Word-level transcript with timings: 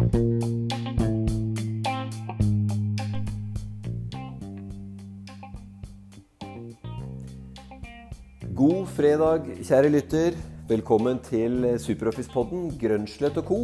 God 0.00 0.08
fredag, 8.96 9.44
kjære 9.60 9.90
lytter. 9.92 10.38
Velkommen 10.70 11.20
til 11.20 11.76
Superoffice-podden 11.76 12.70
Grønslett 12.80 13.36
og 13.42 13.44
co. 13.44 13.60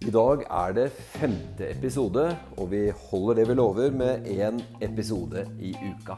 I 0.00 0.08
dag 0.08 0.46
er 0.48 0.72
det 0.78 0.88
femte 0.96 1.68
episode, 1.68 2.24
og 2.56 2.72
vi 2.72 2.88
holder 3.10 3.42
det 3.42 3.48
vi 3.52 3.60
lover 3.60 3.92
med 3.92 4.32
én 4.32 4.64
episode 4.80 5.44
i 5.60 5.76
uka. 5.76 6.16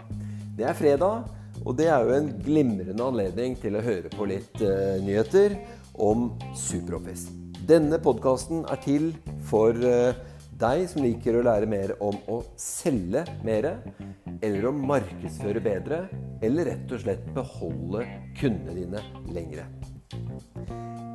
Det 0.55 0.71
er 0.71 0.79
fredag, 0.79 1.27
og 1.67 1.79
det 1.79 1.91
er 1.91 2.07
jo 2.07 2.15
en 2.15 2.35
glimrende 2.47 3.11
anledning 3.11 3.59
til 3.59 3.75
å 3.75 3.83
høre 3.83 4.07
på 4.15 4.23
litt 4.31 4.55
uh, 4.63 5.03
nyheter 5.03 5.59
om 5.99 6.31
Superoffice. 6.55 7.42
Denne 7.63 7.99
podkasten 8.03 8.65
er 8.67 8.79
til 8.83 9.13
for 9.47 9.77
uh, 9.87 10.17
deg 10.59 10.83
som 10.91 11.05
liker 11.05 11.37
å 11.39 11.45
lære 11.47 11.69
mer 11.71 11.93
om 12.03 12.17
å 12.31 12.41
selge 12.59 13.23
mer, 13.47 13.69
eller 14.43 14.67
å 14.67 14.73
markedsføre 14.75 15.63
bedre, 15.63 16.01
eller 16.43 16.73
rett 16.73 16.91
og 16.95 17.05
slett 17.05 17.23
beholde 17.37 18.03
kundene 18.41 18.75
dine 18.81 19.05
lengre. 19.35 19.69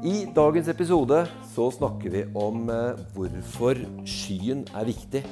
I 0.08 0.24
dagens 0.32 0.72
episode 0.72 1.20
så 1.52 1.68
snakker 1.74 2.14
vi 2.14 2.24
om 2.38 2.68
eh, 2.72 3.00
hvorfor 3.16 3.80
skyen 4.08 4.64
er 4.78 4.88
viktig. 4.88 5.24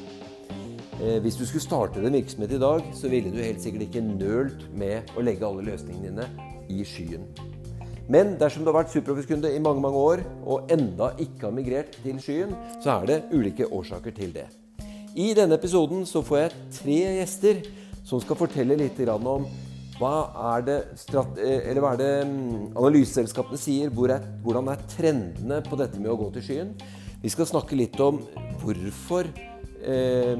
Eh, 0.99 1.19
hvis 1.23 1.39
du 1.39 1.45
skulle 1.45 1.63
starte 1.63 2.03
en 2.03 2.17
virksomhet 2.17 2.55
i 2.57 2.61
dag, 2.61 2.87
så 2.97 3.11
ville 3.11 3.31
du 3.31 3.39
helt 3.39 3.63
sikkert 3.63 3.87
ikke 3.87 4.03
nølt 4.09 4.67
med 4.75 5.15
å 5.15 5.23
legge 5.23 5.47
alle 5.47 5.67
løsningene 5.69 6.11
dine 6.11 6.49
i 6.75 6.87
skyen. 6.87 7.29
Men 8.11 8.35
dersom 8.37 8.61
du 8.61 8.69
har 8.69 8.83
vært 8.83 8.93
Superoffice-kunde 8.93 9.49
i 9.49 9.61
mange 9.61 9.81
mange 9.81 9.97
år 9.97 10.21
og 10.45 10.69
enda 10.73 11.09
ikke 11.21 11.47
har 11.47 11.55
migrert 11.55 11.95
til 12.03 12.19
skyen, 12.21 12.53
så 12.83 12.99
er 12.99 13.07
det 13.09 13.21
ulike 13.33 13.65
årsaker 13.65 14.13
til 14.13 14.33
det. 14.35 14.45
I 15.17 15.31
denne 15.33 15.57
episoden 15.57 16.03
så 16.05 16.21
får 16.25 16.37
jeg 16.37 16.51
tre 16.75 16.99
gjester 17.17 17.63
som 18.05 18.21
skal 18.21 18.37
fortelle 18.37 18.77
litt 18.77 18.99
om 19.09 19.47
hva 19.95 20.15
er 20.53 20.63
det, 20.67 20.77
eh, 21.39 21.71
hva 21.79 21.93
er 21.93 21.99
det 22.01 22.11
mm, 22.27 22.75
analyseselskapene 22.75 23.57
sier? 23.57 23.89
Hvor 23.95 24.11
er, 24.11 24.25
hvordan 24.43 24.67
er 24.73 24.81
trendene 24.91 25.61
på 25.63 25.79
dette 25.79 26.01
med 26.01 26.11
å 26.11 26.17
gå 26.19 26.27
til 26.35 26.43
skyen? 26.43 26.73
Vi 27.23 27.31
skal 27.31 27.47
snakke 27.47 27.77
litt 27.79 27.95
om 28.03 28.19
hvorfor 28.61 29.29
eh, 29.79 30.35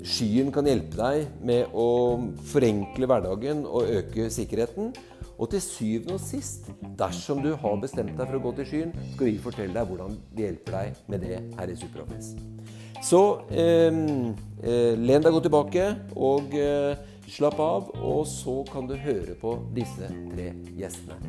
skyen 0.00 0.48
kan 0.54 0.66
hjelpe 0.66 0.96
deg 0.96 1.44
med 1.44 1.76
å 1.76 1.90
forenkle 2.48 3.10
hverdagen 3.10 3.66
og 3.68 3.92
øke 4.00 4.30
sikkerheten. 4.32 4.94
Og 5.36 5.50
til 5.52 5.60
syvende 5.60 6.14
og 6.16 6.22
sist, 6.24 6.70
dersom 6.96 7.42
du 7.44 7.50
har 7.60 7.80
bestemt 7.82 8.14
deg 8.16 8.24
for 8.24 8.38
å 8.38 8.44
gå 8.46 8.52
til 8.56 8.68
skyen, 8.70 8.94
skal 9.12 9.28
vi 9.28 9.40
fortelle 9.44 9.76
deg 9.76 9.90
hvordan 9.90 10.16
vi 10.32 10.46
hjelper 10.46 10.78
deg 10.78 11.02
med 11.12 11.26
det 11.26 11.40
her 11.58 11.72
i 11.72 11.76
SuperOffice. 11.76 12.38
Så 13.04 13.20
eh, 13.52 13.92
eh, 14.64 14.94
len 14.96 15.26
deg 15.26 15.36
godt 15.36 15.44
tilbake 15.50 15.90
og 16.16 16.56
eh, 16.56 16.96
slapp 17.28 17.60
av, 17.60 17.92
og 18.00 18.24
så 18.30 18.62
kan 18.70 18.88
du 18.88 18.96
høre 18.96 19.36
på 19.36 19.58
disse 19.76 20.08
tre 20.32 20.48
gjestene. 20.78 21.20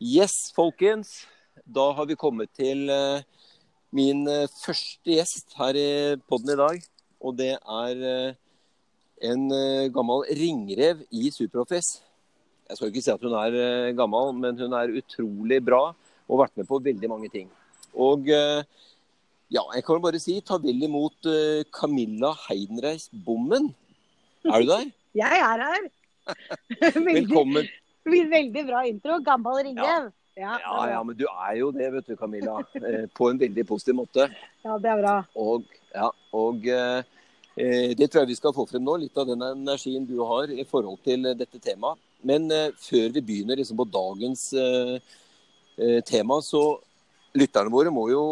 Yes, 0.00 0.50
folkens. 0.56 1.20
Da 1.62 1.92
har 1.94 2.10
vi 2.10 2.18
kommet 2.18 2.50
til 2.58 2.88
eh, 2.90 3.22
min 3.94 4.24
eh, 4.26 4.48
første 4.64 5.12
gjest 5.12 5.54
her 5.60 5.76
i 5.78 5.90
poden 6.26 6.56
i 6.56 6.58
dag. 6.58 6.86
Og 7.20 7.36
det 7.36 7.52
er 7.60 8.06
eh, 8.10 8.38
en 9.20 9.42
gammel 9.94 10.24
ringrev 10.38 11.02
i 11.12 11.30
Superoffice. 11.34 12.00
Jeg 12.70 12.78
skal 12.78 12.90
ikke 12.90 13.02
si 13.04 13.12
at 13.12 13.24
hun 13.26 13.34
er 13.36 13.92
gammel, 13.98 14.32
men 14.38 14.58
hun 14.58 14.76
er 14.78 14.94
utrolig 15.00 15.58
bra 15.64 15.90
og 15.90 16.36
har 16.36 16.44
vært 16.44 16.60
med 16.60 16.68
på 16.68 16.78
veldig 16.84 17.10
mange 17.10 17.30
ting. 17.32 17.48
Og 17.98 18.28
ja, 18.30 19.64
jeg 19.74 19.82
kan 19.84 20.02
bare 20.02 20.20
si 20.22 20.36
ta 20.46 20.60
vel 20.62 20.86
imot 20.86 21.26
Camilla 21.74 22.30
Heidenreis 22.46 23.08
Bommen. 23.26 23.72
Er 24.46 24.62
du 24.62 24.70
der? 24.70 24.86
Jeg 25.20 25.42
er 25.42 25.64
her. 25.66 25.90
Velkommen. 27.10 27.66
Veldig 28.06 28.64
bra 28.68 28.84
intro. 28.86 29.18
Gammel 29.26 29.64
ringrev. 29.66 30.10
Ja. 30.38 30.56
Ja, 30.62 30.86
ja, 30.88 31.02
men 31.02 31.16
du 31.18 31.26
er 31.28 31.56
jo 31.58 31.70
det, 31.74 31.90
vet 31.92 32.06
du, 32.06 32.14
Camilla. 32.16 32.60
På 33.16 33.28
en 33.28 33.40
veldig 33.40 33.64
positiv 33.68 33.98
måte. 33.98 34.28
Ja, 34.64 34.78
det 34.80 34.92
er 34.92 35.02
bra. 35.02 35.16
Og, 35.36 35.66
ja, 35.92 36.06
og 36.32 36.68
eh, 36.70 37.02
det 37.56 38.06
tror 38.06 38.22
jeg 38.22 38.30
vi 38.30 38.38
skal 38.38 38.54
få 38.56 38.64
frem 38.68 38.84
nå. 38.86 38.94
Litt 39.02 39.18
av 39.18 39.26
den 39.28 39.42
energien 39.42 40.06
du 40.08 40.16
har 40.22 40.52
i 40.52 40.64
forhold 40.68 41.00
til 41.04 41.26
dette 41.34 41.58
temaet. 41.60 41.98
Men 42.26 42.50
eh, 42.52 42.70
før 42.76 43.10
vi 43.14 43.24
begynner 43.24 43.60
liksom, 43.60 43.78
på 43.80 43.88
dagens 43.88 44.50
eh, 44.52 45.98
tema, 46.06 46.40
så 46.44 46.78
lytterne 47.36 47.72
våre 47.72 47.92
må 47.94 48.08
jo 48.10 48.22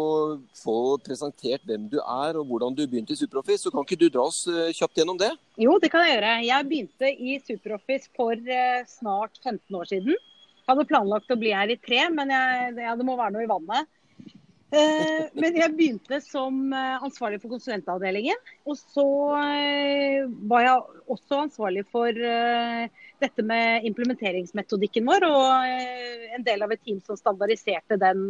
få 0.59 0.97
presentert 1.01 1.63
hvem 1.65 1.87
du 1.89 1.97
er 2.01 2.37
og 2.37 2.49
hvordan 2.49 2.75
du 2.75 2.83
begynte 2.85 3.15
i 3.15 3.19
Superoffice. 3.19 3.63
Så 3.63 3.73
kan 3.73 3.85
ikke 3.85 3.99
du 3.99 4.09
dra 4.11 4.27
oss 4.27 4.43
kjapt 4.75 4.99
gjennom 4.99 5.19
det? 5.19 5.31
Jo, 5.57 5.77
det 5.81 5.91
kan 5.93 6.05
jeg 6.05 6.17
gjøre. 6.17 6.33
Jeg 6.45 6.67
begynte 6.69 7.13
i 7.13 7.37
Superoffice 7.41 8.11
for 8.17 8.51
snart 8.91 9.39
15 9.41 9.79
år 9.79 9.89
siden. 9.89 10.17
Jeg 10.59 10.75
hadde 10.75 10.89
planlagt 10.91 11.31
å 11.33 11.39
bli 11.39 11.55
her 11.55 11.71
i 11.73 11.79
tre, 11.81 12.03
men 12.13 12.29
jeg, 12.29 12.75
ja, 12.83 12.91
det 12.99 13.07
må 13.07 13.15
være 13.17 13.33
noe 13.33 13.47
i 13.47 13.49
vannet. 13.49 13.89
Eh, 14.69 15.29
men 15.33 15.55
jeg 15.57 15.73
begynte 15.73 16.19
som 16.21 16.73
eh, 16.77 16.97
ansvarlig 17.01 17.39
for 17.41 17.55
konsulentavdelingen. 17.55 18.37
Og 18.69 18.77
så 18.77 19.05
eh, 19.41 20.27
var 20.51 20.65
jeg 20.65 21.05
også 21.15 21.39
ansvarlig 21.45 21.85
for 21.89 22.13
dette 22.13 23.45
med 23.45 23.87
implementeringsmetodikken 23.89 25.07
vår. 25.09 25.25
Og 25.25 26.35
en 26.37 26.45
del 26.45 26.65
av 26.65 26.75
et 26.75 26.83
team 26.85 26.99
som 27.05 27.17
standardiserte 27.17 27.97
den 27.99 28.27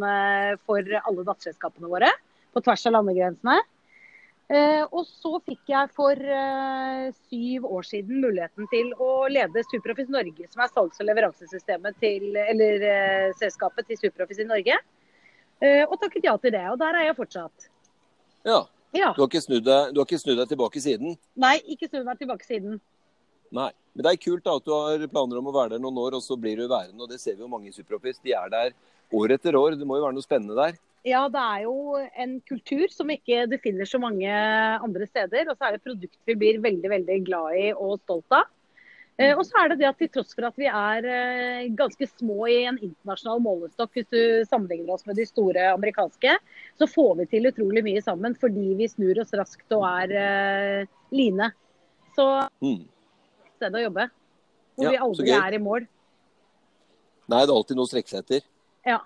for 0.65 0.95
alle 1.03 1.25
datterselskapene 1.27 1.91
våre 1.91 2.13
på 2.55 2.63
tvers 2.63 2.87
av 2.89 2.95
landegrensene. 2.95 3.59
Og 4.89 5.03
så 5.05 5.35
fikk 5.45 5.69
jeg 5.69 5.91
for 5.93 6.17
syv 7.29 7.67
år 7.69 7.85
siden 7.85 8.23
muligheten 8.23 8.65
til 8.71 8.89
å 8.97 9.27
lede 9.29 9.61
Superoffice 9.67 10.09
Norge, 10.09 10.47
som 10.49 10.63
er 10.63 10.71
salgs- 10.71 11.03
og 11.03 11.05
leveransesystemet 11.05 11.99
til, 12.01 12.31
eller 12.41 12.87
selskapet 13.37 13.91
til 13.91 14.01
Superoffice 14.07 14.41
i 14.41 14.49
Norge. 14.49 14.79
Eh, 15.59 15.83
og 15.85 15.97
takket 15.99 16.27
ja 16.29 16.35
til 16.39 16.53
det. 16.55 16.65
Og 16.71 16.77
der 16.79 16.97
er 16.99 17.09
jeg 17.09 17.17
fortsatt. 17.17 17.69
Ja. 18.47 18.63
Ja. 18.95 19.11
Du 19.13 19.21
har 19.21 19.27
ikke 19.29 19.43
snudd 19.43 19.65
deg, 19.67 19.91
du 19.93 19.99
har 20.01 20.07
ikke 20.07 20.21
snudd 20.21 20.39
deg 20.39 20.49
tilbake 20.49 20.81
siden? 20.81 21.13
Nei, 21.37 21.59
ikke 21.69 21.89
snudd 21.91 22.07
meg 22.07 22.17
tilbake 22.21 22.47
siden. 22.47 22.79
Nei. 23.53 23.69
Men 23.93 24.05
det 24.05 24.11
er 24.13 24.21
kult 24.23 24.45
da, 24.45 24.55
at 24.57 24.65
du 24.65 24.73
har 24.73 25.03
planer 25.11 25.41
om 25.41 25.49
å 25.49 25.53
være 25.53 25.75
der 25.75 25.81
noen 25.83 25.97
år, 26.01 26.15
og 26.17 26.23
så 26.25 26.37
blir 26.39 26.57
du 26.57 26.69
værende. 26.69 27.03
og 27.03 27.09
Det 27.11 27.19
ser 27.21 27.35
vi 27.35 27.45
jo 27.45 27.51
mange 27.51 27.69
i 27.69 27.75
Superoffice. 27.75 28.21
De 28.25 28.33
er 28.37 28.49
der 28.53 28.71
år 29.13 29.35
etter 29.35 29.57
år. 29.59 29.75
Det 29.77 29.87
må 29.87 29.99
jo 29.99 30.05
være 30.05 30.17
noe 30.17 30.25
spennende 30.25 30.57
der? 30.57 30.77
Ja, 31.07 31.23
det 31.31 31.41
er 31.41 31.63
jo 31.63 31.97
en 31.97 32.37
kultur 32.47 32.89
som 32.91 33.11
ikke 33.13 33.45
du 33.49 33.55
finner 33.61 33.87
så 33.87 34.01
mange 34.01 34.29
andre 34.29 35.07
steder. 35.09 35.49
Og 35.49 35.57
så 35.57 35.67
er 35.67 35.77
det 35.77 35.85
produkt 35.85 36.17
vi 36.29 36.37
blir 36.39 36.61
veldig 36.63 36.93
veldig 36.95 37.19
glad 37.27 37.59
i 37.59 37.67
og 37.73 37.99
stolt 38.03 38.39
av. 38.39 38.49
Eh, 39.19 39.33
og 39.35 39.41
så 39.43 39.57
er 39.59 39.71
det 39.71 39.81
det 39.81 39.87
at 39.89 39.97
til 39.99 40.09
tross 40.13 40.31
for 40.31 40.47
at 40.47 40.55
vi 40.59 40.69
er 40.71 41.05
eh, 41.11 41.65
ganske 41.75 42.07
små 42.07 42.47
i 42.47 42.61
en 42.69 42.77
internasjonal 42.79 43.41
målestokk, 43.43 43.91
hvis 43.97 44.07
du 44.13 44.21
sammenligner 44.47 44.93
oss 44.95 45.03
med 45.09 45.19
de 45.19 45.25
store 45.27 45.65
amerikanske, 45.73 46.37
så 46.79 46.87
får 46.87 47.17
vi 47.19 47.25
til 47.33 47.49
utrolig 47.51 47.83
mye 47.83 48.03
sammen 48.05 48.37
fordi 48.39 48.77
vi 48.79 48.87
snur 48.87 49.19
oss 49.25 49.35
raskt 49.35 49.75
og 49.75 49.83
er 49.89 50.15
uh, 50.15 50.95
line. 51.11 51.51
Så 52.15 52.29
Mm. 52.63 52.87
sted 53.57 53.75
å 53.75 53.83
jobbe. 53.89 54.07
Hvor 54.79 54.87
Ja, 54.87 54.95
vi 54.95 55.03
aldri 55.03 55.35
er 55.35 55.53
i 55.53 55.63
mål. 55.67 55.87
Nei, 57.29 57.43
det 57.43 57.51
er 57.51 57.57
alltid 57.59 57.75
noe 57.75 57.85
å 57.85 57.91
strekke 57.91 58.09
seg 58.09 58.23
etter. 58.23 58.45
Ja. 58.87 59.01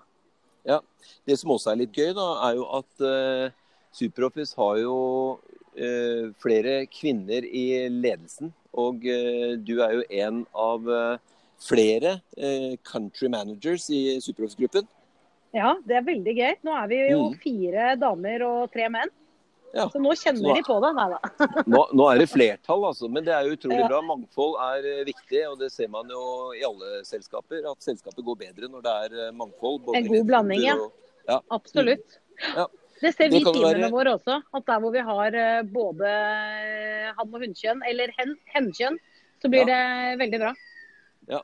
Ja. 0.64 0.82
Det 1.26 1.40
som 1.40 1.52
også 1.58 1.74
er 1.74 1.82
litt 1.82 1.98
gøy, 1.98 2.14
da, 2.14 2.28
er 2.52 2.60
jo 2.62 2.70
at 2.78 3.02
uh, 3.02 3.50
Superoffice 3.94 4.54
har 4.62 4.78
jo 4.78 4.98
uh, 5.42 6.26
flere 6.38 6.84
kvinner 6.94 7.42
i 7.50 7.90
ledelsen. 7.90 8.54
Og 8.74 9.06
eh, 9.06 9.56
du 9.62 9.80
er 9.86 9.94
jo 10.00 10.04
en 10.10 10.46
av 10.56 10.88
eh, 10.90 11.18
flere 11.64 12.22
eh, 12.38 12.76
country 12.84 13.30
managers 13.30 13.90
i 13.94 14.20
Superoffice-gruppen. 14.24 14.88
ja, 15.54 15.76
det 15.86 15.96
er 16.00 16.08
veldig 16.08 16.34
gøy. 16.40 16.56
Nå 16.66 16.72
er 16.84 16.88
vi 16.90 17.02
jo 17.12 17.20
Mm. 17.30 17.36
fire 17.44 17.96
damer 18.02 18.42
og 18.48 18.72
tre 18.74 18.88
menn. 18.90 19.12
Ja. 19.74 19.88
Så 19.90 19.98
nå 20.02 20.12
kjenner 20.14 20.42
nå, 20.42 20.56
de 20.56 20.62
på 20.68 20.76
det. 20.84 20.90
Nei 20.98 21.06
da. 21.10 21.20
Nå, 21.74 21.80
nå 21.98 22.06
er 22.12 22.20
det 22.22 22.28
flertall, 22.30 22.84
altså. 22.86 23.08
Men 23.10 23.24
det 23.26 23.34
er 23.34 23.48
jo 23.48 23.56
utrolig 23.56 23.80
Ja. 23.82 23.88
bra. 23.90 24.02
Mangfold 24.06 24.58
er 24.62 25.04
viktig, 25.08 25.40
og 25.50 25.58
det 25.64 25.72
ser 25.74 25.88
man 25.90 26.10
jo 26.14 26.52
i 26.54 26.62
alle 26.68 27.00
selskaper. 27.06 27.66
At 27.72 27.82
selskapet 27.82 28.22
går 28.26 28.38
bedre 28.38 28.70
når 28.70 28.84
det 28.86 28.94
er 29.08 29.32
mangfold. 29.34 29.88
En 29.98 30.08
god 30.12 30.28
blanding, 30.30 30.62
ja. 30.62 30.76
ledergrupper 30.76 31.34
og- 31.40 31.44
Absolutt. 31.58 32.20
Ja. 32.56 32.68
Det 33.04 33.12
ser 33.16 33.30
vi 33.34 33.42
i 33.42 33.44
timene 33.44 33.84
være- 33.84 33.92
våre 33.92 34.14
også. 34.18 34.38
At 34.56 34.66
der 34.70 34.80
hvor 34.84 34.94
vi 34.96 35.02
har 35.04 35.36
eh, 35.36 35.64
både 35.68 36.12
hann- 37.18 37.34
og 37.34 37.42
hunnkjønn, 37.44 37.82
eller 37.90 38.14
hen, 38.18 38.36
hennkjønn, 38.56 38.98
så 39.44 39.50
blir 39.52 39.66
det 39.68 39.80
veldig 40.22 40.40
bra. 40.40 40.54
Ja. 41.30 41.42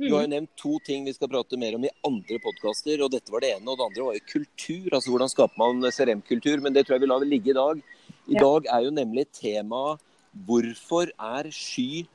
Du 0.00 0.08
har 0.16 0.22
jo 0.24 0.30
nevnt 0.32 0.50
to 0.56 0.78
ting 0.86 1.04
vi 1.04 1.12
skal 1.12 1.28
prate 1.28 1.58
mer 1.60 1.74
om 1.76 1.84
i 1.84 1.90
andre 2.08 2.38
podkaster. 2.42 3.02
og 3.04 3.10
Dette 3.12 3.30
var 3.30 3.40
det 3.44 3.52
ene, 3.58 3.68
og 3.68 3.76
det 3.78 3.84
andre 3.90 4.06
var 4.08 4.14
jo 4.16 4.24
kultur. 4.32 4.88
altså 4.96 5.12
Hvordan 5.12 5.30
skaper 5.30 5.58
man 5.60 5.82
CRM-kultur? 5.92 6.62
Men 6.64 6.72
det 6.72 6.86
tror 6.86 6.96
jeg 6.96 7.04
vi 7.04 7.10
lar 7.12 7.20
ligge 7.28 7.50
i 7.52 7.58
dag. 7.60 7.82
I 8.28 8.34
Ja. 8.34 8.40
dag 8.40 8.66
er 8.72 8.80
jo 8.86 8.90
nemlig 8.90 9.26
temaet 9.36 10.00
hvorfor 10.46 11.10
er 11.20 11.50
sky 11.52 12.06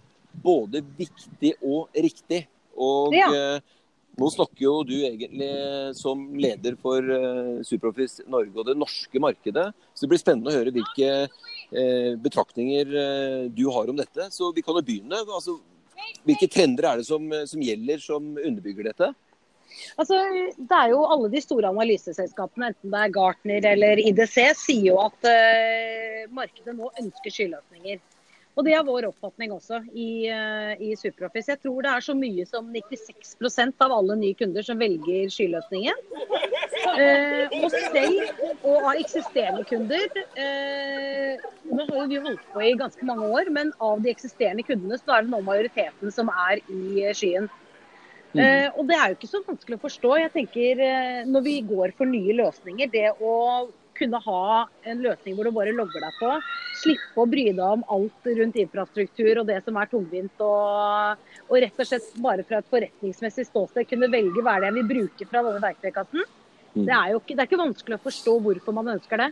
både 0.44 0.82
viktig 0.98 1.54
og 1.62 1.90
riktig? 1.96 2.48
Og 2.76 3.14
Ja. 3.14 3.60
Eh, 4.18 4.22
Nå 4.22 4.30
snakker 4.34 4.64
jo 4.64 4.74
du 4.84 4.96
egentlig 5.06 5.50
som 5.98 6.24
leder 6.34 6.76
for 6.82 7.06
uh, 7.06 7.62
Superoffice 7.66 8.26
Norge 8.28 8.56
og 8.58 8.66
det 8.66 8.78
norske 8.78 9.22
markedet. 9.22 9.70
Så 9.94 10.06
det 10.06 10.12
blir 10.14 10.22
spennende 10.22 10.50
å 10.50 10.58
høre 10.58 10.74
hvilke 10.74 11.28
uh, 11.28 12.14
betraktninger 12.24 12.92
du 13.54 13.66
har 13.70 13.90
om 13.90 13.98
dette. 13.98 14.30
Så 14.34 14.52
vi 14.56 14.66
kan 14.66 14.78
jo 14.78 14.86
begynne. 14.86 15.22
Altså, 15.22 15.60
hvilke 16.26 16.50
trender 16.50 16.90
er 16.90 17.00
det 17.02 17.08
som, 17.08 17.30
som 17.46 17.62
gjelder, 17.62 18.02
som 18.02 18.34
underbygger 18.36 18.90
dette? 18.90 19.14
Altså, 20.00 20.18
det 20.58 20.78
er 20.80 20.94
jo 20.94 21.04
Alle 21.06 21.30
de 21.30 21.42
store 21.44 21.70
analyseselskapene, 21.70 22.72
enten 22.72 22.94
det 22.94 23.02
er 23.04 23.14
Gartner 23.14 23.66
eller 23.74 24.02
IDC, 24.02 24.38
sier 24.58 24.94
jo 24.94 25.00
at 25.04 25.28
markedet 26.34 26.74
nå 26.74 26.90
ønsker 27.04 27.36
skyløsninger. 27.36 28.00
Og 28.58 28.66
Det 28.66 28.74
er 28.74 28.86
vår 28.86 29.06
oppfatning 29.12 29.52
også 29.54 29.84
i, 29.94 30.28
eh, 30.34 30.80
i 30.82 30.96
Superoffice. 30.98 31.52
Jeg 31.52 31.62
tror 31.62 31.84
det 31.86 31.92
er 31.92 32.02
så 32.02 32.16
mye 32.18 32.46
som 32.50 32.72
96% 32.74 33.86
av 33.86 33.94
alle 33.94 34.16
nye 34.18 34.34
kunder 34.34 34.66
som 34.66 34.80
velger 34.82 35.30
skyløsningen. 35.30 36.02
Eh, 36.98 37.54
og 37.62 37.70
selv 37.70 38.42
og 38.64 38.88
av 38.88 38.98
eksisterende 38.98 39.64
kunder 39.68 40.08
eh, 40.40 41.46
Nå 41.68 41.86
har 41.92 42.10
vi 42.10 42.20
holdt 42.24 42.46
på 42.54 42.64
i 42.64 42.74
ganske 42.80 43.06
mange 43.06 43.28
år, 43.30 43.52
men 43.54 43.72
av 43.84 44.02
de 44.02 44.10
eksisterende 44.10 44.66
kundene 44.66 44.98
så 44.98 45.18
er 45.18 45.26
det 45.26 45.34
nå 45.34 45.42
majoriteten 45.46 46.14
som 46.14 46.32
er 46.48 46.62
i 46.66 47.06
skyen. 47.18 47.50
Mm. 48.34 48.42
Eh, 48.42 48.70
og 48.74 48.88
det 48.90 48.98
er 48.98 49.12
jo 49.12 49.18
ikke 49.18 49.30
så 49.30 49.44
vanskelig 49.46 49.78
å 49.78 49.84
forstå. 49.86 50.14
Jeg 50.24 50.34
tenker 50.34 50.82
eh, 50.84 51.20
Når 51.30 51.46
vi 51.46 51.60
går 51.68 51.94
for 51.98 52.10
nye 52.10 52.36
løsninger, 52.42 52.90
det 52.94 53.12
å 53.22 53.36
kunne 53.98 54.22
ha 54.24 54.44
en 54.88 55.02
løsning 55.04 55.36
hvor 55.38 55.48
du 55.48 55.54
bare 55.56 55.76
logger 55.76 56.04
deg 56.04 56.20
på. 56.20 56.32
Slippe 56.82 57.24
å 57.24 57.28
bry 57.30 57.48
deg 57.50 57.64
om 57.66 57.86
alt 57.94 58.30
rundt 58.40 58.60
infrastruktur 58.62 59.42
og 59.42 59.50
det 59.50 59.60
som 59.66 59.80
er 59.82 59.90
tungvint. 59.92 60.44
Og, 60.46 61.26
og 61.48 61.58
rett 61.64 61.82
og 61.84 61.90
slett 61.90 62.14
bare 62.24 62.46
fra 62.48 62.62
et 62.62 62.70
forretningsmessig 62.72 63.48
ståsted 63.50 63.90
kunne 63.90 64.12
velge 64.14 64.46
hva 64.46 64.60
det 64.62 64.72
er 64.72 64.78
vi 64.78 64.86
bruker 64.94 65.30
fra 65.30 65.44
denne 65.46 65.64
verktøykassen. 65.64 66.24
Mm. 66.78 66.86
Det 66.86 66.96
er 66.96 67.12
jo 67.14 67.20
ikke, 67.24 67.34
det 67.34 67.44
er 67.44 67.50
ikke 67.50 67.64
vanskelig 67.64 67.98
å 67.98 68.06
forstå 68.06 68.38
hvorfor 68.46 68.78
man 68.78 68.94
ønsker 68.98 69.24
det. 69.26 69.32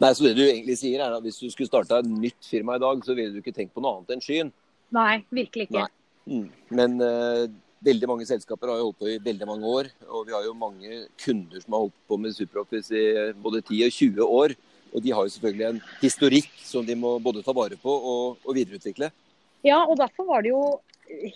Nei, 0.00 0.12
så 0.14 0.24
det 0.24 0.36
du 0.38 0.44
egentlig 0.44 0.76
sier 0.80 1.02
er 1.02 1.16
at 1.16 1.24
Hvis 1.24 1.40
du 1.42 1.48
skulle 1.50 1.68
starta 1.68 1.98
et 2.00 2.08
nytt 2.08 2.48
firma 2.48 2.76
i 2.78 2.82
dag, 2.82 3.02
så 3.04 3.16
ville 3.18 3.34
du 3.34 3.42
ikke 3.42 3.54
tenkt 3.56 3.74
på 3.74 3.82
noe 3.82 3.98
annet 3.98 4.14
enn 4.14 4.24
skyen? 4.24 4.52
Nei, 4.94 5.24
virkelig 5.34 5.66
ikke. 5.68 5.86
Nei. 5.86 5.92
Mm. 6.26 6.46
Men 6.78 6.98
uh, 7.02 7.46
Veldig 7.84 8.08
mange 8.08 8.26
selskaper 8.28 8.70
har 8.72 8.80
jo 8.80 8.88
holdt 8.88 9.02
på 9.02 9.10
i 9.12 9.18
veldig 9.22 9.46
mange 9.48 9.68
år. 9.68 9.90
Og 10.08 10.24
vi 10.28 10.34
har 10.34 10.46
jo 10.46 10.54
mange 10.56 11.02
kunder 11.20 11.60
som 11.60 11.76
har 11.76 11.84
holdt 11.86 11.98
på 12.08 12.18
med 12.22 12.36
SuperOffice 12.36 12.96
i 12.96 13.28
både 13.42 13.60
10 13.62 13.82
og 13.86 13.98
20 13.98 14.32
år. 14.40 14.56
Og 14.94 15.04
de 15.04 15.12
har 15.12 15.26
jo 15.26 15.34
selvfølgelig 15.34 15.68
en 15.68 15.82
historikk 16.00 16.50
som 16.64 16.86
de 16.86 16.96
må 16.96 17.16
både 17.20 17.44
ta 17.44 17.52
vare 17.56 17.76
på 17.80 17.92
og, 17.92 18.40
og 18.46 18.56
videreutvikle. 18.56 19.10
Ja, 19.66 19.82
og 19.84 19.98
derfor 20.00 20.28
var 20.30 20.44
det 20.44 20.54
jo 20.54 20.62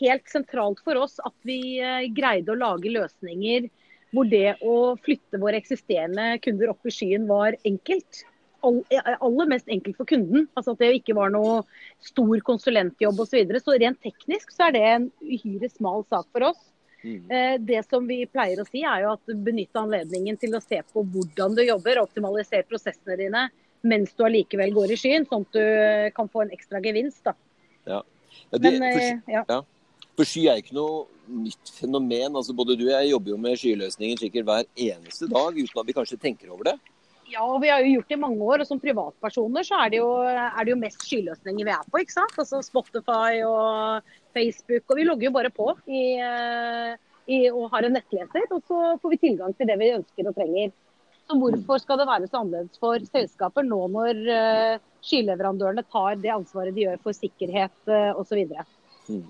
helt 0.01 0.27
sentralt 0.31 0.81
for 0.87 0.99
oss 0.99 1.19
at 1.23 1.37
vi 1.47 1.79
eh, 1.83 2.09
greide 2.15 2.55
å 2.55 2.59
lage 2.59 2.93
løsninger 2.93 3.69
hvor 4.15 4.27
det 4.27 4.57
å 4.67 4.97
flytte 5.05 5.39
våre 5.39 5.61
eksisterende 5.61 6.41
kunder 6.43 6.73
opp 6.73 6.89
i 6.89 6.95
skyen 6.95 7.29
var 7.31 7.55
enkelt 7.69 8.25
aller 8.63 9.49
mest 9.51 9.69
enkelt 9.69 9.97
for 9.99 10.09
kunden. 10.09 10.49
Altså 10.55 10.75
At 10.75 10.83
det 10.83 10.91
ikke 11.01 11.17
var 11.19 11.33
noe 11.35 11.61
stor 12.05 12.43
konsulentjobb 12.47 13.23
osv. 13.23 13.31
Så, 13.31 13.39
videre. 13.39 13.63
så 13.63 13.77
rent 13.81 14.01
teknisk 14.05 14.53
så 14.55 14.69
er 14.69 14.77
det 14.77 14.85
en 14.89 15.09
uhyre 15.23 15.71
smal 15.73 16.05
sak 16.09 16.29
for 16.33 16.51
oss. 16.51 16.61
Mm. 17.01 17.31
Eh, 17.33 17.57
det 17.65 17.81
som 17.89 18.05
vi 18.05 18.23
pleier 18.29 18.61
å 18.61 18.69
si 18.69 18.83
er 18.85 19.07
jo 19.07 19.15
at 19.15 19.35
benytte 19.45 19.81
anledningen 19.81 20.37
til 20.41 20.53
å 20.57 20.61
se 20.61 20.83
på 20.93 21.05
hvordan 21.13 21.57
du 21.57 21.65
jobber, 21.65 22.03
optimalisere 22.03 22.69
prosessene 22.69 23.17
dine 23.21 23.49
mens 23.81 24.13
du 24.13 24.27
allikevel 24.27 24.75
går 24.77 24.93
i 24.93 24.99
skyen, 25.01 25.25
sånn 25.25 25.47
at 25.47 25.57
du 25.57 26.17
kan 26.17 26.29
få 26.29 26.45
en 26.45 26.53
ekstra 26.53 26.83
gevinst. 26.85 27.23
da. 27.25 27.33
Ja. 27.89 28.03
Ja, 28.51 28.59
det, 28.59 28.79
Men, 28.79 28.93
for, 28.93 29.01
eh, 29.01 29.35
ja. 29.35 29.45
ja. 29.49 29.61
For 30.19 30.29
sky 30.29 30.47
er 30.51 30.61
ikke 30.61 30.77
noe 30.77 31.07
nytt 31.47 31.73
fenomen. 31.79 32.37
altså 32.37 32.55
Både 32.57 32.77
du 32.77 32.85
og 32.89 32.93
jeg 32.93 33.13
jobber 33.13 33.33
jo 33.33 33.39
med 33.41 33.59
skyløsninger 33.61 34.21
sikkert 34.21 34.49
hver 34.49 34.67
eneste 34.77 35.29
dag 35.31 35.57
uten 35.57 35.83
at 35.83 35.89
vi 35.89 35.97
kanskje 35.97 36.21
tenker 36.21 36.51
over 36.53 36.73
det. 36.73 36.77
Ja, 37.31 37.45
og 37.47 37.61
vi 37.63 37.71
har 37.71 37.83
jo 37.85 37.93
gjort 37.95 38.11
det 38.11 38.17
i 38.17 38.21
mange 38.25 38.43
år. 38.43 38.63
Og 38.63 38.69
som 38.69 38.81
privatpersoner 38.83 39.67
så 39.67 39.79
er 39.85 39.93
det 39.93 40.01
jo, 40.01 40.11
er 40.27 40.59
det 40.65 40.75
jo 40.75 40.81
mest 40.81 41.07
skyløsninger 41.07 41.69
vi 41.69 41.75
er 41.75 41.87
på. 41.87 42.03
ikke 42.03 42.17
sant? 42.17 42.37
Altså 42.43 42.63
Spotify 42.67 43.43
og 43.47 44.11
Facebook. 44.35 44.85
Og 44.91 44.99
vi 44.99 45.07
logger 45.07 45.29
jo 45.29 45.37
bare 45.37 45.53
på 45.55 45.71
i, 45.87 46.05
eh, 46.19 46.95
i, 47.31 47.41
og 47.53 47.71
har 47.75 47.87
en 47.87 47.95
nettleser. 47.99 48.47
Og 48.51 48.63
så 48.67 48.95
får 49.03 49.15
vi 49.15 49.23
tilgang 49.29 49.55
til 49.55 49.71
det 49.71 49.79
vi 49.81 49.93
ønsker 49.99 50.31
og 50.31 50.39
trenger. 50.39 50.75
Så 51.31 51.39
hvorfor 51.39 51.79
skal 51.79 52.01
det 52.01 52.09
være 52.09 52.27
så 52.27 52.41
annerledes 52.41 52.81
for 52.83 53.03
selskaper 53.07 53.63
nå 53.63 53.85
når 53.95 54.19
uh, 54.27 54.81
skyleverandørene 55.07 55.85
tar 55.87 56.17
det 56.19 56.33
ansvaret 56.35 56.75
de 56.75 56.89
gjør 56.89 57.05
for 57.05 57.15
sikkerhet 57.15 57.77
uh, 57.87 58.19
osv.? 58.19 58.41
Mm. 59.07 59.29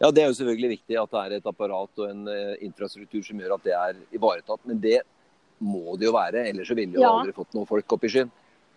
Ja, 0.00 0.08
Det 0.08 0.22
er 0.22 0.30
jo 0.30 0.38
selvfølgelig 0.38 0.70
viktig 0.78 0.96
at 0.96 1.12
det 1.12 1.20
er 1.20 1.34
et 1.36 1.50
apparat 1.50 2.00
og 2.00 2.06
en 2.08 2.24
infrastruktur 2.64 3.20
som 3.26 3.42
gjør 3.42 3.58
at 3.58 3.66
det 3.68 3.74
er 3.76 4.00
ivaretatt. 4.16 4.64
Men 4.64 4.80
det 4.80 5.02
må 5.64 5.98
det 5.98 6.08
jo 6.08 6.14
være, 6.14 6.46
ellers 6.50 6.70
så 6.70 6.76
ville 6.78 6.98
jo 6.98 7.04
ja. 7.04 7.12
aldri 7.18 7.34
fått 7.36 7.54
noen 7.56 7.68
folk 7.68 7.96
opp 7.96 8.06
i 8.06 8.12
skyen. 8.12 8.32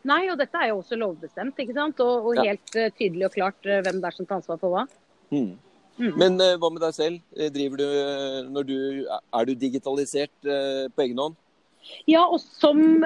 Nei, 0.07 0.28
og 0.31 0.38
dette 0.39 0.60
er 0.60 0.72
jo 0.72 0.81
også 0.81 0.98
lovbestemt, 1.00 1.57
ikke 1.60 1.75
sant? 1.75 2.04
Og, 2.04 2.30
og 2.30 2.44
helt 2.44 2.78
uh, 2.78 2.89
tydelig 2.95 3.28
og 3.28 3.34
klart 3.34 3.68
uh, 3.68 3.80
hvem 3.84 4.00
det 4.01 4.10
er 4.10 4.16
som 4.16 4.28
tar 4.28 4.39
ansvar 4.39 4.62
for 4.62 4.75
hva. 4.75 4.86
Mm. 5.34 5.57
Mm. 5.98 6.13
Men 6.13 6.38
uh, 6.39 6.54
hva 6.62 6.69
med 6.72 6.84
deg 6.86 6.95
selv? 6.95 7.19
Driver 7.56 7.81
du, 7.81 7.89
når 8.54 8.69
du, 8.69 8.78
er 9.10 9.50
du 9.50 9.54
digitalisert 9.57 10.34
på 10.45 11.06
egen 11.06 11.22
hånd? 11.24 11.38
Ja, 12.10 12.25
og 12.25 12.42
som, 12.44 13.06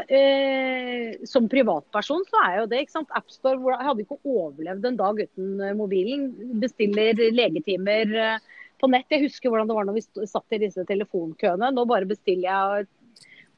som, 1.30 1.48
privatperson 1.52 2.24
så 2.26 2.40
er 2.48 2.56
jo 2.62 2.70
det. 2.72 2.80
ikke 2.82 2.96
sant? 2.96 3.12
AppStore 3.14 3.76
jeg 3.76 3.86
hadde 3.86 4.06
ikke 4.08 4.18
overlevd 4.26 4.88
en 4.90 4.98
dag 4.98 5.22
uten 5.22 5.62
mobilen. 5.78 6.24
Bestiller 6.64 7.20
legetimer 7.30 8.40
på 8.82 8.90
nett. 8.90 9.06
Jeg 9.14 9.28
husker 9.28 9.54
hvordan 9.54 9.70
det 9.70 9.78
var 9.78 9.86
når 9.86 10.00
vi 10.00 10.26
satt 10.26 10.58
i 10.58 10.64
disse 10.64 10.86
telefonkøene. 10.90 11.70
Nå 11.76 11.86
bare 11.90 12.10
bestiller 12.10 12.48
jeg 12.50 12.90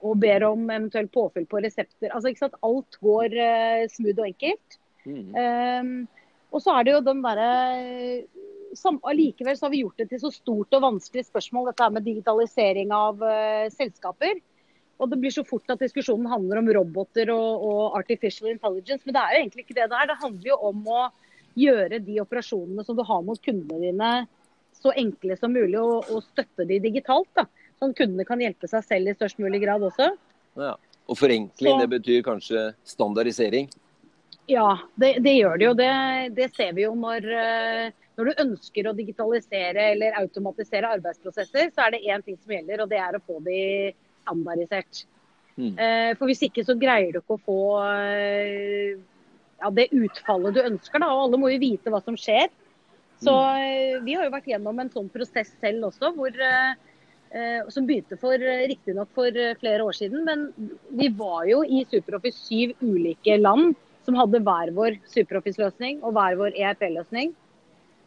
og 0.03 0.19
ber 0.21 0.45
om 0.47 0.65
eventuelt 0.67 1.11
påfyll 1.13 1.45
på 1.49 1.61
resepter. 1.63 2.11
Altså, 2.11 2.31
ikke 2.31 2.45
sant? 2.45 2.57
Alt 2.67 2.99
går 3.03 3.37
uh, 3.39 3.83
smooth 3.91 4.19
og 4.19 4.29
enkelt. 4.29 4.79
Mm. 5.07 5.35
Um, 5.35 5.93
og 6.53 6.63
så 6.63 6.75
er 6.77 6.85
det 6.85 6.97
jo 6.97 7.05
den 7.05 7.23
derre 7.25 7.51
Allikevel 9.05 9.57
så 9.57 9.67
har 9.67 9.71
vi 9.73 9.83
gjort 9.83 9.99
det 10.01 10.07
til 10.09 10.21
så 10.21 10.31
stort 10.33 10.73
og 10.73 10.81
vanskelig 10.81 11.27
spørsmål, 11.27 11.67
dette 11.69 11.89
med 11.93 12.05
digitalisering 12.07 12.93
av 12.95 13.21
uh, 13.21 13.69
selskaper. 13.73 14.39
Og 15.01 15.09
det 15.09 15.19
blir 15.21 15.33
så 15.33 15.43
fort 15.45 15.69
at 15.73 15.81
diskusjonen 15.81 16.29
handler 16.31 16.61
om 16.61 16.69
roboter 16.77 17.31
og, 17.33 17.65
og, 17.65 17.97
artificial 17.99 18.51
intelligence. 18.51 19.03
Men 19.05 19.17
det 19.17 19.23
er 19.23 19.33
jo 19.33 19.41
egentlig 19.43 19.65
ikke 19.65 19.77
det 19.77 19.89
det 19.91 19.99
er. 19.99 20.09
Det 20.09 20.21
handler 20.21 20.49
jo 20.51 20.59
om 20.69 20.87
å 20.89 21.01
gjøre 21.59 21.99
de 22.01 22.19
operasjonene 22.23 22.85
som 22.85 22.97
du 22.97 23.03
har 23.05 23.25
mot 23.25 23.41
kundene 23.45 23.81
dine, 23.83 24.11
så 24.73 24.93
enkle 24.97 25.37
som 25.37 25.53
mulig, 25.53 25.77
og, 25.79 26.09
og 26.09 26.23
støtte 26.31 26.65
de 26.69 26.79
digitalt. 26.81 27.29
da. 27.37 27.45
Sånn 27.83 27.95
kundene 27.97 28.23
kan 28.27 28.39
hjelpe 28.39 28.69
seg 28.71 28.85
selv 28.87 29.11
i 29.11 29.15
størst 29.17 29.41
mulig 29.43 29.59
grad 29.65 29.83
også. 29.83 30.13
Ja. 30.55 30.77
Og 31.11 31.17
forenkling, 31.19 31.75
Så, 31.75 31.79
det 31.81 31.89
betyr 31.91 32.21
kanskje 32.23 32.61
standardisering? 32.87 33.67
Ja, 34.47 34.77
det, 34.95 35.17
det 35.23 35.33
gjør 35.35 35.59
det 35.59 35.65
jo. 35.67 35.73
Det, 35.75 35.89
det, 36.37 36.49
ser 36.55 36.71
vi 36.77 36.85
jo 36.85 36.93
når, 36.95 37.27
eh, 37.27 38.05
når 38.15 38.29
du 38.29 38.43
ønsker 38.45 38.87
å 38.87 38.95
digitalisere 38.95 39.89
eller 39.95 40.15
automatisere 40.21 40.93
arbeidsprosesser, 40.95 41.73
så 41.75 41.85
er 41.85 41.95
det 41.95 42.05
én 42.07 42.23
ting 42.23 42.37
som 42.39 42.55
gjelder, 42.55 42.85
og 42.85 42.91
det 42.91 43.01
er 43.03 43.17
å 43.17 43.23
få 43.23 43.41
de 43.43 43.59
standardisert. 44.23 45.03
Mm. 45.57 45.73
Eh, 45.75 46.11
for 46.19 46.31
hvis 46.31 46.45
ikke 46.47 46.63
så 46.65 46.77
greier 46.79 47.11
du 47.11 47.19
ikke 47.19 47.35
å 47.35 47.43
få 47.43 47.59
eh, 47.83 48.95
ja, 49.59 49.73
det 49.75 49.89
utfallet 49.91 50.55
du 50.55 50.63
ønsker. 50.63 51.03
Da. 51.03 51.11
Og 51.11 51.27
alle 51.27 51.43
må 51.43 51.51
jo 51.51 51.61
vite 51.61 51.91
hva 51.91 51.99
som 52.03 52.15
skjer. 52.19 52.47
Så 53.23 53.31
mm. 53.31 54.07
vi 54.07 54.15
har 54.15 54.27
jo 54.27 54.33
vært 54.33 54.49
gjennom 54.51 54.79
en 54.79 54.91
sånn 54.91 55.11
prosess 55.11 55.51
selv 55.59 55.91
også, 55.91 56.15
hvor 56.15 56.31
som 57.73 57.87
begynte 57.89 58.17
for 58.21 58.37
eh, 58.37 58.67
riktignok 58.69 59.09
for 59.17 59.33
eh, 59.33 59.55
flere 59.57 59.83
år 59.83 59.95
siden. 59.97 60.25
Men 60.27 60.47
vi 60.89 61.09
var 61.17 61.47
jo 61.49 61.63
i 61.65 61.81
SuperOffice 61.89 62.45
syv 62.45 62.75
ulike 62.81 63.39
land 63.39 63.73
som 64.05 64.17
hadde 64.19 64.41
hver 64.43 64.73
vår 64.75 64.99
SuperOffice-løsning 65.09 66.03
og 66.03 66.13
hver 66.17 66.37
vår 66.37 66.57
ERP-løsning. 66.59 67.33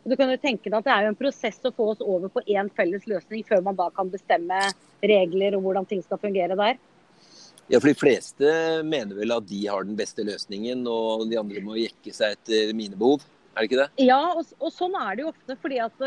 Du 0.07 0.15
kan 0.15 0.31
jo 0.31 0.39
tenke 0.39 0.71
deg 0.71 0.77
at 0.79 0.87
Det 0.87 0.93
er 0.95 1.07
jo 1.07 1.13
en 1.15 1.19
prosess 1.19 1.59
å 1.67 1.73
få 1.75 1.89
oss 1.95 2.05
over 2.05 2.31
på 2.31 2.45
én 2.47 2.69
felles 2.77 3.09
løsning 3.11 3.43
før 3.49 3.65
man 3.67 3.79
da 3.79 3.89
kan 3.97 4.13
bestemme 4.13 4.61
regler 5.03 5.57
og 5.57 5.65
hvordan 5.65 5.89
ting 5.91 6.05
skal 6.05 6.21
fungere 6.23 6.55
der. 6.59 6.79
Ja, 7.67 7.81
for 7.81 7.91
De 7.91 7.99
fleste 7.99 8.53
mener 8.87 9.19
vel 9.19 9.35
at 9.35 9.49
de 9.49 9.65
har 9.67 9.89
den 9.89 9.99
beste 9.99 10.23
løsningen, 10.23 10.85
og 10.87 11.27
de 11.27 11.41
andre 11.41 11.65
må 11.65 11.75
jekke 11.81 12.15
seg 12.15 12.37
etter 12.37 12.71
mine 12.79 12.95
behov? 12.95 13.27
Er 13.57 13.65
det 13.65 13.73
ikke 13.73 13.81
det? 13.81 14.05
Ja, 14.07 14.21
og, 14.37 14.47
og 14.61 14.71
sånn 14.71 14.95
er 15.01 15.17
det 15.17 15.25
jo 15.25 15.33
ofte. 15.33 15.57
fordi 15.59 15.81
at 15.83 16.07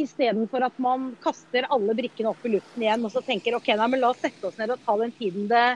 Istedenfor 0.00 0.64
at 0.64 0.76
man 0.80 1.10
kaster 1.22 1.66
alle 1.74 1.94
brikkene 1.96 2.30
opp 2.32 2.44
i 2.48 2.54
luften 2.54 2.84
igjen 2.84 3.04
og 3.04 3.12
så 3.12 3.20
tenker 3.24 3.58
ok, 3.58 3.74
nei, 3.76 3.88
men 3.92 4.00
la 4.00 4.12
oss 4.14 4.22
sette 4.24 4.46
oss 4.48 4.56
ned 4.60 4.72
og 4.72 4.80
ta 4.86 4.96
den 5.00 5.12
tiden 5.18 5.50
det 5.50 5.66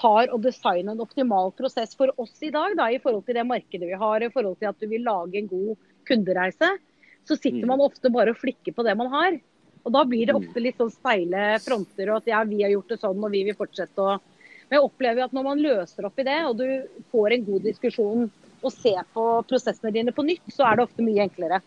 tar 0.00 0.30
å 0.34 0.40
designe 0.42 0.92
en 0.92 1.02
optimal 1.04 1.52
prosess 1.56 1.94
for 1.96 2.12
oss 2.20 2.34
i 2.42 2.50
dag, 2.54 2.74
da, 2.78 2.90
i 2.90 3.00
forhold 3.02 3.24
til 3.28 3.38
det 3.38 3.46
markedet 3.46 3.88
vi 3.88 3.98
har, 3.98 4.22
i 4.22 4.32
forhold 4.32 4.58
til 4.60 4.70
at 4.70 4.80
du 4.80 4.88
vil 4.90 5.06
lage 5.06 5.38
en 5.38 5.50
god 5.50 5.88
kundereise, 6.08 6.70
så 7.24 7.38
sitter 7.38 7.62
mm. 7.62 7.70
man 7.70 7.84
ofte 7.84 8.12
bare 8.12 8.34
og 8.34 8.40
flikker 8.40 8.74
på 8.76 8.84
det 8.84 8.96
man 8.98 9.12
har. 9.12 9.38
Og 9.84 9.92
da 9.94 10.04
blir 10.08 10.26
det 10.26 10.34
mm. 10.34 10.40
ofte 10.42 10.62
litt 10.64 10.80
sånn 10.80 10.92
steile 10.92 11.44
fronter 11.64 12.10
og 12.10 12.22
at 12.22 12.30
ja, 12.32 12.42
vi 12.48 12.62
har 12.64 12.72
gjort 12.74 12.94
det 12.94 13.00
sånn 13.00 13.20
og 13.20 13.32
vi 13.32 13.44
vil 13.48 13.58
fortsette 13.58 14.00
å 14.00 14.16
Men 14.64 14.78
jeg 14.78 14.86
opplever 14.86 15.26
at 15.26 15.34
når 15.36 15.44
man 15.44 15.60
løser 15.60 16.06
opp 16.08 16.18
i 16.18 16.24
det, 16.24 16.38
og 16.48 16.56
du 16.56 17.02
får 17.12 17.34
en 17.34 17.42
god 17.44 17.66
diskusjon 17.68 18.22
og 18.64 18.72
ser 18.72 19.02
på 19.12 19.24
prosessene 19.44 19.92
dine 19.92 20.14
på 20.16 20.24
nytt, 20.24 20.46
så 20.48 20.64
er 20.64 20.78
det 20.78 20.86
ofte 20.86 21.04
mye 21.04 21.26
enklere. 21.26 21.58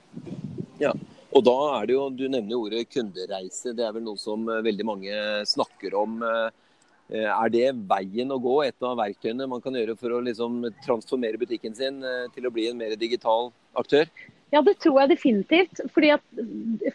Ja, 0.82 0.96
Og 1.36 1.44
da 1.44 1.58
er 1.80 1.90
det 1.90 1.98
jo, 1.98 2.06
Du 2.10 2.24
nevner 2.28 2.56
jo 2.56 2.62
ordet 2.68 2.88
kundereise. 2.94 3.74
Det 3.76 3.84
er 3.86 3.94
vel 3.96 4.06
noe 4.06 4.20
som 4.22 4.48
eh, 4.48 4.64
veldig 4.66 4.88
mange 4.88 5.18
snakker 5.50 5.98
om. 6.00 6.22
Eh, 6.24 7.28
er 7.28 7.52
det 7.54 7.68
veien 7.88 8.32
å 8.36 8.40
gå, 8.44 8.56
et 8.66 8.84
av 8.84 8.98
verktøyene 9.00 9.48
man 9.48 9.62
kan 9.64 9.76
gjøre 9.76 9.96
for 10.00 10.12
å 10.12 10.24
liksom 10.26 10.66
transformere 10.84 11.40
butikken 11.40 11.76
sin 11.76 12.02
til 12.36 12.48
å 12.48 12.52
bli 12.52 12.66
en 12.68 12.82
mer 12.82 12.98
digital 13.00 13.48
aktør? 13.80 14.10
Ja, 14.52 14.60
det 14.64 14.78
tror 14.84 15.02
jeg 15.02 15.14
definitivt. 15.14 15.80
Fordi 15.96 16.12
at 16.18 16.42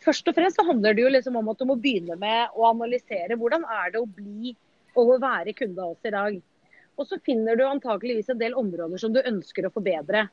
Først 0.05 0.29
og 0.29 0.37
fremst 0.37 0.61
så 0.61 0.67
handler 0.69 0.97
det 0.97 1.05
jo 1.05 1.13
liksom 1.13 1.39
om 1.41 1.49
at 1.53 1.61
du 1.61 1.65
må 1.69 1.79
begynne 1.81 2.17
med 2.21 2.53
å 2.57 2.69
analysere 2.69 3.39
hvordan 3.41 3.65
er 3.65 3.93
det 3.95 4.03
å 4.03 4.09
bli 4.09 4.53
og 4.93 5.15
å 5.15 5.21
være 5.23 5.55
kunde 5.57 5.81
av 5.81 5.95
oss 5.95 6.09
i 6.09 6.13
dag. 6.13 6.39
Og 7.01 7.09
så 7.09 7.19
finner 7.25 7.57
du 7.57 7.65
antakeligvis 7.65 8.29
en 8.33 8.41
del 8.41 8.57
områder 8.59 9.01
som 9.01 9.15
du 9.15 9.23
ønsker 9.23 9.67
å 9.67 9.73
forbedre. 9.73 10.27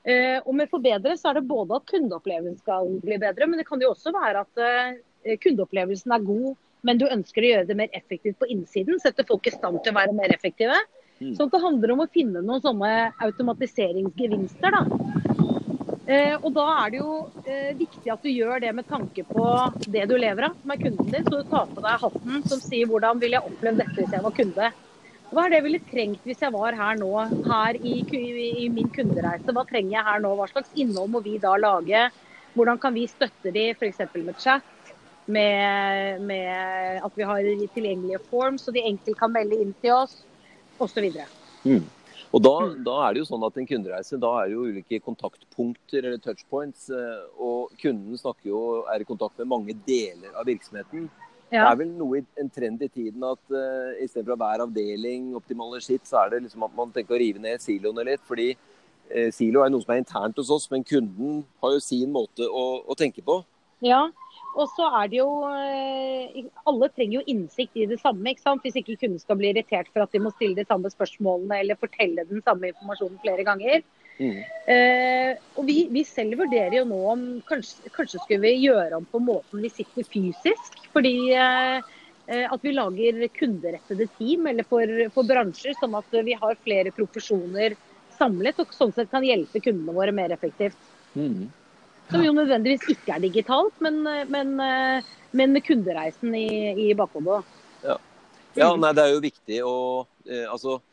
Uh, 0.00 0.38
og 0.46 0.54
med 0.56 0.70
forbedre 0.72 1.12
så 1.20 1.28
er 1.30 1.40
det 1.40 1.48
både 1.50 1.76
at 1.76 1.90
kundeopplevelsen 1.90 2.60
skal 2.62 2.88
bli 3.02 3.18
bedre, 3.20 3.48
men 3.50 3.60
det 3.60 3.66
kan 3.68 3.82
jo 3.82 3.90
også 3.92 4.14
være 4.14 4.46
at 4.46 4.62
uh, 4.64 5.34
kundeopplevelsen 5.42 6.14
er 6.16 6.24
god, 6.24 6.54
men 6.88 7.00
du 7.00 7.04
ønsker 7.10 7.44
å 7.44 7.50
gjøre 7.50 7.68
det 7.68 7.76
mer 7.76 7.92
effektivt 7.96 8.38
på 8.40 8.48
innsiden. 8.48 8.96
Sette 9.02 9.26
folk 9.28 9.44
i 9.50 9.52
stand 9.52 9.82
til 9.84 9.92
å 9.92 9.98
være 9.98 10.16
mer 10.16 10.32
effektive. 10.32 10.78
Sånn 11.20 11.50
at 11.50 11.52
det 11.52 11.60
handler 11.60 11.92
om 11.92 12.00
å 12.00 12.08
finne 12.08 12.40
noen 12.40 12.62
sånne 12.64 13.10
automatiseringsgevinster. 13.20 14.72
da. 14.72 15.10
Eh, 16.08 16.32
og 16.40 16.54
da 16.56 16.64
er 16.78 16.94
det 16.94 17.02
jo 17.02 17.18
viktig 17.76 18.08
at 18.14 18.24
du 18.24 18.30
gjør 18.32 18.62
det 18.64 18.72
med 18.78 18.88
tanke 18.88 19.26
på 19.28 19.44
det 19.92 20.06
du 20.08 20.16
lever 20.16 20.48
av, 20.48 20.56
som 20.62 20.72
er 20.72 20.80
kunden 20.80 21.12
din. 21.12 21.28
Så 21.28 21.42
du 21.42 21.50
tar 21.52 21.68
på 21.68 21.84
deg 21.84 22.06
hatten 22.06 22.46
som 22.48 22.62
sier 22.64 22.88
hvordan 22.88 23.20
vil 23.20 23.36
jeg 23.36 23.52
oppleve 23.52 23.82
dette 23.82 23.98
hvis 24.00 24.16
jeg 24.16 24.24
var 24.24 24.38
kunde. 24.40 24.72
Hva 25.30 25.44
er 25.44 25.52
det 25.52 25.60
jeg 25.60 25.66
ville 25.68 25.80
trengt 25.86 26.24
hvis 26.26 26.40
jeg 26.42 26.54
var 26.54 26.74
her 26.74 26.96
nå, 26.98 27.10
her 27.46 27.76
i, 27.78 28.00
i, 28.02 28.66
min 28.72 28.90
kundereise? 28.90 29.54
Hva 29.54 29.62
trenger 29.68 29.94
jeg 29.94 30.06
her 30.08 30.24
nå? 30.24 30.32
Hva 30.38 30.48
slags 30.50 30.72
innhold 30.74 31.12
må 31.12 31.22
vi 31.22 31.36
da 31.42 31.54
lage? 31.60 32.08
Hvordan 32.56 32.80
kan 32.82 32.96
vi 32.96 33.06
støtte 33.06 33.52
de 33.54 33.68
f.eks. 33.76 34.02
med 34.16 34.34
chat? 34.42 34.66
Med, 35.30 36.24
med, 36.26 36.98
at 37.06 37.14
vi 37.14 37.22
har 37.22 37.46
tilgjengelige 37.76 38.18
forms, 38.32 38.64
så 38.66 38.74
de 38.74 38.82
enkelt 38.82 39.18
kan 39.20 39.30
melde 39.30 39.60
inn 39.62 39.70
til 39.78 39.94
oss, 39.94 40.16
osv. 40.82 41.06
Mm. 41.62 41.84
Og 42.30 42.42
da, 42.42 42.54
mm. 42.66 42.74
da, 42.86 42.96
er 43.04 43.14
det 43.14 43.22
jo 43.22 43.28
sånn 43.28 43.46
at 43.46 43.58
En 43.60 43.68
kundereise 43.68 44.18
da 44.18 44.30
er 44.40 44.50
det 44.50 44.56
jo 44.56 44.66
ulike 44.66 44.98
kontaktpunkter 45.04 46.02
eller 46.02 46.18
touchpoints. 46.24 46.88
Eh, 46.90 47.24
og 47.38 47.70
Kunden 47.78 48.18
snakker 48.18 48.50
jo, 48.50 48.62
er 48.90 49.02
i 49.02 49.06
kontakt 49.06 49.38
med 49.38 49.52
mange 49.54 49.78
deler 49.86 50.34
av 50.34 50.50
virksomheten. 50.50 51.06
Ja. 51.50 51.64
Det 51.64 51.70
er 51.72 51.78
vel 51.80 51.94
noe, 51.98 52.22
en 52.38 52.50
trend 52.54 52.82
i 52.86 52.88
tiden 52.88 53.24
at 53.26 53.40
uh, 53.50 53.60
eh, 53.60 54.04
istedenfor 54.04 54.38
hver 54.38 54.62
avdeling 54.62 55.32
optimaler 55.34 55.82
sitt, 55.82 56.04
så 56.06 56.22
er 56.22 56.34
det 56.34 56.44
liksom 56.44 56.62
at 56.66 56.76
man 56.78 56.92
tenker 56.94 57.16
å 57.16 57.18
rive 57.20 57.42
ned 57.42 57.62
siloene 57.62 58.06
litt. 58.06 58.22
fordi 58.26 58.52
uh, 58.54 59.30
Silo 59.34 59.64
er 59.64 59.72
noe 59.72 59.82
som 59.82 59.94
er 59.96 60.04
internt 60.04 60.38
hos 60.38 60.52
oss, 60.54 60.68
men 60.70 60.86
kunden 60.86 61.42
har 61.62 61.74
jo 61.74 61.82
sin 61.82 62.12
måte 62.14 62.46
å, 62.46 62.66
å 62.86 62.98
tenke 62.98 63.24
på. 63.26 63.40
Ja, 63.82 64.04
og 64.60 64.66
så 64.76 64.86
er 65.00 65.08
det 65.08 65.16
jo 65.16 65.28
uh, 65.48 66.48
Alle 66.68 66.88
trenger 66.92 67.18
jo 67.18 67.26
innsikt 67.32 67.78
i 67.80 67.86
det 67.90 67.98
samme. 68.02 68.30
ikke 68.30 68.44
sant? 68.44 68.62
Hvis 68.62 68.78
ikke 68.78 68.98
kunden 69.00 69.18
skal 69.22 69.38
bli 69.40 69.50
irritert 69.50 69.90
for 69.90 70.04
at 70.04 70.14
de 70.14 70.22
må 70.22 70.30
stille 70.36 70.58
de 70.58 70.68
samme 70.68 70.90
spørsmålene 70.92 71.62
eller 71.64 71.80
fortelle 71.80 72.28
den 72.30 72.44
samme 72.46 72.70
informasjonen 72.70 73.18
flere 73.24 73.46
ganger. 73.48 73.82
Mm. 74.20 74.40
Eh, 74.68 75.38
og 75.56 75.64
vi, 75.64 75.86
vi, 75.88 76.02
selv 76.04 76.42
vurderer 76.42 76.76
jo 76.76 76.88
nå 76.88 76.98
om 77.08 77.22
kanskje, 77.48 77.88
kanskje 77.94 78.20
skulle 78.20 78.42
vi 78.44 78.66
gjøre 78.66 78.98
om 78.98 79.06
på 79.08 79.20
måten 79.24 79.62
vi 79.64 79.70
sitter 79.72 80.04
fysisk. 80.04 80.76
Fordi 80.92 81.14
eh, 81.32 81.78
eh, 82.28 82.44
at 82.44 82.66
vi 82.66 82.74
lager 82.76 83.22
kunderettede 83.36 84.10
team 84.18 84.50
eller 84.50 84.68
for, 84.68 85.06
for, 85.14 85.28
bransjer, 85.28 85.76
sånn 85.80 85.96
at 85.98 86.20
vi 86.26 86.36
har 86.36 86.60
flere 86.66 86.92
profesjoner 86.96 87.78
samlet 88.20 88.60
og 88.60 88.76
sånn 88.76 88.92
sett 88.92 89.08
kan 89.12 89.24
hjelpe 89.24 89.62
kundene 89.64 89.96
våre 89.96 90.12
mer 90.12 90.34
effektivt. 90.36 90.76
Mm. 91.14 91.48
Som 92.10 92.26
jo 92.26 92.34
nødvendigvis 92.34 92.84
ikke 92.92 93.14
er 93.16 93.24
digitalt, 93.24 93.74
men, 93.80 94.02
men, 94.04 94.52
eh, 94.60 95.10
men 95.32 95.56
med 95.56 95.64
kundereisen 95.64 96.36
i, 96.36 96.50
i 96.90 96.92
bakhodet. 96.98 97.40
Ja. 97.86 97.96
ja, 98.58 98.70
nei, 98.76 98.92
det 98.92 99.06
er 99.06 99.14
jo 99.14 99.24
viktig 99.24 99.64
å 99.64 99.74
eh, 100.28 100.44
altså 100.44 100.76
Eh, 100.80 100.89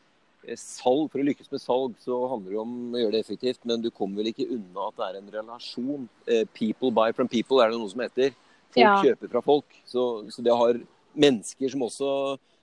salg, 0.56 1.10
For 1.12 1.20
å 1.20 1.26
lykkes 1.26 1.50
med 1.52 1.62
salg 1.62 1.96
så 2.02 2.18
handler 2.32 2.54
det 2.54 2.60
om 2.62 2.74
å 2.94 3.02
gjøre 3.02 3.16
det 3.16 3.22
effektivt, 3.24 3.60
men 3.68 3.82
du 3.84 3.90
kommer 3.90 4.22
vel 4.22 4.30
ikke 4.32 4.48
unna 4.54 4.88
at 4.88 4.98
det 4.98 5.08
er 5.08 5.18
en 5.20 5.32
relasjon. 5.34 6.08
Eh, 6.26 6.44
people 6.56 6.92
buy 6.94 7.12
from 7.12 7.28
people 7.28 7.60
er 7.62 7.72
det 7.72 7.80
noe 7.80 7.90
som 7.92 8.04
heter. 8.04 8.36
Folk 8.74 8.84
ja. 8.84 8.94
kjøper 9.04 9.32
fra 9.32 9.42
folk. 9.44 9.80
Så, 9.88 10.04
så 10.32 10.44
det 10.44 10.56
har 10.60 10.80
mennesker 11.18 11.72
som 11.72 11.84
også 11.88 12.12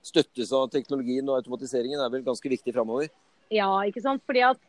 støttes 0.05 0.53
av 0.53 0.69
teknologien 0.73 1.25
og 1.29 1.39
automatiseringen, 1.39 1.99
er 1.99 2.13
vel 2.13 2.25
ganske 2.25 2.49
viktig 2.49 2.73
framover. 2.75 3.09
Ja, 3.53 3.69
ikke 3.85 4.03
sant. 4.05 4.23
Fordi 4.25 4.45
at 4.45 4.61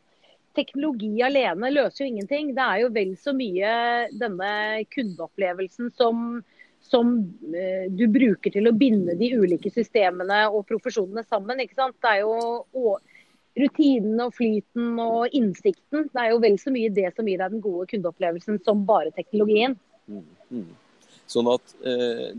teknologi 0.57 1.13
alene 1.25 1.69
løser 1.73 2.03
jo 2.03 2.11
ingenting. 2.11 2.53
Det 2.57 2.65
er 2.65 2.83
jo 2.83 2.93
vel 2.93 3.17
så 3.21 3.33
mye 3.37 3.73
denne 4.17 4.51
kundeopplevelsen 4.93 5.93
som 5.97 6.39
som 6.87 7.17
eh, 7.55 7.91
du 7.91 8.05
bruker 8.11 8.53
til 8.53 8.69
å 8.69 8.75
binde 8.75 9.17
de 9.19 9.31
ulike 9.35 9.71
systemene 9.73 10.45
og 10.47 10.65
profesjonene 10.69 11.23
sammen. 11.27 11.59
ikke 11.63 11.77
sant? 11.77 11.97
Det 12.03 12.13
er 12.13 12.23
jo 12.23 12.97
rutinen 13.57 14.21
og 14.23 14.35
flyten 14.37 14.99
og 15.01 15.33
innsikten. 15.35 16.09
Det 16.13 16.21
er 16.21 16.33
jo 16.33 16.41
vel 16.43 16.57
så 16.61 16.73
mye 16.73 16.93
det 16.93 17.11
som 17.15 17.27
gir 17.27 17.41
deg 17.41 17.55
den 17.55 17.63
gode 17.63 17.87
kundeopplevelsen 17.91 18.61
som 18.65 18.85
bare 18.87 19.13
teknologien. 19.15 19.77
Mm, 20.07 20.23
mm. 20.51 20.69
Sånn 21.27 21.49
at 21.51 21.75
eh, 21.83 22.31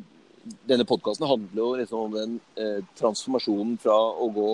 denne 0.68 0.86
podkasten 0.88 1.28
handler 1.28 1.62
jo 1.62 1.70
liksom 1.80 2.06
om 2.06 2.16
den 2.16 2.36
eh, 2.60 2.80
transformasjonen 2.98 3.76
fra 3.82 3.96
å 3.96 4.30
gå 4.32 4.50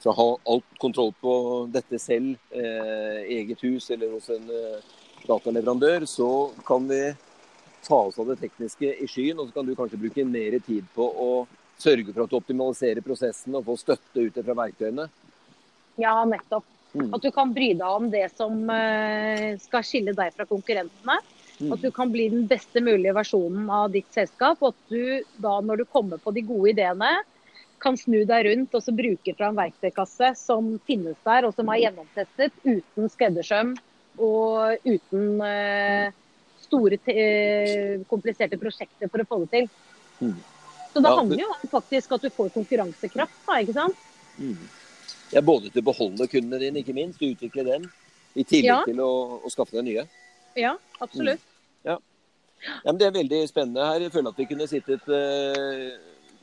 fra 0.00 0.14
å 0.14 0.16
ha 0.16 0.28
alt 0.54 0.78
kontroll 0.80 1.12
på 1.20 1.32
dette 1.72 1.98
selv, 2.00 2.38
eh, 2.56 3.20
eget 3.36 3.60
hus 3.66 3.90
eller 3.92 4.14
hos 4.14 4.30
en 4.32 4.48
eh, 4.48 4.78
dataleverandør, 5.26 6.06
så 6.08 6.50
kan 6.66 6.86
vi 6.88 7.02
ta 7.84 7.98
oss 8.06 8.18
av 8.18 8.30
det 8.32 8.38
tekniske 8.40 8.94
i 8.96 9.08
skyen, 9.08 9.38
og 9.38 9.48
så 9.48 9.58
kan 9.58 9.68
du 9.68 9.74
kanskje 9.76 10.00
bruke 10.00 10.24
mer 10.24 10.56
tid 10.64 10.88
på 10.94 11.04
å 11.04 11.30
sørge 11.80 12.12
for 12.12 12.24
at 12.24 12.32
du 12.32 12.38
optimaliserer 12.38 13.04
prosessen 13.04 13.56
og 13.56 13.66
får 13.68 13.82
støtte 13.84 14.24
ut 14.24 14.40
fra 14.40 14.56
verktøyene? 14.64 15.08
Ja, 15.96 16.20
nettopp. 16.28 16.66
Mm. 16.92 17.12
At 17.14 17.22
du 17.22 17.30
kan 17.34 17.52
bry 17.54 17.72
deg 17.78 17.86
om 17.86 18.08
det 18.10 18.26
som 18.34 18.64
uh, 18.66 19.58
skal 19.62 19.86
skille 19.86 20.14
deg 20.16 20.34
fra 20.34 20.46
konkurrentene. 20.48 21.18
Mm. 21.60 21.74
At 21.74 21.82
du 21.84 21.90
kan 21.94 22.10
bli 22.10 22.28
den 22.32 22.46
beste 22.50 22.82
mulige 22.82 23.14
versjonen 23.14 23.68
av 23.70 23.90
ditt 23.94 24.08
selskap. 24.14 24.62
Og 24.62 24.72
at 24.72 24.94
du 24.94 25.22
da, 25.42 25.58
når 25.62 25.82
du 25.82 25.90
kommer 25.92 26.22
på 26.22 26.32
de 26.34 26.44
gode 26.46 26.72
ideene, 26.74 27.12
kan 27.80 27.96
snu 27.96 28.22
deg 28.28 28.46
rundt 28.46 28.74
og 28.76 28.82
så 28.84 28.92
bruke 28.92 29.34
fra 29.36 29.50
en 29.50 29.56
verktøykasse 29.58 30.34
som 30.36 30.74
finnes 30.88 31.16
der, 31.24 31.46
og 31.48 31.54
som 31.56 31.70
er 31.72 31.86
gjennomtestet 31.86 32.52
uten 32.66 33.08
skreddersøm 33.12 33.72
og 34.20 34.84
uten 34.84 35.40
uh, 35.40 36.10
store, 36.66 36.98
uh, 37.00 38.02
kompliserte 38.10 38.58
prosjekter 38.60 39.08
for 39.08 39.22
å 39.22 39.28
få 39.30 39.40
det 39.44 39.50
til. 39.54 39.70
Mm. 40.20 40.36
Så 40.90 41.00
det 41.00 41.12
ja, 41.12 41.16
handler 41.22 41.40
jo 41.44 41.48
om 41.54 41.72
faktisk 41.72 42.12
at 42.16 42.26
du 42.26 42.34
får 42.34 42.52
konkurransekraft, 42.52 43.40
da, 43.46 43.58
ikke 43.62 43.76
sant? 43.78 44.06
Mm. 44.36 44.58
Ja, 45.30 45.42
både 45.46 45.70
til 45.70 45.82
å 45.82 45.88
beholde 45.90 46.26
kundene 46.30 46.60
dine, 46.62 46.82
ikke 46.82 46.94
minst, 46.96 47.22
og 47.22 47.34
utvikle 47.36 47.66
dem. 47.66 47.86
I 48.34 48.44
tillegg 48.46 48.70
ja. 48.70 48.82
til 48.86 49.00
å, 49.02 49.10
å, 49.42 49.50
skaffe 49.50 49.78
deg 49.78 49.86
nye. 49.88 50.04
Ja, 50.58 50.76
absolutt. 51.02 51.42
Mm. 51.42 51.88
Ja. 51.88 51.96
ja. 52.66 52.76
men 52.86 53.00
Det 53.00 53.08
er 53.08 53.16
veldig 53.18 53.40
spennende 53.50 53.88
her. 53.88 54.04
Jeg 54.06 54.14
føler 54.14 54.34
at 54.34 54.38
vi 54.42 54.46
kunne 54.50 54.68
sittet 54.70 55.10
uh, 55.10 55.88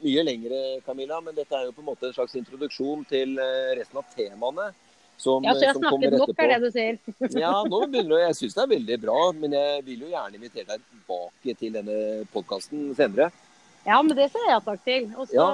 mye 0.03 0.25
lengre, 0.27 0.62
Camilla. 0.88 1.22
Men 1.24 1.36
dette 1.38 1.56
er 1.56 1.70
jo 1.70 1.75
på 1.75 1.84
en 1.84 1.89
måte 1.91 2.10
en 2.10 2.15
slags 2.15 2.36
introduksjon 2.39 3.08
til 3.12 3.36
uh, 3.39 3.72
resten 3.79 4.03
av 4.03 4.12
temaene. 4.15 4.70
Som, 5.17 5.41
ja, 5.41 5.56
så 5.58 5.63
jeg 5.65 5.72
har 5.72 5.79
snakket 5.79 6.13
nok, 6.13 6.32
er 6.38 6.51
det 6.51 6.58
du 6.62 6.70
sier. 6.75 6.98
ja, 7.44 7.51
nå 7.65 7.79
begynner 7.89 8.22
jeg 8.27 8.36
syns 8.38 8.53
det 8.53 8.63
er 8.63 8.74
veldig 8.75 9.00
bra. 9.03 9.17
Men 9.39 9.56
jeg 9.58 9.84
vil 9.88 10.06
jo 10.06 10.13
gjerne 10.13 10.39
invitere 10.39 10.70
deg 10.75 10.88
tilbake 10.91 11.58
til 11.63 11.75
denne 11.79 12.00
podkasten 12.36 12.91
senere. 13.00 13.32
Ja, 13.88 14.01
men 14.03 14.13
det 14.17 14.27
ser 14.34 14.46
jeg 14.51 14.63
takk 14.65 14.84
til. 14.86 15.10
Også... 15.15 15.34
Ja. 15.36 15.48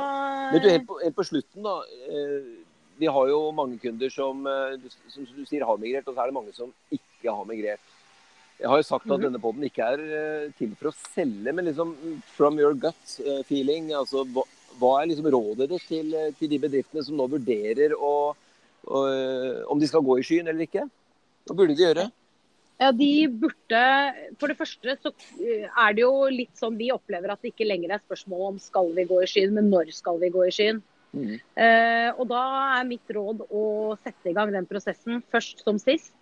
Men 0.51 0.61
du, 0.63 0.69
helt 0.71 0.87
på, 0.89 0.97
helt 1.03 1.15
på, 1.15 1.25
slutten, 1.27 1.65
da. 1.65 1.75
Eh, 2.09 2.62
vi 2.99 3.09
har 3.09 3.31
jo 3.31 3.39
mange 3.55 3.79
kunder 3.81 4.11
som, 4.13 4.45
eh, 4.47 4.77
som 5.13 5.27
du 5.33 5.43
sier 5.49 5.65
har 5.65 5.81
migrert, 5.81 6.07
og 6.07 6.15
så 6.15 6.23
er 6.23 6.31
det 6.31 6.37
mange 6.37 6.55
som 6.55 6.71
ikke 6.93 7.31
har 7.31 7.45
migrert. 7.49 7.91
Jeg 8.59 8.69
har 8.69 8.79
jo 8.79 8.87
sagt 8.87 9.09
at 9.09 9.17
mm. 9.17 9.23
denne 9.25 9.41
poden 9.41 9.65
ikke 9.67 9.87
er 9.95 10.03
eh, 10.19 10.51
til 10.59 10.75
for 10.79 10.91
å 10.91 10.97
selge, 11.13 11.51
men 11.51 11.67
liksom 11.69 11.95
from 12.35 12.61
your 12.61 12.77
gut 12.77 13.17
feeling. 13.49 13.91
altså 13.97 14.23
Hva, 14.29 14.45
hva 14.79 14.95
er 15.01 15.11
liksom 15.11 15.31
rådet 15.33 15.69
ditt 15.73 15.89
til, 15.89 16.15
til 16.39 16.51
de 16.51 16.61
bedriftene 16.61 17.03
som 17.05 17.17
nå 17.19 17.27
vurderer 17.33 17.97
å 17.97 18.13
å, 18.87 19.05
om 19.71 19.79
de 19.79 19.89
skal 19.89 20.03
gå 20.05 20.19
i 20.19 20.25
skyen 20.25 20.49
eller 20.49 20.67
ikke. 20.67 20.85
Hva 21.47 21.57
burde 21.57 21.75
de 21.75 21.85
gjøre? 21.85 22.07
Ja, 22.81 22.89
de 22.95 23.27
burde 23.29 23.81
For 24.41 24.49
det 24.49 24.57
første 24.57 24.95
så 24.99 25.11
eh, 25.39 25.67
er 25.69 25.93
det 25.95 26.03
jo 26.03 26.25
litt 26.33 26.55
sånn 26.59 26.79
vi 26.79 26.89
opplever 26.91 27.31
at 27.31 27.43
det 27.43 27.53
ikke 27.53 27.67
lenger 27.67 27.93
er 27.93 28.01
spørsmål 28.01 28.47
om 28.47 28.57
skal 28.59 28.89
vi 28.95 29.05
gå 29.07 29.21
i 29.23 29.29
skyen, 29.29 29.53
men 29.55 29.69
når 29.71 29.93
skal 29.95 30.19
vi 30.21 30.31
gå 30.33 30.47
i 30.47 30.53
skyen. 30.55 30.81
Mm. 31.13 31.37
Eh, 31.37 32.09
og 32.17 32.25
da 32.31 32.41
er 32.79 32.89
mitt 32.89 33.13
råd 33.13 33.45
å 33.53 33.63
sette 34.01 34.31
i 34.31 34.35
gang 34.35 34.51
den 34.53 34.67
prosessen 34.69 35.21
først 35.33 35.63
som 35.65 35.79
sist. 35.81 36.15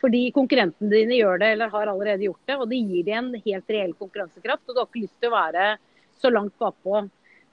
Fordi 0.00 0.30
konkurrentene 0.32 0.88
dine 0.88 1.18
gjør 1.18 1.42
det 1.42 1.54
eller 1.54 1.72
har 1.72 1.90
allerede 1.92 2.24
gjort 2.24 2.46
det, 2.48 2.56
og 2.56 2.68
det 2.70 2.80
gir 2.80 3.04
dem 3.04 3.34
en 3.34 3.42
helt 3.44 3.72
reell 3.72 3.92
konkurransekraft. 3.98 4.64
Og 4.66 4.74
du 4.74 4.80
har 4.80 4.88
ikke 4.88 5.04
lyst 5.04 5.18
til 5.20 5.28
å 5.28 5.36
være 5.36 5.72
så 6.20 6.32
langt 6.32 6.56
bakpå 6.60 7.04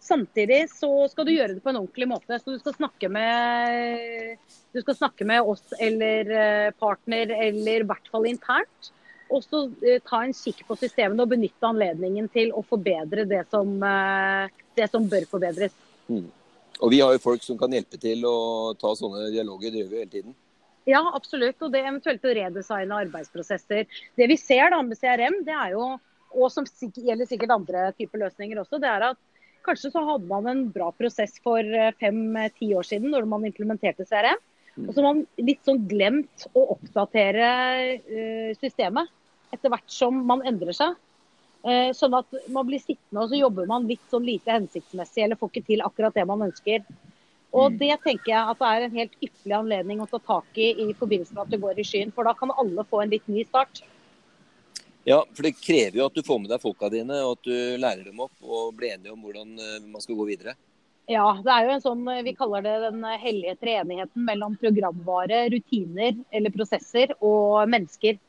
Samtidig 0.07 0.67
så 0.69 0.89
skal 1.09 1.25
du 1.25 1.33
gjøre 1.33 1.55
det 1.57 1.63
på 1.63 1.71
en 1.71 1.79
ordentlig 1.81 2.07
måte. 2.07 2.37
Så 2.39 2.53
du 2.53 2.59
skal 2.61 2.75
snakke 2.77 3.09
med, 3.11 4.37
du 4.71 4.79
skal 4.83 4.95
snakke 4.95 5.25
med 5.27 5.41
oss 5.41 5.73
eller 5.83 6.31
eh, 6.31 6.69
partner, 6.79 7.33
eller 7.33 7.83
i 7.83 7.87
hvert 7.89 8.11
fall 8.13 8.29
internt. 8.29 8.91
Og 9.33 9.43
så 9.43 9.65
eh, 9.81 9.99
ta 10.05 10.21
en 10.23 10.35
kikk 10.37 10.63
på 10.69 10.77
systemene 10.79 11.25
og 11.25 11.33
benytte 11.33 11.67
anledningen 11.67 12.29
til 12.31 12.53
å 12.55 12.63
forbedre 12.63 13.25
det 13.27 13.43
som, 13.51 13.73
det 14.77 14.87
som 14.93 15.09
bør 15.11 15.27
forbedres. 15.33 15.75
Mm. 16.07 16.29
Og 16.83 16.91
vi 16.93 16.99
har 17.01 17.15
jo 17.15 17.23
folk 17.23 17.45
som 17.45 17.57
kan 17.59 17.73
hjelpe 17.73 17.99
til 18.01 18.25
å 18.27 18.73
ta 18.79 18.93
sånne 18.97 19.31
dialoger, 19.33 19.73
det 19.73 19.81
gjør 19.81 19.93
vi 19.93 20.01
hele 20.01 20.11
tiden. 20.11 20.35
Ja, 20.87 21.01
absolutt. 21.17 21.59
Og 21.61 21.71
det 21.73 21.83
eventuelt 21.83 22.25
å 22.25 22.35
redesigne 22.37 22.99
arbeidsprosesser. 23.03 23.87
Det 24.15 24.27
vi 24.31 24.37
ser 24.39 24.71
da 24.71 24.81
med 24.85 24.99
CRM, 24.99 25.41
det 25.47 25.55
er 25.55 25.73
jo, 25.75 25.87
og 26.37 26.51
som 26.53 26.67
gjelder 26.67 27.27
sikkert 27.27 27.55
andre 27.57 27.89
typer 27.97 28.23
løsninger 28.23 28.61
også, 28.61 28.79
det 28.83 28.91
er 28.91 29.09
at 29.09 29.19
kanskje 29.67 29.91
så 29.91 30.03
hadde 30.07 30.29
man 30.29 30.47
en 30.47 30.61
bra 30.71 30.93
prosess 30.95 31.35
for 31.43 31.59
eh, 31.59 31.91
fem-ti 31.99 32.69
år 32.77 32.87
siden 32.87 33.11
når 33.11 33.27
man 33.27 33.47
implementerte 33.49 34.07
CRM. 34.07 34.39
Og 34.85 34.91
så 34.93 35.01
har 35.01 35.07
man 35.09 35.23
litt 35.41 35.63
sånn 35.65 35.81
glemt 35.89 36.45
å 36.53 36.67
oppdatere 36.75 37.47
systemet 38.59 39.09
etter 39.55 39.71
hvert 39.73 39.89
som 39.89 40.19
man 40.29 40.43
endrer 40.45 40.75
seg. 40.77 40.93
Eh, 41.67 41.89
sånn 41.91 42.15
at 42.15 42.31
man 42.53 42.67
blir 42.67 42.79
sittende 42.79 43.25
og 43.25 43.31
så 43.31 43.39
jobber 43.41 43.67
man 43.67 43.87
litt 43.89 44.03
sånn 44.11 44.23
lite 44.23 44.53
hensiktsmessig 44.53 45.25
eller 45.25 45.39
får 45.39 45.49
ikke 45.51 45.67
til 45.67 45.83
akkurat 45.83 46.15
det 46.15 46.23
man 46.29 46.45
ønsker. 46.45 46.85
Og 47.51 47.73
mm. 47.73 47.77
det 47.81 47.97
tenker 48.05 48.31
jeg 48.31 48.53
at 48.53 48.61
det 48.61 48.69
er 48.69 48.85
en 48.85 48.95
helt 48.95 49.17
ypperlig 49.19 49.57
anledning 49.57 50.03
å 50.03 50.07
ta 50.07 50.19
tak 50.23 50.59
i 50.61 50.69
i 50.85 50.87
forbindelse 50.95 51.35
med 51.35 51.43
at 51.43 51.51
det 51.51 51.59
går 51.63 51.81
i 51.81 51.85
skyen. 51.87 52.13
For 52.15 52.27
da 52.27 52.35
kan 52.37 52.53
alle 52.55 52.85
få 52.87 53.01
en 53.03 53.11
litt 53.11 53.27
ny 53.31 53.43
start. 53.47 53.81
Ja, 55.07 55.21
for 55.33 55.47
det 55.47 55.57
krever 55.59 56.01
jo 56.01 56.07
at 56.07 56.15
du 56.15 56.23
får 56.27 56.39
med 56.43 56.51
deg 56.51 56.63
folka 56.63 56.89
dine, 56.91 57.19
og 57.23 57.37
at 57.37 57.47
du 57.47 57.57
lærer 57.79 58.03
dem 58.03 58.19
opp 58.23 58.43
og 58.43 58.73
blir 58.75 58.95
enige 58.95 59.13
om 59.15 59.21
hvordan 59.23 59.53
eh, 59.55 59.85
man 59.87 60.03
skal 60.03 60.19
gå 60.19 60.27
videre. 60.27 60.55
Ja, 61.07 61.29
det 61.39 61.51
er 61.51 61.63
jo 61.63 61.75
en 61.77 61.83
sånn, 61.83 62.01
vi 62.25 62.33
kaller 62.35 62.65
det 62.65 62.73
den 62.83 63.03
hellige 63.15 63.55
treenigheten 63.61 64.25
mellom 64.27 64.57
programvare, 64.59 65.45
rutiner 65.53 66.17
eller 66.35 66.51
prosesser 66.51 67.13
og 67.23 67.63
mennesker. 67.71 68.19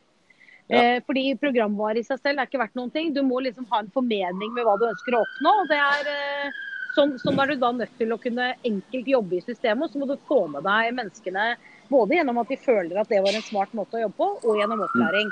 Ja. 0.68 0.80
Eh, 0.80 1.02
fordi 1.06 1.32
programvare 1.40 2.00
i 2.00 2.06
seg 2.06 2.20
selv 2.20 2.40
er 2.40 2.48
ikke 2.48 2.60
verdt 2.60 2.76
noen 2.78 2.92
ting. 2.92 3.12
Du 3.16 3.22
må 3.24 3.40
liksom 3.44 3.66
ha 3.72 3.82
en 3.82 3.92
formening 3.94 4.52
med 4.54 4.66
hva 4.66 4.76
du 4.80 4.88
ønsker 4.90 5.16
å 5.16 5.24
oppnå. 5.24 5.54
og 5.62 5.70
det 5.70 5.80
er 5.80 6.52
sånn, 6.96 7.16
sånn 7.22 7.40
er 7.40 7.52
du 7.52 7.60
da 7.62 7.72
nødt 7.72 7.98
til 7.98 8.12
å 8.12 8.20
kunne 8.20 8.52
enkelt 8.66 9.10
jobbe 9.14 9.38
i 9.38 9.44
systemet. 9.44 9.86
Og 9.86 9.92
så 9.92 10.02
må 10.02 10.08
du 10.10 10.16
få 10.28 10.44
med 10.52 10.66
deg 10.66 10.94
menneskene 10.96 11.50
både 11.88 12.18
gjennom 12.18 12.40
at 12.42 12.50
de 12.52 12.58
føler 12.60 13.00
at 13.00 13.10
det 13.12 13.20
var 13.24 13.36
en 13.36 13.46
smart 13.46 13.74
måte 13.76 13.98
å 13.98 14.02
jobbe 14.06 14.18
på, 14.18 14.30
og 14.44 14.60
gjennom 14.60 14.84
opplæring. 14.84 15.30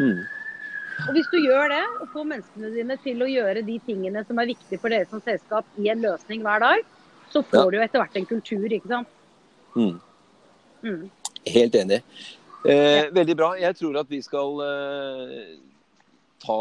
Mm. 0.00 0.24
Og 1.06 1.10
Hvis 1.12 1.28
du 1.32 1.38
gjør 1.40 1.70
det, 1.72 1.82
og 2.00 2.08
får 2.12 2.28
menneskene 2.32 2.72
dine 2.72 2.96
til 3.04 3.22
å 3.24 3.28
gjøre 3.28 3.64
de 3.64 3.76
tingene 3.84 4.22
som 4.28 4.40
er 4.40 4.50
viktige 4.52 4.80
for 4.80 4.92
dere 4.92 5.08
som 5.10 5.22
selskap 5.24 5.68
i 5.80 5.90
en 5.92 6.04
løsning 6.04 6.44
hver 6.44 6.64
dag, 6.64 6.84
så 7.32 7.42
får 7.44 7.68
ja. 7.68 7.70
du 7.72 7.84
etter 7.84 8.02
hvert 8.02 8.16
en 8.16 8.28
kultur, 8.28 8.66
ikke 8.72 8.92
sant. 8.92 9.14
Mm. 9.76 9.96
Mm. 10.86 11.02
Helt 11.52 11.76
enig. 11.76 12.00
Eh, 12.66 13.08
veldig 13.14 13.36
bra. 13.38 13.54
Jeg 13.60 13.78
tror 13.78 13.98
at 14.00 14.10
vi 14.10 14.20
skal 14.24 14.62
eh, 14.66 15.56
ta 16.42 16.56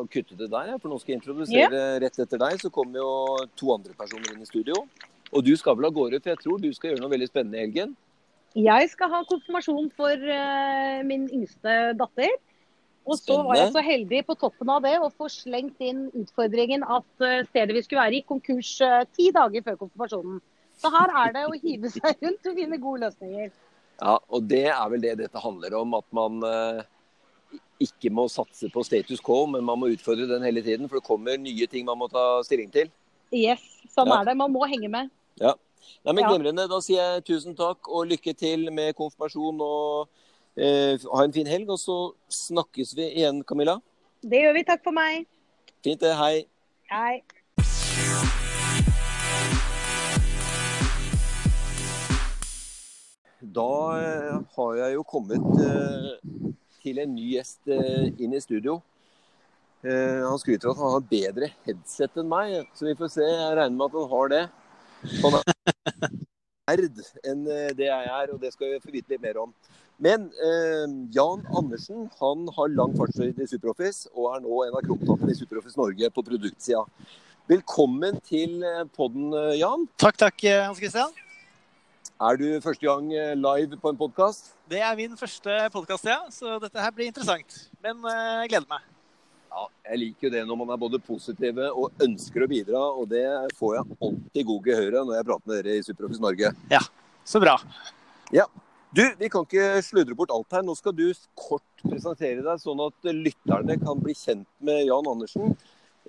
og 0.00 0.10
kutte 0.12 0.38
det 0.38 0.50
der. 0.52 0.74
For 0.78 0.90
nå 0.92 0.98
skal 1.00 1.14
jeg 1.14 1.20
introdusere 1.20 1.70
yeah. 1.70 1.96
rett 2.02 2.20
etter 2.22 2.40
deg. 2.40 2.60
Så 2.62 2.72
kommer 2.74 3.02
jo 3.02 3.10
to 3.58 3.72
andre 3.74 3.96
personer 3.98 4.34
inn 4.34 4.44
i 4.44 4.48
studio. 4.48 4.84
Og 5.30 5.44
du 5.46 5.52
skal 5.58 5.76
vel 5.78 5.88
av 5.90 5.94
gårde, 5.94 6.20
for 6.22 6.32
jeg 6.32 6.42
tror 6.42 6.62
du 6.62 6.70
skal 6.74 6.92
gjøre 6.92 7.04
noe 7.04 7.12
veldig 7.12 7.28
spennende 7.30 7.60
i 7.60 7.64
helgen? 7.64 7.96
Jeg 8.58 8.88
skal 8.90 9.12
ha 9.12 9.20
konfirmasjon 9.30 9.92
for 9.94 10.14
uh, 10.26 11.02
min 11.06 11.28
yngste 11.30 11.74
datter. 11.98 12.32
Og 13.06 13.16
så 13.18 13.36
var 13.46 13.56
jeg 13.56 13.70
så 13.74 13.82
heldig 13.82 14.24
på 14.26 14.36
toppen 14.38 14.70
av 14.74 14.82
det 14.84 14.96
å 15.00 15.08
få 15.14 15.28
slengt 15.32 15.78
inn 15.82 16.08
utfordringen 16.18 16.82
at 16.82 17.22
uh, 17.22 17.44
stedet 17.46 17.76
vi 17.76 17.84
skulle 17.86 18.02
være 18.02 18.18
i, 18.18 18.24
konkurs 18.26 18.72
uh, 18.82 19.04
ti 19.14 19.30
dager 19.34 19.62
før 19.68 19.78
konfirmasjonen. 19.84 20.42
Så 20.80 20.90
her 20.94 21.14
er 21.22 21.34
det 21.36 21.46
å 21.46 21.56
hive 21.62 21.92
seg 21.94 22.24
rundt 22.24 22.50
og 22.50 22.58
finne 22.58 22.80
gode 22.82 23.06
løsninger. 23.06 23.54
Ja, 24.00 24.16
og 24.32 24.48
det 24.48 24.64
er 24.72 24.86
vel 24.92 25.02
det 25.04 25.18
dette 25.20 25.42
handler 25.42 25.76
om. 25.80 25.94
At 25.98 26.06
man 26.16 26.40
eh, 26.46 26.82
ikke 27.84 28.12
må 28.12 28.26
satse 28.32 28.70
på 28.72 28.84
status 28.86 29.22
quo, 29.24 29.44
men 29.52 29.64
man 29.66 29.80
må 29.80 29.90
utfordre 29.92 30.28
den 30.30 30.44
hele 30.46 30.62
tiden. 30.64 30.88
For 30.88 31.00
det 31.00 31.08
kommer 31.08 31.40
nye 31.40 31.68
ting 31.70 31.88
man 31.88 32.00
må 32.00 32.08
ta 32.12 32.42
stilling 32.46 32.72
til. 32.72 32.92
Yes, 33.30 33.62
sånn 33.92 34.10
ja. 34.10 34.20
er 34.20 34.30
det. 34.30 34.38
Man 34.40 34.52
må 34.54 34.64
henge 34.68 34.90
med. 34.92 35.12
Ja. 35.40 35.54
Nei, 36.04 36.14
men 36.14 36.24
Glimrende. 36.26 36.66
Da 36.70 36.80
sier 36.84 37.16
jeg 37.16 37.26
tusen 37.28 37.56
takk 37.58 37.88
og 37.88 38.08
lykke 38.10 38.34
til 38.36 38.68
med 38.74 38.96
konfirmasjon. 38.98 39.60
og 39.64 40.08
eh, 40.56 40.96
Ha 40.96 41.24
en 41.24 41.36
fin 41.36 41.48
helg. 41.48 41.68
Og 41.72 41.80
så 41.82 41.98
snakkes 42.40 42.94
vi 42.96 43.10
igjen, 43.10 43.44
Camilla. 43.44 43.78
Det 44.20 44.42
gjør 44.44 44.56
vi. 44.56 44.64
Takk 44.68 44.84
for 44.86 44.96
meg. 44.96 45.28
Fint 45.84 46.00
det. 46.04 46.16
Hei. 46.16 46.46
Hei. 46.92 47.20
Da 53.40 53.72
eh, 53.96 54.40
har 54.56 54.72
jeg 54.76 54.94
jo 54.98 55.04
kommet 55.08 55.60
eh, 55.64 56.08
til 56.82 57.00
en 57.00 57.12
ny 57.16 57.26
gjest 57.38 57.70
eh, 57.72 58.10
inn 58.20 58.36
i 58.36 58.40
studio. 58.42 58.80
Han 59.80 60.36
skryter 60.36 60.68
av 60.68 60.74
at 60.74 60.80
han 60.82 60.90
har 60.92 61.04
bedre 61.08 61.46
headset 61.64 62.18
enn 62.20 62.26
meg, 62.28 62.66
så 62.76 62.84
vi 62.84 62.92
får 62.98 63.08
se. 63.14 63.24
Jeg 63.24 63.54
regner 63.56 63.78
med 63.78 63.86
at 63.86 63.94
han 63.96 64.10
har 64.10 64.28
det. 64.28 64.40
Han 65.22 65.36
er 65.38 66.82
nerd 66.82 66.98
enn 67.30 67.46
det 67.78 67.86
jeg 67.86 68.10
er, 68.12 68.34
og 68.34 68.42
det 68.42 68.50
skal 68.52 68.74
vi 68.74 68.82
få 68.82 68.92
vite 68.92 69.14
litt 69.14 69.22
mer 69.24 69.38
om. 69.40 69.54
Men 69.96 70.28
Jan 71.16 71.46
Andersen 71.56 72.10
han 72.20 72.44
har 72.58 72.76
lang 72.76 72.92
fartstid 73.00 73.40
i 73.40 73.48
Superoffice, 73.48 74.12
og 74.12 74.34
er 74.34 74.44
nå 74.44 74.60
en 74.66 74.76
av 74.82 74.84
krontoppene 74.84 75.32
i 75.32 75.40
Superoffice 75.40 75.80
Norge 75.80 76.12
på 76.12 76.26
produktsida. 76.28 76.84
Velkommen 77.48 78.20
til 78.20 78.60
podden, 78.92 79.32
Jan. 79.56 79.88
Takk, 79.96 80.20
takk, 80.26 80.44
Hans 80.66 80.84
Christian. 80.84 81.16
Er 82.20 82.36
du 82.36 82.44
første 82.60 82.84
gang 82.84 83.06
eh, 83.16 83.30
live 83.32 83.78
på 83.80 83.88
en 83.88 83.96
podkast? 83.96 84.50
Det 84.68 84.82
er 84.84 84.96
min 84.98 85.14
første 85.16 85.54
podkast, 85.72 86.04
ja. 86.04 86.18
Så 86.28 86.58
dette 86.60 86.82
her 86.84 86.90
blir 86.92 87.08
interessant. 87.08 87.54
Men 87.80 87.96
uh, 88.04 88.42
jeg 88.42 88.50
gleder 88.52 88.66
meg. 88.68 88.82
Ja, 89.48 89.62
jeg 89.88 90.00
liker 90.02 90.26
jo 90.26 90.32
det 90.34 90.42
når 90.50 90.58
man 90.60 90.74
er 90.74 90.82
både 90.82 91.00
positive 91.00 91.70
og 91.72 92.04
ønsker 92.04 92.44
å 92.44 92.50
bidra. 92.50 92.82
Og 93.00 93.08
det 93.08 93.24
får 93.56 93.78
jeg 93.78 93.96
alltid 94.04 94.48
god 94.50 94.68
gehør 94.68 94.98
når 94.98 95.14
jeg 95.16 95.28
prater 95.30 95.48
med 95.48 95.56
dere 95.62 95.78
i 95.78 95.86
Superoffice 95.86 96.26
Norge. 96.26 96.52
Ja, 96.68 96.82
så 97.24 97.40
bra. 97.40 97.56
Ja. 98.36 98.44
Du, 98.92 99.04
vi 99.16 99.32
kan 99.32 99.48
ikke 99.48 99.80
sludre 99.86 100.18
bort 100.18 100.36
alt 100.36 100.58
her. 100.58 100.66
Nå 100.66 100.76
skal 100.76 100.92
du 101.00 101.06
kort 101.32 101.86
presentere 101.86 102.44
deg, 102.44 102.60
sånn 102.60 102.84
at 102.84 103.12
lytterne 103.16 103.80
kan 103.80 104.04
bli 104.04 104.12
kjent 104.26 104.48
med 104.60 104.84
Jan 104.90 105.08
Andersen. 105.08 105.56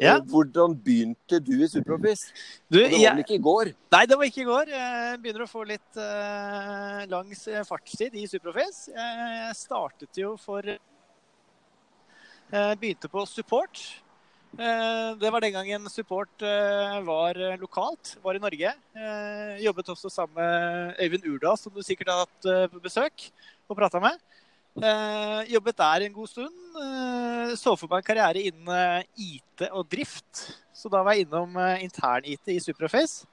Ja. 0.01 0.15
Eh, 0.17 0.23
hvordan 0.25 0.73
begynte 0.81 1.37
du 1.39 1.61
i 1.61 1.67
Superoffice? 1.69 2.33
det 2.73 2.87
var 2.89 3.13
vel 3.13 3.21
ikke 3.21 3.37
i 3.37 3.45
går? 3.45 3.69
Nei, 3.93 4.05
det 4.09 4.17
var 4.17 4.25
ikke 4.25 4.41
i 4.41 4.49
går. 4.49 4.71
Jeg 4.73 5.19
begynner 5.21 5.43
å 5.45 5.51
få 5.51 5.61
litt 5.69 5.99
uh, 5.99 7.05
lang 7.11 7.29
fartstid 7.67 8.15
i 8.17 8.25
Superoffice. 8.29 8.89
Jeg 8.95 9.57
startet 9.59 10.21
jo 10.23 10.33
for 10.41 10.65
Jeg 10.65 10.79
Begynte 12.81 13.07
på 13.07 13.21
support. 13.29 13.79
Det 14.51 15.29
var 15.31 15.39
den 15.39 15.53
gangen 15.55 15.85
support 15.87 16.43
var 17.07 17.37
lokalt, 17.61 18.17
var 18.19 18.35
i 18.35 18.41
Norge. 18.43 18.73
Jobbet 19.63 19.91
også 19.93 20.11
sammen 20.11 20.35
med 20.35 20.99
Øyvind 20.99 21.29
Urdal, 21.31 21.55
som 21.55 21.71
du 21.71 21.79
sikkert 21.87 22.11
har 22.11 22.25
hatt 22.25 22.43
på 22.73 22.83
besøk 22.83 23.31
og 23.71 23.79
prata 23.79 24.03
med. 24.03 24.19
Eh, 24.79 25.51
jobbet 25.51 25.77
der 25.77 26.05
en 26.05 26.13
god 26.13 26.27
stund. 26.27 26.59
Eh, 26.79 27.55
så 27.59 27.75
for 27.75 27.91
meg 27.91 27.99
en 27.99 28.07
karriere 28.07 28.43
innen 28.47 28.69
eh, 28.71 29.07
IT 29.19 29.65
og 29.71 29.87
drift. 29.91 30.45
Så 30.71 30.89
da 30.89 31.01
var 31.03 31.17
jeg 31.17 31.27
innom 31.27 31.57
eh, 31.59 31.83
intern-IT 31.83 32.53
i 32.53 32.61
Superface. 32.63 33.27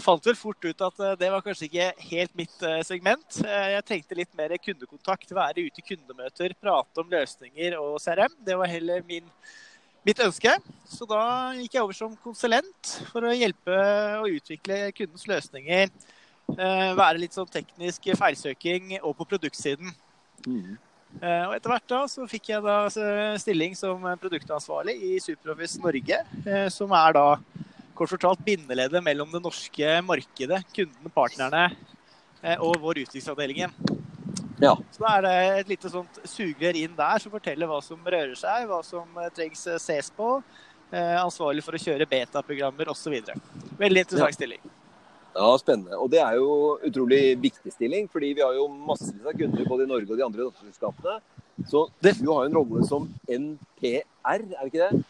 Falt 0.00 0.24
vel 0.24 0.38
fort 0.38 0.62
ut 0.64 0.84
at 0.86 1.00
eh, 1.02 1.16
det 1.18 1.30
var 1.32 1.42
kanskje 1.42 1.66
ikke 1.66 1.88
helt 2.12 2.36
mitt 2.38 2.62
eh, 2.62 2.84
segment. 2.86 3.40
jeg 3.42 3.86
trengte 3.88 4.18
litt 4.18 4.30
mer 4.38 4.54
kundekontakt, 4.62 5.34
være 5.34 5.66
ute 5.66 5.82
i 5.82 5.88
kundemøter, 5.88 6.54
prate 6.62 7.02
om 7.02 7.10
løsninger 7.10 7.74
og 7.80 7.98
CRM. 8.04 8.38
Det 8.46 8.56
var 8.60 8.70
heller 8.70 9.02
min, 9.08 9.26
mitt 10.06 10.22
ønske. 10.22 10.54
Så 10.86 11.08
da 11.10 11.24
gikk 11.58 11.74
jeg 11.74 11.82
over 11.82 11.98
som 11.98 12.14
konsulent 12.22 12.94
for 13.10 13.26
å 13.26 13.34
hjelpe 13.34 13.82
å 14.22 14.30
utvikle 14.30 14.86
kundens 14.94 15.26
løsninger. 15.26 15.90
være 16.50 17.18
litt 17.18 17.34
sånn 17.34 17.50
teknisk 17.50 18.08
feilsøking 18.18 18.96
og 19.02 19.12
på 19.18 19.26
produktsiden. 19.34 19.92
Mm. 20.46 20.78
Og 21.20 21.52
etter 21.56 21.72
hvert 21.72 21.90
da 21.90 22.04
så 22.08 22.24
fikk 22.30 22.52
jeg 22.52 22.62
da 22.62 22.76
stilling 23.42 23.74
som 23.74 24.04
produktansvarlig 24.22 24.94
i 25.08 25.16
Superoffice 25.22 25.82
Norge, 25.82 26.20
eh, 26.46 26.68
som 26.70 26.92
er 26.94 27.16
da 27.16 27.24
kort 27.98 28.12
fortalt 28.14 28.44
bindeleddet 28.46 29.02
mellom 29.04 29.28
det 29.34 29.42
norske 29.42 29.96
markedet, 30.06 30.62
kundene, 30.72 31.12
partnerne 31.12 31.64
eh, 32.40 32.56
og 32.62 32.78
vår 32.80 33.02
utviklingsavdelingen. 33.02 33.74
Ja. 34.62 34.76
Så 34.92 35.02
da 35.02 35.12
er 35.16 35.26
det 35.26 35.36
et 35.58 35.74
lite 35.74 35.90
sånt 35.92 36.22
sugerør 36.28 36.78
inn 36.78 36.96
der 36.96 37.20
som 37.20 37.34
forteller 37.34 37.68
hva 37.68 37.82
som 37.84 38.00
rører 38.04 38.36
seg, 38.38 38.68
hva 38.70 38.80
som 38.86 39.22
trengs 39.36 39.66
ses 39.80 40.12
på. 40.14 40.34
Ansvarlig 40.90 41.62
for 41.64 41.76
å 41.76 41.80
kjøre 41.80 42.08
betaprogrammer 42.10 42.90
osv. 42.92 43.14
Veldig 43.78 44.02
interessant 44.04 44.34
ja. 44.34 44.36
stilling. 44.36 44.62
Ja, 45.34 45.50
Spennende. 45.60 45.98
Og 45.98 46.10
det 46.10 46.20
er 46.22 46.38
jo 46.40 46.78
utrolig 46.86 47.36
viktig 47.40 47.72
stilling, 47.72 48.08
fordi 48.10 48.32
vi 48.38 48.42
har 48.42 48.56
jo 48.56 48.66
massevis 48.68 49.26
av 49.26 49.36
kunder 49.38 49.68
både 49.68 49.86
i 49.86 49.90
Norge 49.90 50.10
og 50.10 50.18
de 50.18 50.26
andre 50.26 50.48
datterselskapene. 50.48 51.20
Så 51.70 51.84
du 52.00 52.08
har 52.32 52.46
jo 52.46 52.48
en 52.48 52.56
rolle 52.56 52.86
som 52.88 53.06
NPR, 53.28 54.02
er 54.32 54.42
det 54.42 54.66
ikke 54.70 54.88
det? 54.88 55.04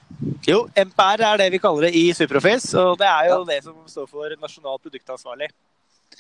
Jo, 0.49 0.65
NPR 0.77 1.23
er 1.29 1.41
det 1.41 1.49
vi 1.55 1.61
kaller 1.63 1.87
det 1.89 1.93
i 1.97 2.11
Superoffice. 2.17 2.75
Og 2.79 2.99
det 3.01 3.07
er 3.09 3.31
jo 3.31 3.39
ja. 3.39 3.45
det 3.53 3.61
som 3.65 3.77
står 3.89 4.09
for 4.11 4.35
nasjonal 4.41 4.81
produktansvarlig. 4.83 5.49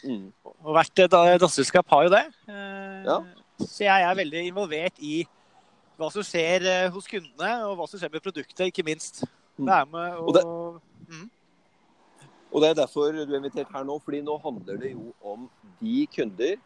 Mm. 0.04 0.30
Og 0.44 0.72
hvert 0.76 1.02
datterselskap 1.10 1.88
har 1.92 2.06
jo 2.06 2.14
det. 2.14 2.24
Eh, 2.48 3.02
ja. 3.08 3.18
Så 3.60 3.84
jeg 3.84 4.06
er 4.06 4.16
veldig 4.16 4.46
involvert 4.48 5.02
i 5.04 5.24
hva 6.00 6.08
som 6.14 6.24
skjer 6.24 6.64
eh, 6.64 6.86
hos 6.94 7.08
kundene, 7.10 7.50
og 7.68 7.76
hva 7.76 7.88
som 7.90 8.00
skjer 8.00 8.12
med 8.14 8.24
produktet, 8.24 8.70
ikke 8.70 8.86
minst. 8.86 9.24
Mm. 9.58 9.66
Være 9.66 9.86
med 9.92 10.14
Og 10.22 10.30
og, 10.30 10.34
det- 10.38 10.46
mm. 11.10 11.26
Og 12.50 12.62
det 12.62 12.70
er 12.70 12.80
derfor 12.80 13.14
du 13.14 13.22
er 13.22 13.38
invitert 13.38 13.70
her 13.70 13.86
nå, 13.86 13.98
fordi 14.02 14.22
nå 14.26 14.36
handler 14.42 14.80
det 14.82 14.92
jo 14.94 15.12
om 15.22 15.46
de 15.80 16.02
kunder, 16.10 16.58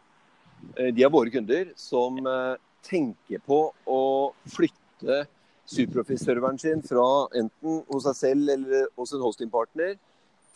eh, 0.77 0.91
de 0.95 1.05
av 1.05 1.13
våre 1.13 1.33
kunder, 1.33 1.71
som 1.77 2.17
eh, 2.25 2.57
tenker 2.85 3.41
på 3.45 3.59
å 3.85 4.01
flytte 4.49 5.25
Superoffice-serveren 5.65 6.59
sin 6.61 6.83
fra 6.85 7.05
enten 7.33 7.79
hos 7.89 8.05
seg 8.05 8.17
selv 8.19 8.51
eller 8.53 8.85
hos 8.97 9.13
en 9.17 9.23
hostingpartner 9.25 9.95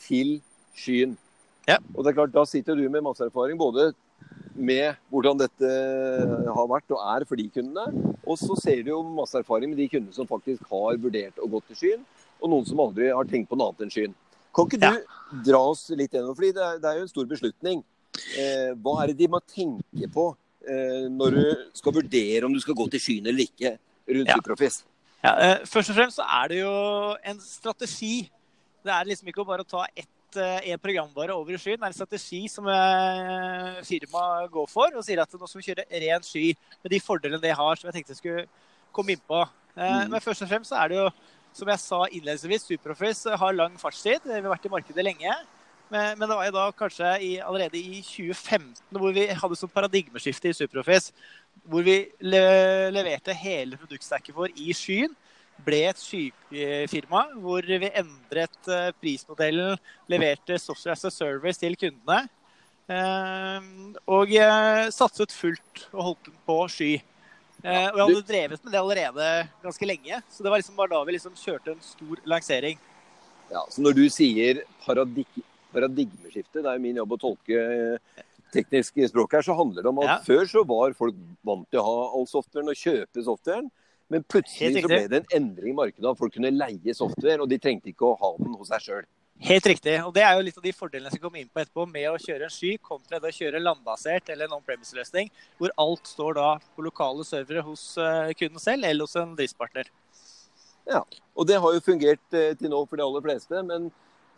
til 0.05 0.35
skyen. 0.77 1.15
Ja. 1.69 1.79
Og 1.95 2.03
det 2.03 2.11
er 2.11 2.19
klart, 2.19 2.33
Da 2.33 2.45
sitter 2.45 2.77
du 2.77 2.85
med 2.89 3.03
masse 3.05 3.25
erfaring 3.25 3.57
både 3.57 3.91
med 4.53 4.97
hvordan 5.09 5.39
dette 5.39 5.69
har 6.45 6.69
vært 6.69 6.93
og 6.93 7.01
er 7.01 7.25
for 7.25 7.39
de 7.39 7.47
kundene, 7.53 8.13
og 8.25 8.37
så 8.37 8.57
ser 8.59 8.83
du 8.83 8.91
jo 8.91 9.01
masse 9.03 9.37
erfaring 9.37 9.71
med 9.71 9.79
de 9.79 9.87
kundene 9.89 10.13
som 10.13 10.29
faktisk 10.29 10.65
har 10.69 10.97
vurdert 11.01 11.39
å 11.39 11.49
gå 11.49 11.61
til 11.67 11.79
skyen, 11.81 12.03
og 12.39 12.51
noen 12.51 12.67
som 12.67 12.81
aldri 12.83 13.09
har 13.09 13.29
tenkt 13.29 13.49
på 13.49 13.57
noe 13.57 13.71
annet 13.71 13.87
enn 13.87 13.93
skyen. 13.93 14.17
Kan 14.55 14.65
ikke 14.67 14.79
du 14.81 15.43
dra 15.45 15.59
oss 15.69 15.85
litt 15.93 16.11
gjennom, 16.15 16.35
fordi 16.35 16.51
det 16.57 16.63
er, 16.65 16.77
det 16.81 16.89
er 16.89 16.99
jo 16.99 17.05
en 17.07 17.11
stor 17.11 17.25
beslutning. 17.29 17.83
Eh, 18.39 18.71
hva 18.81 18.95
er 19.03 19.11
det 19.11 19.17
de 19.21 19.27
må 19.31 19.39
tenke 19.45 20.09
på 20.11 20.25
eh, 20.67 21.05
når 21.13 21.35
du 21.37 21.43
skal 21.77 21.93
vurdere 21.99 22.45
om 22.47 22.53
du 22.55 22.59
skal 22.63 22.75
gå 22.75 22.87
til 22.95 22.99
skyen 23.03 23.27
eller 23.29 23.45
ikke 23.45 23.75
rundt 24.09 24.31
Ja. 24.31 24.37
Superoffice? 24.39 24.83
Ja, 25.23 25.33
eh, 25.45 25.65
først 25.69 25.91
og 25.93 25.95
fremst 25.99 26.17
så 26.17 26.25
er 26.25 26.47
det 26.49 26.61
jo 26.63 26.73
en 27.29 27.39
strategi. 27.43 28.29
Det 28.83 28.91
er 28.95 29.05
liksom 29.11 29.27
ikke 29.29 29.45
bare 29.45 29.65
å 29.65 29.69
ta 29.69 29.83
ett, 29.93 30.37
eh, 30.39 30.71
en 30.73 30.79
programvare 30.79 31.35
over 31.35 31.53
i 31.53 31.59
skyen. 31.61 31.77
Det 31.77 31.85
er 31.85 31.93
en 31.93 31.99
strategi 31.99 32.41
som 32.49 32.65
eh, 32.71 33.79
firmaet 33.85 34.49
går 34.51 34.67
for 34.71 34.95
og 34.97 35.03
sier 35.05 35.21
at 35.21 35.31
nå 35.35 35.45
skal 35.47 35.61
vi 35.61 35.67
kjøre 35.69 35.85
ren 36.07 36.25
sky 36.25 36.45
med 36.83 36.91
de 36.95 36.99
fordelene 37.03 37.41
det 37.43 37.53
har, 37.55 37.75
som 37.75 37.89
jeg 37.91 37.99
tenkte 37.99 38.15
jeg 38.15 38.21
skulle 38.23 38.45
komme 38.95 39.13
inn 39.13 39.25
på. 39.29 39.41
Eh, 39.45 39.47
Mm. 39.79 40.09
Men 40.11 40.19
først 40.19 40.41
og 40.43 40.49
fremst 40.49 40.71
så 40.73 40.79
er 40.81 40.89
det 40.91 40.97
jo, 40.97 41.09
som 41.55 41.69
jeg 41.71 41.81
sa 41.81 42.01
innledningsvis, 42.07 42.67
Superoffice 42.67 43.37
har 43.41 43.55
lang 43.55 43.77
fartstid. 43.79 44.25
Vi 44.25 44.37
har 44.37 44.51
vært 44.51 44.67
i 44.67 44.73
markedet 44.73 45.05
lenge. 45.05 45.33
Men, 45.89 46.19
men 46.19 46.29
det 46.29 46.37
var 46.37 46.45
jo 46.45 46.53
da 46.53 46.65
kanskje 46.77 47.13
i, 47.25 47.31
allerede 47.41 47.79
i 47.79 48.01
2015 48.05 48.77
hvor 48.93 49.13
vi 49.15 49.25
hadde 49.33 49.57
sånn 49.57 49.73
paradigmeskifte 49.73 50.51
i 50.51 50.57
Superoffice. 50.57 51.13
Hvor 51.69 51.85
vi 51.85 52.03
le 52.21 52.43
leverte 52.93 53.33
hele 53.35 53.79
produktstacket 53.79 54.37
vår 54.37 54.53
i 54.55 54.73
skyen. 54.77 55.15
Ble 55.65 55.81
et 55.89 55.99
skyfirma 55.99 57.25
hvor 57.41 57.65
vi 57.67 57.89
endret 57.89 58.69
eh, 58.71 58.91
prismodellen, 59.01 59.75
leverte 60.07 60.55
software 60.61 60.95
as 60.95 61.03
a 61.09 61.11
service 61.11 61.59
til 61.59 61.75
kundene. 61.79 62.21
Eh, 62.89 63.67
og 64.07 64.31
eh, 64.37 64.85
satset 64.93 65.35
fullt 65.35 65.87
og 65.91 66.03
holdt 66.11 66.31
på 66.47 66.61
sky. 66.71 66.93
Eh, 67.63 67.89
og 67.91 67.97
jeg 67.97 68.05
hadde 68.05 68.27
drevet 68.29 68.63
med 68.63 68.71
det 68.71 68.79
allerede 68.79 69.25
ganske 69.63 69.87
lenge. 69.89 70.21
Så 70.31 70.43
det 70.45 70.51
var 70.53 70.61
liksom 70.61 70.77
bare 70.79 70.93
da 70.93 71.03
vi 71.03 71.15
liksom 71.17 71.35
kjørte 71.35 71.73
en 71.75 71.81
stor 71.83 72.21
lansering. 72.29 72.79
Ja, 73.51 73.63
så 73.69 73.81
når 73.83 73.97
du 73.97 74.03
sier 74.13 74.63
paradig 74.85 75.25
paradigmeskifte, 75.73 76.63
det 76.63 76.69
er 76.69 76.77
jo 76.79 76.81
min 76.81 76.97
jobb 76.97 77.11
å 77.13 77.19
tolke 77.21 77.59
eh, 77.59 78.23
teknisk 78.53 78.95
språk 79.11 79.35
her, 79.37 79.45
så 79.45 79.53
handler 79.57 79.85
det 79.85 79.91
om 79.91 79.99
at 80.01 80.07
Ja. 80.09 80.17
før 80.25 80.47
så 80.49 80.63
var 80.65 80.95
folk 80.97 81.15
vant 81.45 81.67
til 81.69 81.79
å 81.81 81.85
ha 81.85 81.99
all 82.17 82.25
softwaren 82.25 82.71
og 82.71 82.79
kjøpe 82.79 83.23
softwaren. 83.25 83.69
Men 84.09 84.23
plutselig 84.23 84.81
så 84.81 84.89
ble 84.89 85.03
det 85.07 85.19
en 85.19 85.29
endring 85.37 85.75
i 85.75 85.77
markedet. 85.77 86.17
Folk 86.17 86.33
kunne 86.33 86.49
leie 86.49 86.95
software, 86.97 87.41
og 87.43 87.49
de 87.49 87.59
trengte 87.61 87.91
ikke 87.91 88.07
å 88.09 88.17
ha 88.17 88.31
den 88.39 88.55
hos 88.57 88.71
seg 88.71 88.81
sjøl. 88.81 89.05
Helt 89.39 89.65
riktig. 89.71 89.93
Og 90.03 90.11
det 90.15 90.23
er 90.25 90.35
jo 90.35 90.43
litt 90.43 90.57
av 90.59 90.65
de 90.65 90.73
fordelene 90.75 91.11
som 91.11 91.19
kommer 91.21 91.29
komme 91.29 91.43
inn 91.45 91.51
på 91.53 91.61
etterpå 91.61 91.85
med 91.87 92.09
å 92.09 92.17
kjøre 92.19 92.47
en 92.49 92.51
sky 92.51 92.73
kontra 92.83 93.21
det 93.21 93.29
å 93.31 93.37
kjøre 93.37 93.61
landbasert 93.61 94.31
eller 94.33 94.49
en 94.49 94.57
on-premise-løsning, 94.57 95.29
hvor 95.59 95.71
alt 95.79 96.09
står 96.09 96.35
da 96.35 96.49
på 96.75 96.83
lokale 96.83 97.23
servere 97.27 97.63
hos 97.63 97.83
eh, 98.01 98.33
kunden 98.39 98.59
selv 98.59 98.83
eller 98.83 99.07
hos 99.07 99.15
en 99.19 99.35
driftspartner. 99.37 99.87
Ja, 100.89 101.03
Og 101.35 101.47
det 101.47 101.59
har 101.61 101.73
jo 101.75 101.85
fungert 101.85 102.35
eh, 102.35 102.51
til 102.59 102.73
nå 102.73 102.81
for 102.89 102.99
de 102.99 103.05
aller 103.05 103.23
fleste, 103.23 103.63
men 103.63 103.87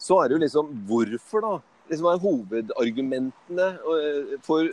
så 0.01 0.19
er 0.19 0.29
det 0.29 0.37
jo 0.37 0.43
liksom 0.43 0.71
hvorfor, 0.89 1.47
da? 1.47 1.53
Liksom 1.89 2.07
er 2.11 2.21
hovedargumentene 2.25 3.69
eh, 3.95 4.37
for, 4.45 4.69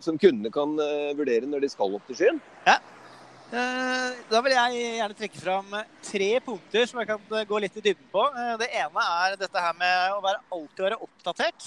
som 0.00 0.20
kundene 0.22 0.52
kan 0.54 0.78
vurdere 1.18 1.50
når 1.50 1.66
de 1.66 1.72
skal 1.74 1.98
opp 1.98 2.08
til 2.08 2.22
skyen? 2.22 2.40
Eh, 2.70 2.80
Da 3.52 4.40
vil 4.40 4.54
jeg 4.54 4.76
gjerne 4.96 5.16
trekke 5.18 5.40
fram 5.42 5.74
tre 6.06 6.28
punkter 6.40 6.86
som 6.88 7.00
jeg 7.02 7.08
kan 7.10 7.34
eh, 7.36 7.44
gå 7.48 7.58
litt 7.60 7.74
i 7.76 7.82
dybden 7.84 8.06
på. 8.12 8.22
Eh, 8.32 8.54
Det 8.62 8.68
ene 8.80 9.02
er 9.04 9.34
dette 9.40 9.60
her 9.60 9.74
med 9.76 10.14
å 10.16 10.22
være, 10.24 10.40
alltid 10.56 10.84
være 10.86 11.00
oppdatert 11.04 11.66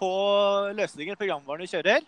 på 0.00 0.08
løsninger 0.78 1.18
programvaren 1.20 1.66
du 1.66 1.68
kjører. 1.68 2.06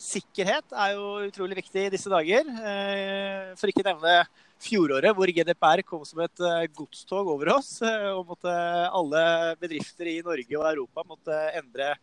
Sikkerhet 0.00 0.72
er 0.76 0.92
jo 0.96 1.06
utrolig 1.28 1.56
viktig 1.60 1.86
i 1.86 1.92
disse 1.94 2.12
dager. 2.12 2.44
Eh, 2.50 3.54
For 3.56 3.72
ikke 3.72 3.86
nevne 3.86 4.18
fjoråret, 4.60 5.16
hvor 5.16 5.32
GDPR 5.32 5.80
kom 5.88 6.04
som 6.04 6.20
et 6.26 6.44
eh, 6.44 6.68
godstog 6.76 7.32
over 7.32 7.54
oss. 7.56 7.78
eh, 7.80 8.10
Og 8.12 8.26
måtte 8.28 8.52
alle 8.92 9.24
bedrifter 9.60 10.12
i 10.12 10.18
Norge 10.26 10.60
og 10.60 10.68
Europa 10.74 11.06
måtte 11.08 11.40
endre 11.56 11.94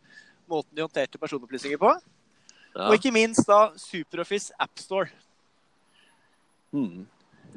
måten 0.50 0.74
de 0.74 0.82
håndterte 0.82 1.22
personopplysninger 1.22 1.78
på. 1.78 1.94
Og 2.88 2.98
ikke 2.98 3.14
minst 3.14 3.46
da 3.46 3.68
SuperOffice 3.78 4.50
AppStore. 4.58 5.10
Mm. 6.74 7.06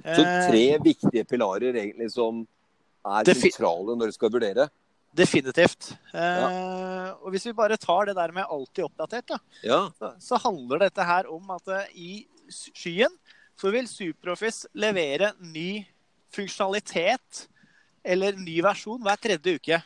Så 0.02 0.21
Eh, 0.24 0.47
tre 0.50 0.63
viktige 0.82 1.24
pilarer 1.28 1.76
egentlig 1.76 2.08
som 2.13 2.45
er 3.06 3.28
sentrale 3.36 3.95
når 3.97 4.10
du 4.10 4.15
skal 4.15 4.32
vurdere. 4.34 4.69
Definitivt. 5.13 5.91
Eh, 6.15 7.10
og 7.19 7.32
hvis 7.34 7.45
vi 7.50 7.54
bare 7.54 7.78
tar 7.78 8.06
det 8.08 8.15
der 8.15 8.32
med 8.32 8.47
alltid 8.47 8.86
oppdatert, 8.86 9.28
da, 9.28 9.38
Ja. 9.63 9.82
så, 10.00 10.13
så 10.19 10.39
handler 10.39 10.80
dette 10.88 11.04
her 11.04 11.28
om 11.30 11.50
at 11.52 11.67
eh, 11.67 11.91
i 11.93 12.12
skyen 12.50 13.12
så 13.60 13.69
vil 13.71 13.86
SuperOffice 13.88 14.67
levere 14.74 15.34
ny 15.43 15.86
funksjonalitet 16.34 17.47
eller 18.04 18.34
ny 18.39 18.62
versjon 18.63 19.02
hver 19.04 19.19
tredje 19.21 19.60
uke. 19.60 19.82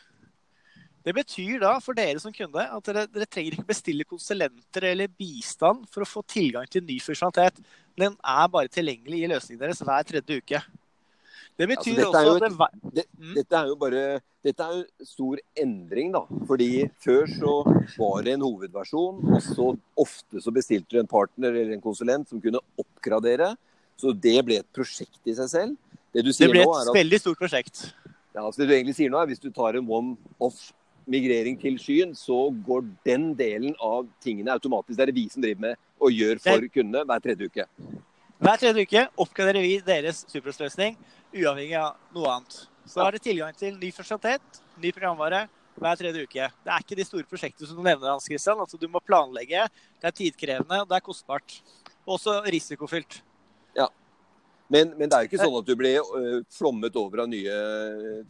Det 1.05 1.13
betyr 1.13 1.59
da 1.61 1.75
for 1.83 1.97
dere 1.97 2.17
som 2.21 2.33
kunde 2.33 2.63
at 2.65 2.87
dere, 2.87 3.05
dere 3.13 3.27
trenger 3.29 3.53
ikke 3.53 3.69
bestille 3.69 4.07
konsulenter 4.09 4.87
eller 4.89 5.11
bistand 5.11 5.83
for 5.91 6.01
å 6.01 6.09
få 6.09 6.23
tilgang 6.25 6.65
til 6.71 6.81
ny 6.85 6.97
funksjonalitet. 7.03 7.61
Den 7.93 8.17
er 8.25 8.47
bare 8.49 8.71
tilgjengelig 8.73 9.21
i 9.21 9.29
løsningen 9.29 9.61
deres 9.61 9.83
hver 9.85 10.07
tredje 10.09 10.39
uke. 10.41 10.63
Det 11.55 11.67
betyr 11.69 11.99
dette 12.01 12.19
er 12.19 12.29
også 12.31 12.47
at 12.49 12.73
det, 12.81 12.93
Det, 12.95 13.05
Mm. 13.15 13.35
Dette 13.35 13.55
er 13.55 13.67
jo 13.67 13.75
bare 13.79 14.21
dette 14.45 14.61
er 14.61 14.73
jo 14.77 15.05
stor 15.07 15.39
endring, 15.57 16.11
da. 16.13 16.25
Fordi 16.45 16.85
før 17.01 17.25
så 17.31 17.53
var 17.97 18.25
det 18.25 18.33
en 18.35 18.43
hovedversjon, 18.45 19.23
og 19.33 19.41
så 19.41 19.71
ofte 19.97 20.41
så 20.41 20.53
bestilte 20.53 20.93
du 20.93 20.99
en 20.99 21.07
partner 21.09 21.49
eller 21.49 21.73
en 21.73 21.81
konsulent 21.81 22.29
som 22.29 22.41
kunne 22.41 22.61
oppgradere. 22.77 23.55
Så 23.97 24.13
det 24.13 24.37
ble 24.45 24.59
et 24.61 24.69
prosjekt 24.75 25.21
i 25.25 25.33
seg 25.33 25.49
selv. 25.49 25.77
Det 26.13 26.21
du 26.21 26.29
det 26.29 26.35
sier 26.37 26.51
blir 26.51 26.65
nå, 26.65 26.75
et 26.75 26.85
er 26.85 26.91
at 26.91 26.99
veldig 26.99 27.19
stort 27.19 27.39
prosjekt. 27.39 27.93
ja, 28.35 28.43
altså 28.43 28.61
det 28.61 28.67
du 28.69 28.75
egentlig 28.75 28.95
sier 28.95 29.09
nå 29.09 29.17
er 29.17 29.31
hvis 29.31 29.41
du 29.41 29.49
tar 29.49 29.79
en 29.79 29.87
one-off 29.87 30.73
migrering 31.09 31.57
til 31.61 31.77
skyen, 31.81 32.13
så 32.17 32.47
går 32.65 32.85
den 33.07 33.31
delen 33.37 33.75
av 33.83 34.07
tingene 34.23 34.53
automatisk. 34.55 34.97
Det 34.97 35.05
er 35.05 35.11
det 35.11 35.17
vi 35.17 35.27
som 35.31 35.43
driver 35.43 35.63
med 35.67 35.81
og 36.01 36.13
gjør 36.13 36.41
for 36.43 36.67
kundene 36.73 37.05
hver 37.09 37.23
tredje 37.23 37.49
uke. 37.49 37.67
Hver 38.45 38.61
tredje 38.61 38.85
uke 38.85 39.03
oppgraderer 39.23 39.63
vi 39.63 39.75
deres 39.85 40.25
Supeross-løsning, 40.31 40.97
uavhengig 41.35 41.77
av 41.79 41.95
noe 42.15 42.33
annet. 42.33 42.57
Så 42.85 43.01
har 43.01 43.15
dere 43.15 43.23
tilgang 43.23 43.55
til 43.57 43.77
ny 43.79 43.91
funksjonalitet, 43.95 44.59
ny 44.81 44.91
programvare, 44.93 45.45
hver 45.79 45.99
tredje 45.99 46.25
uke. 46.27 46.49
Det 46.63 46.71
er 46.71 46.83
ikke 46.83 46.97
de 46.99 47.05
store 47.07 47.29
prosjektene 47.29 47.69
som 47.69 47.79
du 47.79 47.83
nevner, 47.85 48.11
Hans 48.11 48.27
Christian. 48.27 48.59
Altså, 48.61 48.79
du 48.79 48.87
må 48.91 49.01
planlegge, 49.03 49.65
det 50.01 50.09
er 50.09 50.17
tidkrevende, 50.19 50.81
og 50.83 50.91
det 50.91 50.99
er 50.99 51.05
kostbart. 51.05 51.57
Og 52.05 52.17
også 52.19 52.37
risikofylt. 52.45 53.21
Men, 54.71 54.95
men 54.97 55.10
det 55.10 55.13
er 55.13 55.25
jo 55.25 55.30
ikke 55.30 55.43
sånn 55.43 55.58
at 55.60 55.67
du 55.67 55.75
blir 55.78 55.99
øh, 56.01 56.39
flommet 56.54 56.95
over 56.97 57.21
av 57.23 57.30
nye 57.30 57.56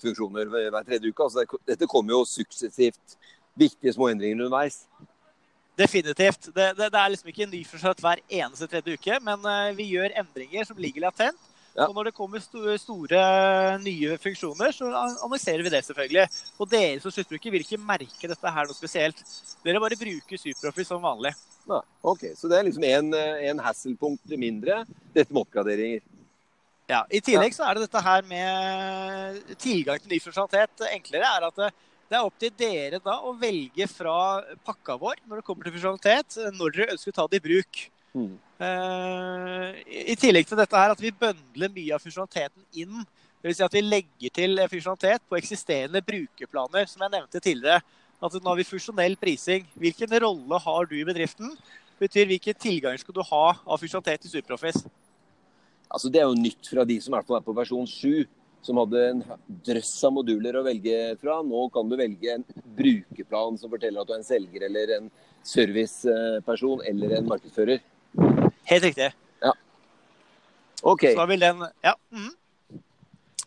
funksjoner 0.01 0.49
hver 0.51 0.81
tredje 0.83 1.11
uke. 1.11 1.27
Altså, 1.27 1.59
dette 1.67 1.87
kommer 1.87 2.17
jo 2.17 2.25
suksessivt. 2.27 3.15
Viktige 3.55 3.93
små 3.95 4.09
endringer 4.11 4.41
underveis. 4.43 4.81
Definitivt. 5.79 6.49
Det, 6.55 6.69
det, 6.75 6.89
det 6.91 6.99
er 6.99 7.11
liksom 7.11 7.31
ikke 7.31 7.47
nyforsøkt 7.51 8.03
hver 8.03 8.21
eneste 8.27 8.67
tredje 8.71 8.95
uke, 8.95 9.19
men 9.23 9.47
eh, 9.51 9.75
vi 9.77 9.89
gjør 9.93 10.15
endringer 10.23 10.67
som 10.67 10.79
ligger 10.79 11.07
latent. 11.07 11.51
Ja. 11.75 11.89
Og 11.89 11.95
når 11.97 12.07
det 12.07 12.15
kommer 12.15 12.39
store, 12.39 12.77
store 12.79 13.21
nye 13.83 14.15
funksjoner, 14.23 14.71
så 14.71 14.87
annonserer 14.95 15.63
vi 15.63 15.71
det 15.73 15.81
selvfølgelig. 15.83 16.23
Og 16.55 16.69
dere 16.71 17.01
som 17.03 17.11
sluttbruker 17.11 17.51
vil 17.51 17.65
ikke 17.65 17.79
merke 17.83 18.29
dette 18.31 18.53
her 18.57 18.69
noe 18.69 18.77
spesielt. 18.77 19.19
Dere 19.63 19.81
bare 19.83 19.99
bruker 19.99 20.39
SuperOffice 20.39 20.87
som 20.87 21.03
vanlig. 21.03 21.33
Ja, 21.67 21.81
ok, 22.05 22.29
Så 22.37 22.47
det 22.47 22.59
er 22.59 22.67
liksom 22.67 22.85
en, 22.87 23.11
en 23.49 23.59
hassle-punkt 23.59 24.37
mindre. 24.39 24.85
Dette 25.11 25.33
med 25.33 25.43
oppgraderinger. 25.43 26.05
Ja, 26.85 27.01
I 27.09 27.21
tillegg 27.23 27.55
så 27.55 27.65
er 27.65 27.77
det 27.77 27.87
dette 27.87 28.01
her 28.05 28.25
med 28.29 29.41
tilgang 29.61 30.01
til 30.01 30.11
ny 30.11 30.19
funksjonalitet 30.21 30.85
enklere. 30.91 31.31
er 31.31 31.47
at 31.47 31.57
det, 31.57 31.69
det 32.11 32.17
er 32.17 32.27
opp 32.27 32.37
til 32.41 32.51
dere 32.53 32.99
da 33.01 33.17
å 33.25 33.33
velge 33.41 33.87
fra 33.89 34.17
pakka 34.67 34.97
vår 35.01 35.23
når 35.25 35.41
det 35.41 35.45
kommer 35.47 35.65
til 35.65 35.73
funksjonalitet, 35.73 36.37
når 36.53 36.75
dere 36.75 36.93
ønsker 36.93 37.13
å 37.13 37.17
ta 37.17 37.25
det 37.31 37.41
i 37.41 37.45
bruk. 37.47 37.81
Mm. 38.15 38.35
Eh, 38.65 39.69
I 39.81 40.03
i 40.13 40.17
tillegg 40.19 40.45
til 40.47 40.61
dette 40.61 40.81
her 40.81 40.93
at 40.93 41.01
vi 41.01 41.13
bøndler 41.23 41.73
mye 41.73 41.97
av 41.97 42.05
funksjonaliteten 42.05 42.83
inn. 42.83 43.01
Det 43.41 43.49
vil 43.49 43.57
si 43.57 43.65
at 43.65 43.77
vi 43.77 43.81
legger 43.85 44.35
til 44.37 44.61
funksjonalitet 44.61 45.25
på 45.29 45.39
eksisterende 45.39 46.03
brukerplaner, 46.05 46.85
som 46.89 47.01
jeg 47.01 47.15
nevnte 47.17 47.41
tidligere. 47.41 47.81
At 48.21 48.37
nå 48.37 48.47
har 48.47 48.61
vi 48.61 48.67
funksjonell 48.69 49.17
prising. 49.19 49.65
Hvilken 49.73 50.13
rolle 50.21 50.61
har 50.61 50.87
du 50.89 50.95
i 50.99 51.07
bedriften? 51.07 51.57
betyr 51.99 52.27
hvilken 52.27 52.57
tilgang 52.59 52.97
skal 52.99 53.15
du 53.15 53.21
ha 53.23 53.43
av 53.55 53.79
funksjonalitet 53.79 54.27
i 54.27 54.31
SuperOffice. 54.33 54.83
Altså 55.89 56.11
Det 56.11 56.21
er 56.21 56.27
jo 56.29 56.39
nytt 56.39 56.71
fra 56.71 56.85
de 56.87 56.99
som 57.03 57.13
er 57.17 57.25
på 57.25 57.55
versjon 57.55 57.87
7, 57.87 58.25
som 58.65 58.79
hadde 58.81 59.01
en 59.11 59.19
drøss 59.67 59.93
av 60.07 60.15
moduler 60.15 60.57
å 60.57 60.63
velge 60.65 60.95
fra. 61.21 61.41
Nå 61.45 61.67
kan 61.73 61.89
du 61.89 61.97
velge 61.99 62.33
en 62.33 62.45
brukerplan 62.77 63.59
som 63.61 63.69
forteller 63.69 64.01
at 64.01 64.09
du 64.09 64.15
er 64.15 64.21
en 64.23 64.25
selger 64.25 64.65
eller 64.65 64.95
en 64.97 65.11
serviceperson 65.45 66.81
eller 66.89 67.19
en 67.19 67.29
markedsfører. 67.29 67.83
Helt 68.65 68.87
riktig. 68.87 69.11
Ja. 69.43 69.53
OK. 70.81 71.11
Så 71.11 71.19
da 71.19 71.27
vil 71.29 71.45
den 71.45 71.61
Ja. 71.83 71.93
Mm. 72.09 72.33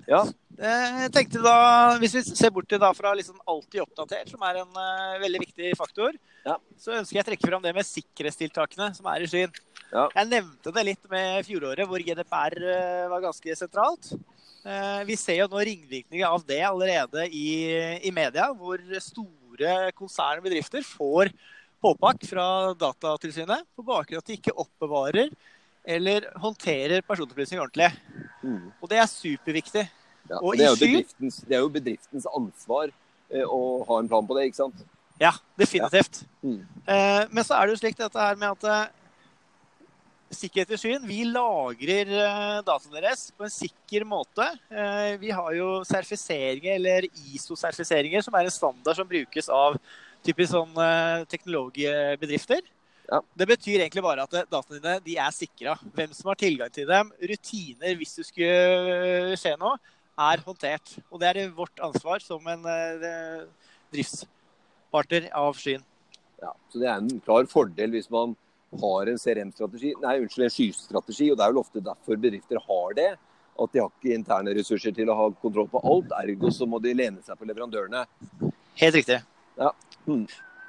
Ja. 0.09 0.23
Eh, 0.59 1.03
Jeg 1.05 1.13
tenkte 1.15 1.43
da, 1.43 1.99
Hvis 2.01 2.15
vi 2.17 2.23
ser 2.23 2.51
bort 2.51 2.69
til 2.69 2.81
da 2.83 2.93
fra 2.97 3.15
liksom 3.15 3.39
alltid 3.47 3.83
oppdatert, 3.85 4.31
som 4.31 4.43
er 4.43 4.63
en 4.63 4.71
uh, 4.75 5.19
veldig 5.23 5.41
viktig 5.47 5.77
faktor, 5.77 6.13
Ja. 6.47 6.57
så 6.79 6.95
ønsker 6.99 7.19
jeg 7.19 7.25
å 7.25 7.29
trekke 7.29 7.49
fram 7.51 7.63
det 7.63 7.75
med 7.75 7.87
sikkerhetstiltakene 7.87 8.95
som 8.97 9.07
er 9.07 9.23
i 9.23 9.27
skyen. 9.31 9.53
Ja. 9.93 10.07
Jeg 10.15 10.29
nevnte 10.29 10.73
det 10.77 10.85
litt 10.85 11.07
med 11.11 11.47
fjoråret, 11.49 11.89
hvor 11.89 12.03
GDPR 12.05 12.57
eh, 12.61 13.05
var 13.09 13.23
ganske 13.25 13.55
sentralt. 13.57 14.11
Eh, 14.67 15.05
Vi 15.09 15.17
ser 15.17 15.43
jo 15.43 15.51
nå 15.53 15.63
ringvirkninger 15.65 16.27
av 16.29 16.45
det 16.49 16.61
allerede 16.67 17.29
i, 17.33 17.47
i 18.05 18.13
media, 18.13 18.51
hvor 18.53 18.83
store 19.01 19.79
konsern 19.97 20.43
og 20.43 20.49
bedrifter 20.49 20.85
får 20.85 21.33
påpakk 21.83 22.27
fra 22.29 22.75
Datatilsynet 22.79 23.65
på 23.79 23.87
bakgrunn 23.87 24.19
av 24.19 24.25
at 24.25 24.29
de 24.29 24.37
ikke 24.37 24.57
oppbevarer 24.59 25.31
eller 25.89 26.27
håndterer 26.43 27.05
personopplysninger 27.07 27.63
ordentlig. 27.65 27.89
Mm. 28.43 28.69
Og 28.83 28.91
det 28.91 28.99
er 29.01 29.09
superviktig. 29.09 29.87
Ja, 30.29 30.41
Og 30.43 30.59
det, 30.59 30.67
er 30.69 30.77
det 30.77 31.57
er 31.57 31.63
jo 31.63 31.71
bedriftens 31.73 32.27
ansvar 32.37 32.91
eh, 33.33 33.47
å 33.47 33.81
ha 33.89 34.01
en 34.03 34.11
plan 34.11 34.27
på 34.29 34.37
det, 34.37 34.51
ikke 34.51 34.61
sant? 34.67 34.83
Ja, 35.19 35.33
definitivt. 35.59 36.21
Mm. 36.45 36.61
Eh, 36.85 37.23
men 37.33 37.47
så 37.47 37.57
er 37.57 37.67
det 37.67 37.79
jo 37.79 37.81
slik 37.81 37.97
dette 37.99 38.21
her 38.21 38.37
med 38.39 38.59
at 38.59 38.93
sikkerhet 40.35 40.73
i 40.75 40.79
skyen 40.79 41.07
Vi 41.09 41.23
lagrer 41.29 42.11
eh, 42.13 42.61
dataene 42.67 43.01
deres 43.01 43.29
på 43.37 43.47
en 43.47 43.53
sikker 43.53 44.05
måte. 44.09 44.47
Eh, 44.71 45.17
vi 45.21 45.31
har 45.35 45.53
jo 45.57 45.69
sertifiseringer, 45.89 46.77
eller 46.77 47.07
ISO-sertifiseringer, 47.09 48.25
som 48.25 48.37
er 48.37 48.49
en 48.49 48.55
standard 48.55 48.99
som 48.99 49.09
brukes 49.09 49.49
av 49.53 49.79
typisk 50.27 50.53
sånn 50.53 50.75
eh, 50.85 51.25
teknologibedrifter. 51.31 52.65
Ja. 53.09 53.23
Det 53.41 53.47
betyr 53.49 53.81
egentlig 53.81 54.05
bare 54.05 54.27
at 54.27 54.35
dataene 54.53 54.81
dine 54.81 54.97
de 55.05 55.15
er 55.25 55.35
sikra. 55.35 55.77
Hvem 55.97 56.13
som 56.17 56.29
har 56.33 56.41
tilgang 56.41 56.73
til 56.75 56.89
dem, 56.91 57.13
rutiner 57.31 57.97
hvis 57.97 58.19
det 58.19 58.27
skulle 58.29 59.39
skje 59.41 59.55
noe, 59.61 59.79
er 60.19 60.43
håndtert. 60.45 60.99
Og 61.09 61.23
det 61.23 61.31
er 61.31 61.55
vårt 61.57 61.81
ansvar 61.81 62.21
som 62.21 62.45
en 62.51 62.67
driftspartner 63.95 65.31
av 65.39 65.57
skyen. 65.57 65.85
Ja, 66.43 66.53
så 66.71 66.83
det 66.83 66.91
er 66.91 67.01
en 67.01 67.23
klar 67.25 67.49
fordel 67.51 67.97
hvis 67.97 68.11
man 68.13 68.37
har 68.83 69.11
en 69.11 69.19
CRM-strategi, 69.19 69.95
nei, 70.03 70.19
unnskyld, 70.23 70.45
en 70.47 70.53
skystrategi, 70.53 71.31
og 71.33 71.39
det 71.39 71.47
er 71.47 71.55
vel 71.55 71.63
ofte 71.63 71.85
derfor 71.85 72.21
bedrifter 72.21 72.61
har 72.67 72.99
det. 72.99 73.09
At 73.59 73.73
de 73.75 73.81
har 73.83 73.89
ikke 73.91 74.15
interne 74.15 74.53
ressurser 74.55 74.95
til 74.95 75.09
å 75.11 75.17
ha 75.19 75.31
kontroll 75.43 75.71
på 75.71 75.81
alt. 75.83 76.13
Ergo 76.21 76.53
så 76.55 76.69
må 76.69 76.79
de 76.83 76.93
lene 76.95 77.25
seg 77.27 77.39
på 77.41 77.49
leverandørene. 77.49 78.05
Helt 78.79 79.01
riktig. 79.01 79.19
Ja. 79.59 79.73
Hmm. 80.05 80.29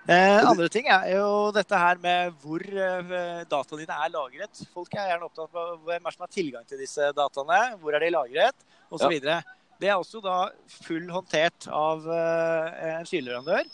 Eh, 0.10 0.40
andre 0.48 0.66
ting 0.74 0.88
er 0.90 1.12
jo 1.12 1.52
dette 1.54 1.78
her 1.78 2.00
med 2.02 2.34
hvor 2.42 2.64
eh, 2.64 3.44
dataene 3.46 3.84
dine 3.84 3.98
er 4.06 4.14
lagret. 4.16 4.62
Folk 4.74 4.96
er 4.98 5.12
gjerne 5.12 5.28
opptatt 5.28 5.60
av 5.62 5.76
hvem 5.86 6.08
er 6.08 6.16
som 6.16 6.26
har 6.26 6.32
tilgang 6.34 6.66
til 6.66 6.82
disse 6.82 7.12
dataene, 7.14 7.60
hvor 7.84 7.94
er 7.94 8.02
de 8.02 8.10
lagret, 8.16 8.66
osv. 8.90 9.06
videre. 9.12 9.44
Det 9.80 9.92
er 9.92 10.00
også 10.00 10.24
da 10.24 10.40
full 10.82 11.06
håndtert 11.14 11.70
av 11.72 12.10
eh, 12.10 12.82
en 12.96 13.06
skyleverandør, 13.08 13.70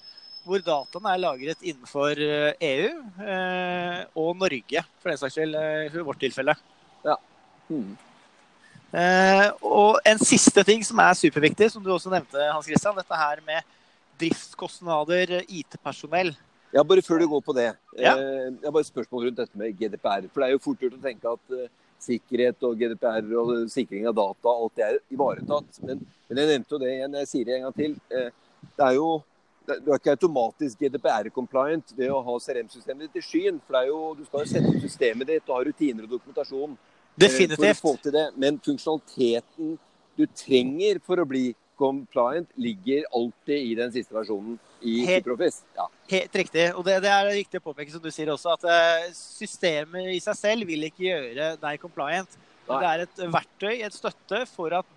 hvor 0.45 0.61
dataene 0.63 1.11
er 1.11 1.21
lagret 1.21 1.63
innenfor 1.65 2.21
eh, 2.21 2.65
EU 2.69 2.89
eh, 3.25 4.01
og 4.21 4.35
Norge, 4.39 4.83
for 5.01 5.11
den 5.11 5.21
saks 5.21 5.37
skyld, 5.37 5.57
eh, 5.59 5.87
i 5.89 6.05
vårt 6.05 6.21
tilfelle. 6.21 6.55
Mm. 7.65 7.95
Eh, 8.95 9.47
og 9.65 9.97
en 10.05 10.21
siste 10.21 10.63
ting 10.67 10.83
som 10.85 10.99
er 11.03 11.17
superviktig, 11.17 11.71
som 11.73 11.83
du 11.83 11.89
også 11.91 12.11
nevnte, 12.13 12.41
Hans 12.53 12.67
Christian, 12.69 12.95
dette 12.95 13.19
her 13.19 13.41
med 13.47 13.65
driftskostnader, 14.21 15.41
IT-personell. 15.49 16.35
Ja, 16.75 16.83
bare 16.83 17.03
før 17.03 17.21
du 17.21 17.27
går 17.31 17.41
på 17.43 17.55
det. 17.55 17.69
Ja. 17.97 18.13
Eh, 18.15 18.51
jeg 18.51 18.67
har 18.67 18.75
bare 18.75 18.85
et 18.85 18.91
spørsmål 18.91 19.27
rundt 19.27 19.41
dette 19.41 19.59
med 19.59 19.75
GDPR. 19.79 20.29
For 20.31 20.41
det 20.43 20.47
er 20.47 20.55
jo 20.55 20.63
fort 20.63 20.81
gjort 20.83 20.97
å 20.97 21.03
tenke 21.03 21.35
at 21.37 21.55
eh, 21.55 21.69
sikkerhet 22.05 22.65
og 22.67 22.79
GDPR 22.79 23.29
og 23.41 23.53
sikring 23.71 24.07
av 24.09 24.17
data, 24.17 24.51
alt 24.51 24.75
det 24.79 24.87
er 24.87 24.99
ivaretatt. 25.15 25.79
Men, 25.87 26.03
men 26.29 26.41
jeg 26.41 26.51
nevnte 26.51 26.75
jo 26.75 26.81
det 26.81 26.91
igjen, 26.91 27.17
jeg 27.21 27.31
sier 27.31 27.47
det 27.47 27.55
en 27.57 27.65
gang 27.67 27.77
til. 27.79 27.95
Eh, 28.11 28.67
det 28.75 28.87
er 28.89 28.97
jo 28.97 29.09
du 29.65 29.89
er 29.91 29.99
ikke 29.99 30.13
automatisk 30.15 30.81
GDPR-compliant 30.83 31.93
ved 31.97 32.11
å 32.13 32.21
ha 32.25 32.37
CRM-systemet 32.41 33.07
ditt 33.07 33.21
i 33.21 33.25
skyen. 33.25 33.59
For 33.65 33.87
jo, 33.87 33.99
du 34.17 34.23
skal 34.27 34.43
jo 34.43 34.51
sette 34.51 34.71
opp 34.71 34.81
systemet 34.83 35.31
ditt 35.31 35.49
og 35.49 35.57
ha 35.57 35.65
rutiner 35.67 36.07
og 36.07 36.15
dokumentasjon 36.17 36.77
eh, 36.77 37.19
Definitivt. 37.25 37.61
for 37.61 37.73
å 37.73 37.81
få 37.81 37.93
til 38.05 38.15
det. 38.15 38.25
Men 38.41 38.59
funksjonaliteten 38.63 39.77
du 40.15 40.25
trenger 40.31 41.01
for 41.03 41.19
å 41.19 41.27
bli 41.27 41.49
compliant, 41.75 42.47
ligger 42.55 43.03
alltid 43.11 43.65
i 43.67 43.73
den 43.75 43.91
siste 43.91 44.15
versjonen 44.15 44.55
i 44.79 45.01
Helt- 45.09 45.25
SuperOffice. 45.25 45.65
Ja. 45.75 45.89
Helt 46.13 46.37
riktig. 46.39 46.67
Og 46.77 46.85
det, 46.87 47.01
det 47.03 47.11
er 47.11 47.31
viktig 47.35 47.59
å 47.59 47.65
påpeke, 47.65 47.91
som 47.91 48.03
du 48.03 48.11
sier 48.15 48.31
også, 48.31 48.55
at 48.55 48.67
eh, 48.71 49.09
systemet 49.15 50.13
i 50.13 50.21
seg 50.23 50.39
selv 50.39 50.69
vil 50.69 50.87
ikke 50.87 51.09
gjøre 51.09 51.55
deg 51.61 51.81
compliant. 51.83 52.37
Nei. 52.65 52.77
det 52.81 52.89
er 52.89 53.01
et 53.03 53.19
verktøy, 53.29 53.73
et 53.85 53.93
støtte, 53.93 54.39
for 54.49 54.73
at 54.79 54.87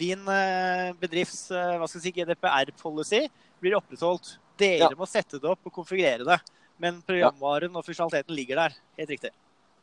din 0.00 0.20
eh, 0.30 0.90
bedrifts 1.00 1.48
eh, 1.50 1.86
si, 1.90 2.12
GDPR-policy 2.20 3.24
blir 3.60 3.76
opprettholdt. 3.78 4.38
Dere 4.60 4.90
Ja. 4.90 4.96
må 4.96 5.06
sette 5.08 5.40
det 5.40 5.48
opp 5.48 5.60
og 5.64 5.72
konfigurere 5.72 6.24
det. 6.24 6.40
Men 6.78 7.02
programvaren 7.02 7.74
og 7.76 7.84
funksjonaliteten 7.84 8.34
ligger 8.34 8.56
der. 8.56 8.76
Helt 8.98 9.10
riktig. 9.10 9.30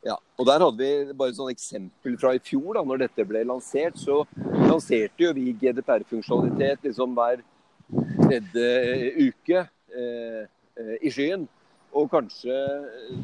Ja, 0.06 0.16
og 0.38 0.46
der 0.46 0.62
hadde 0.62 0.78
vi 0.78 1.12
bare 1.18 1.32
et 1.32 1.38
sånn 1.38 1.50
eksempel 1.50 2.16
fra 2.20 2.34
i 2.36 2.38
fjor, 2.42 2.74
da 2.74 2.84
når 2.86 2.98
dette 3.06 3.26
ble 3.26 3.42
lansert. 3.46 3.98
Så 3.98 4.22
lanserte 4.68 5.26
jo 5.26 5.32
vi 5.34 5.52
GDPR-funksjonalitet 5.58 6.86
liksom 6.86 7.14
hver 7.18 7.42
tredje 8.22 8.68
uke 9.28 9.64
eh, 9.64 10.42
eh, 10.78 10.96
i 11.02 11.10
skyen. 11.10 11.48
Og 11.96 12.10
kanskje 12.12 12.54
eh, 12.54 13.22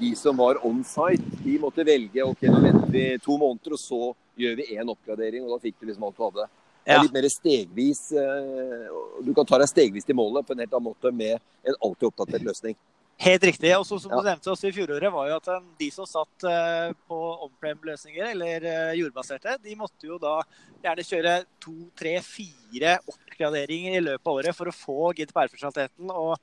de 0.00 0.12
som 0.16 0.36
var 0.40 0.60
on 0.64 0.82
site, 0.86 1.24
de 1.44 1.58
måtte 1.60 1.84
velge 1.86 2.24
ok, 2.24 2.46
nå 2.52 2.62
venter 2.64 2.92
vi 2.92 3.06
to 3.24 3.36
måneder, 3.40 3.76
og 3.76 3.80
så 3.80 4.00
gjør 4.40 4.56
vi 4.60 4.70
én 4.76 4.92
oppgradering. 4.92 5.44
Og 5.44 5.56
da 5.56 5.62
fikk 5.64 5.80
du 5.80 5.88
liksom 5.88 6.08
alt 6.08 6.16
du 6.16 6.24
hadde. 6.28 6.48
Det 6.86 6.94
er 6.94 7.02
litt 7.02 7.16
mer 7.16 7.26
stegvis. 7.30 8.02
Eh, 8.14 8.98
du 9.26 9.32
kan 9.34 9.46
ta 9.48 9.58
deg 9.58 9.70
stegvis 9.70 10.06
til 10.06 10.14
målet 10.18 10.46
på 10.46 10.54
en 10.54 10.60
helt 10.62 10.74
annen 10.76 10.86
måte 10.86 11.10
med 11.10 11.40
en 11.66 11.78
alltid 11.82 12.06
oppdatert 12.12 12.46
løsning. 12.46 12.76
Helt 13.24 13.46
riktig. 13.48 13.72
Og 13.74 13.86
som 13.88 13.98
du 14.12 14.20
nevnte 14.20 14.52
også 14.52 14.68
i 14.68 14.74
fjoråret, 14.76 15.08
var 15.12 15.30
jo 15.30 15.38
at 15.40 15.48
de 15.80 15.88
som 15.90 16.06
satt 16.06 16.46
eh, 16.46 16.92
på 17.08 17.18
on-prem-løsninger, 17.48 18.28
eller 18.34 18.68
eh, 18.70 18.92
jordbaserte, 19.00 19.56
de 19.64 19.74
måtte 19.80 20.06
jo 20.06 20.20
da 20.22 20.36
gjerne 20.84 21.08
kjøre 21.08 21.34
to, 21.64 21.74
tre, 21.98 22.14
fire 22.22 22.98
oppgraderinger 23.02 23.98
i 23.98 24.04
løpet 24.04 24.30
av 24.30 24.40
året 24.42 24.58
for 24.58 24.70
å 24.70 24.76
få 24.76 25.10
GDPR-funksjonaliteten 25.16 26.12
og 26.12 26.36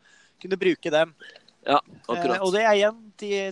kunne 0.43 0.60
bruke 0.60 0.91
dem. 0.91 1.15
Ja, 1.63 1.79
akkurat. 2.10 2.41
og 2.43 2.51
det 2.51 2.65
er 2.65 2.75
igjen 2.75 3.03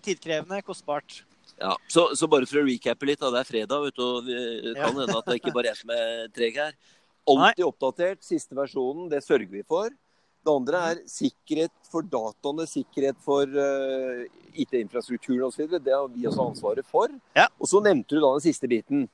tidkrevende, 0.03 0.59
kostbart. 0.67 1.21
Ja, 1.61 1.75
så, 1.87 2.07
så 2.17 2.25
bare 2.29 2.47
for 2.49 2.63
å 2.63 2.65
recappe 2.65 3.05
litt, 3.05 3.21
da. 3.21 3.29
Det 3.35 3.43
er 3.43 3.49
fredag, 3.49 3.83
vet 3.85 3.99
du, 3.99 4.05
og 4.05 4.25
det 4.25 4.73
kan 4.79 4.95
hende 4.95 5.19
at 5.19 5.27
det 5.29 5.37
ikke 5.37 5.53
bare 5.53 5.69
er 5.69 5.75
jeg 5.75 5.81
som 5.83 5.93
er 5.93 6.31
treg 6.33 6.57
her. 6.57 6.77
Alltid 7.29 7.67
oppdatert. 7.67 8.23
Siste 8.25 8.57
versjonen, 8.57 9.05
det 9.11 9.21
sørger 9.25 9.51
vi 9.51 9.61
for. 9.67 9.93
Det 10.41 10.49
andre 10.49 10.79
er 10.89 11.01
sikkerhet 11.05 11.73
for 11.91 12.05
dataene, 12.09 12.65
sikkerhet 12.65 13.17
for 13.21 13.45
uh, 13.45 14.23
IT-infrastrukturen 14.57 15.45
osv. 15.51 15.67
Det 15.77 15.93
har 15.93 16.07
vi 16.09 16.25
også 16.25 16.47
ansvaret 16.49 16.87
for. 16.89 17.13
Ja. 17.37 17.45
Og 17.61 17.69
så 17.69 17.81
nevnte 17.85 18.17
du 18.17 18.23
da 18.23 18.31
den 18.33 18.45
siste 18.47 18.69
biten. 18.71 19.05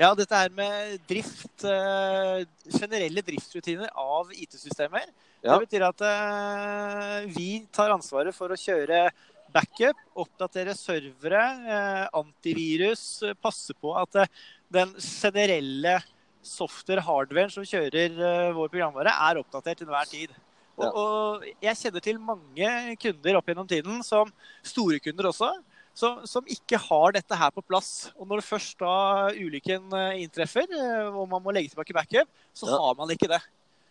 Ja, 0.00 0.10
dette 0.18 0.34
her 0.34 0.50
med 0.56 0.98
drift, 1.06 1.48
Uh, 1.62 2.42
generelle 2.66 3.22
driftsrutiner 3.22 3.92
av 3.94 4.32
IT-systemer. 4.34 5.04
Ja. 5.44 5.52
Det 5.52 5.68
betyr 5.68 5.84
at 5.86 6.02
uh, 6.02 7.28
vi 7.30 7.62
tar 7.70 7.92
ansvaret 7.94 8.34
for 8.34 8.50
å 8.50 8.58
kjøre 8.58 9.04
backup, 9.52 9.98
oppdatere 10.18 10.74
servere, 10.76 11.42
eh, 11.68 12.06
antivirus, 12.18 13.22
eh, 13.26 13.34
passe 13.42 13.74
på 13.80 13.92
at 14.00 14.22
eh, 14.22 14.30
den 14.72 14.94
generelle 14.98 15.98
software-hardwaren 16.42 17.52
som 17.54 17.64
kjører 17.66 18.16
vår 18.56 18.70
programvare, 18.72 19.12
er 19.14 19.38
oppdatert 19.42 19.78
til 19.78 19.86
enhver 19.86 20.08
tid. 20.10 20.32
Og, 20.80 20.96
og 20.96 21.44
jeg 21.62 21.76
kjenner 21.78 22.02
til 22.02 22.18
mange 22.18 22.70
kunder 23.02 23.38
opp 23.38 23.46
gjennom 23.52 23.68
tiden, 23.70 24.00
som 24.02 24.32
store 24.66 24.98
kunder 25.04 25.28
også, 25.30 25.50
som, 25.94 26.22
som 26.26 26.48
ikke 26.50 26.80
har 26.80 27.12
dette 27.14 27.36
her 27.36 27.52
på 27.54 27.62
plass. 27.68 28.08
Og 28.16 28.26
når 28.30 28.42
først 28.42 28.80
da 28.80 29.28
ulykken 29.36 29.92
inntreffer, 30.18 30.66
og 31.12 31.28
man 31.30 31.44
må 31.44 31.52
legge 31.54 31.70
tilbake 31.74 31.94
backup, 31.94 32.30
så 32.56 32.66
Ja. 32.72 32.80
har 32.80 32.96
man 32.98 33.12
ikke 33.14 33.28
det. 33.30 33.42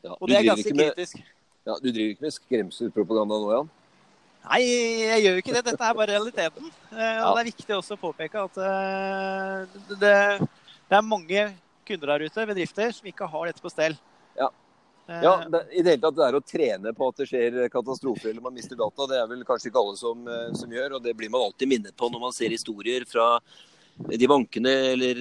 Ja, 0.04 0.16
Og 0.18 0.28
det 0.28 0.40
er 0.42 0.50
ganske 0.50 0.74
med- 0.76 0.96
kritisk. 0.96 1.22
Ja, 1.62 1.76
du 1.78 1.92
driver 1.94 2.10
ikke 2.16 2.26
med 2.26 2.34
skremselspropaganda 2.34 3.38
nå, 3.38 3.52
Jan? 3.54 3.70
Nei, 4.42 4.62
jeg 5.06 5.22
gjør 5.24 5.36
jo 5.36 5.42
ikke 5.44 5.54
det. 5.54 5.64
Dette 5.70 5.86
er 5.86 5.98
bare 5.98 6.14
realiteten. 6.16 6.72
Eh, 6.92 6.98
Ja. 6.98 7.28
Og 7.30 7.36
det 7.38 7.42
er 7.44 7.52
viktig 7.52 7.76
også 7.78 7.94
å 7.98 8.02
påpeke 8.02 8.42
at 8.42 8.58
eh, 8.58 9.82
det, 10.02 10.16
det 10.90 10.98
er 10.98 11.06
mange 11.06 11.44
kunder 11.88 12.08
der 12.16 12.26
ute, 12.26 12.48
bedrifter, 12.50 12.92
som 12.96 13.08
ikke 13.12 13.28
har 13.30 13.46
dette 13.52 13.62
på 13.62 13.70
stell. 13.72 13.96
Ja. 14.40 14.50
Eh, 15.08 15.22
Ja, 15.22 15.36
det, 15.46 15.62
I 15.78 15.82
det 15.86 15.94
hele 15.94 16.02
tatt 16.08 16.18
det 16.18 16.26
er 16.28 16.40
å 16.40 16.44
trene 16.46 16.94
på 16.98 17.08
at 17.12 17.22
det 17.22 17.28
skjer 17.30 17.60
katastrofer 17.70 18.32
eller 18.32 18.42
man 18.42 18.54
mister 18.58 18.76
data. 18.80 19.08
Det 19.08 19.20
er 19.22 19.28
vel 19.30 19.44
kanskje 19.46 19.70
ikke 19.70 19.84
alle 19.86 19.98
som, 20.02 20.26
som 20.58 20.70
gjør. 20.74 20.98
Og 20.98 21.04
det 21.06 21.14
blir 21.20 21.30
man 21.30 21.46
alltid 21.46 21.70
minnet 21.70 21.96
på 21.98 22.10
når 22.10 22.26
man 22.26 22.34
ser 22.34 22.50
historier 22.50 23.06
fra 23.06 23.36
de 24.02 24.26
bankene 24.28 24.72
eller 24.96 25.20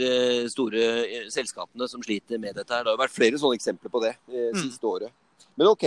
store 0.49 1.29
selskapene 1.29 1.89
som 1.91 2.01
sliter 2.03 2.39
med 2.41 2.55
dette. 2.57 2.73
her. 2.73 2.85
Det 2.87 2.95
har 2.95 3.03
vært 3.03 3.13
flere 3.19 3.37
sånne 3.37 3.59
eksempler 3.59 3.93
på 3.93 4.01
det 4.01 4.15
siste 4.25 4.55
Mm. 4.57 4.63
siste 4.71 4.87
året. 4.87 5.13
Men 5.59 5.67
OK. 5.69 5.85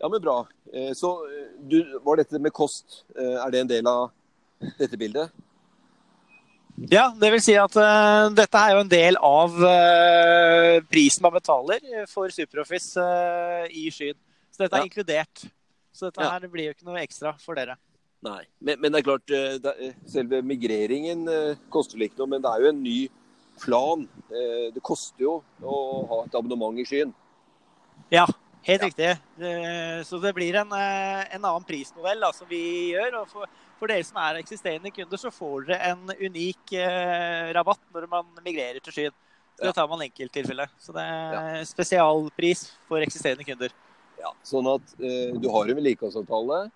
Ja, 0.00 0.08
men 0.08 0.20
bra. 0.20 0.46
Eh, 0.72 0.92
Så 0.94 1.14
eh, 1.28 1.48
du, 1.60 1.78
var 2.04 2.16
dette 2.20 2.38
med 2.42 2.52
kost, 2.52 3.04
eh, 3.16 3.36
er 3.40 3.50
det 3.54 3.60
en 3.64 3.70
del 3.70 3.86
av 3.90 4.10
dette 4.78 4.96
bildet? 5.00 5.30
Ja, 6.90 7.12
det 7.14 7.28
vil 7.30 7.42
si 7.44 7.54
at 7.54 7.76
uh, 7.78 8.32
dette 8.34 8.58
er 8.58 8.72
jo 8.74 8.80
en 8.82 8.88
del 8.90 9.14
av 9.22 9.52
uh, 9.62 10.80
prisen 10.90 11.22
man 11.22 11.36
betaler 11.36 11.84
for 12.10 12.32
SuperOffice 12.34 12.98
uh, 12.98 13.68
i 13.70 13.84
skyen. 13.94 14.16
Så 14.50 14.64
dette 14.64 14.80
er 14.80 14.82
Ja. 14.82 14.88
inkludert. 14.88 15.44
Så 15.94 16.08
dette 16.08 16.24
Ja. 16.24 16.32
her 16.32 16.48
blir 16.50 16.66
jo 16.66 16.74
ikke 16.74 16.88
noe 16.88 16.98
ekstra 17.04 17.36
for 17.38 17.54
dere. 17.54 17.76
Nei. 18.26 18.42
Men, 18.58 18.80
men 18.80 18.90
det 18.90 18.98
er 19.00 19.06
klart, 19.06 19.26
det, 19.62 19.74
selve 20.10 20.40
migreringen 20.42 21.28
koster 21.70 21.94
vel 21.94 22.08
ikke 22.08 22.18
noe, 22.24 22.32
men 22.32 22.42
det 22.42 22.50
er 22.50 22.64
jo 22.64 22.70
en 22.72 22.82
ny 22.82 22.98
plan. 23.62 24.02
Det 24.74 24.82
koster 24.82 25.22
jo 25.28 25.34
å 25.62 25.76
ha 26.10 26.20
et 26.24 26.34
abonnement 26.34 26.80
i 26.80 26.86
skyen. 26.88 27.12
Ja, 28.10 28.24
helt 28.64 28.82
Ja. 28.82 28.88
riktig. 28.88 30.06
Så 30.06 30.20
det 30.22 30.34
blir 30.34 30.54
en, 30.60 30.72
eh, 30.72 31.34
en 31.34 31.44
annen 31.44 31.64
prismodell 31.68 32.20
da, 32.20 32.32
som 32.32 32.46
vi 32.48 32.92
gjør. 32.94 33.20
Og 33.22 33.28
for, 33.28 33.46
for 33.78 33.86
dere 33.88 34.04
som 34.04 34.16
er 34.22 34.40
eksisterende 34.42 34.92
kunder, 34.94 35.20
så 35.20 35.30
får 35.32 35.66
dere 35.68 35.92
en 35.92 36.06
unik 36.08 36.72
eh, 36.72 37.52
rabatt 37.56 37.80
når 37.94 38.08
man 38.08 38.26
migrerer 38.44 38.80
til 38.82 38.92
skyen. 38.92 39.12
Så 39.56 39.62
Ja. 39.62 39.66
det 39.70 39.74
tar 39.76 39.86
man 39.88 40.00
enkelttilfelle. 40.02 40.66
Så 40.80 40.92
det 40.92 41.04
er 41.04 41.64
spesialpris 41.64 42.72
for 42.88 42.98
eksisterende 43.04 43.44
kunder. 43.46 43.70
Ja, 44.18 44.32
sånn 44.42 44.66
at 44.74 44.94
eh, 45.00 45.32
du 45.38 45.48
har 45.52 45.68
en 45.68 45.76
vedlikeholdsavtale 45.76 46.70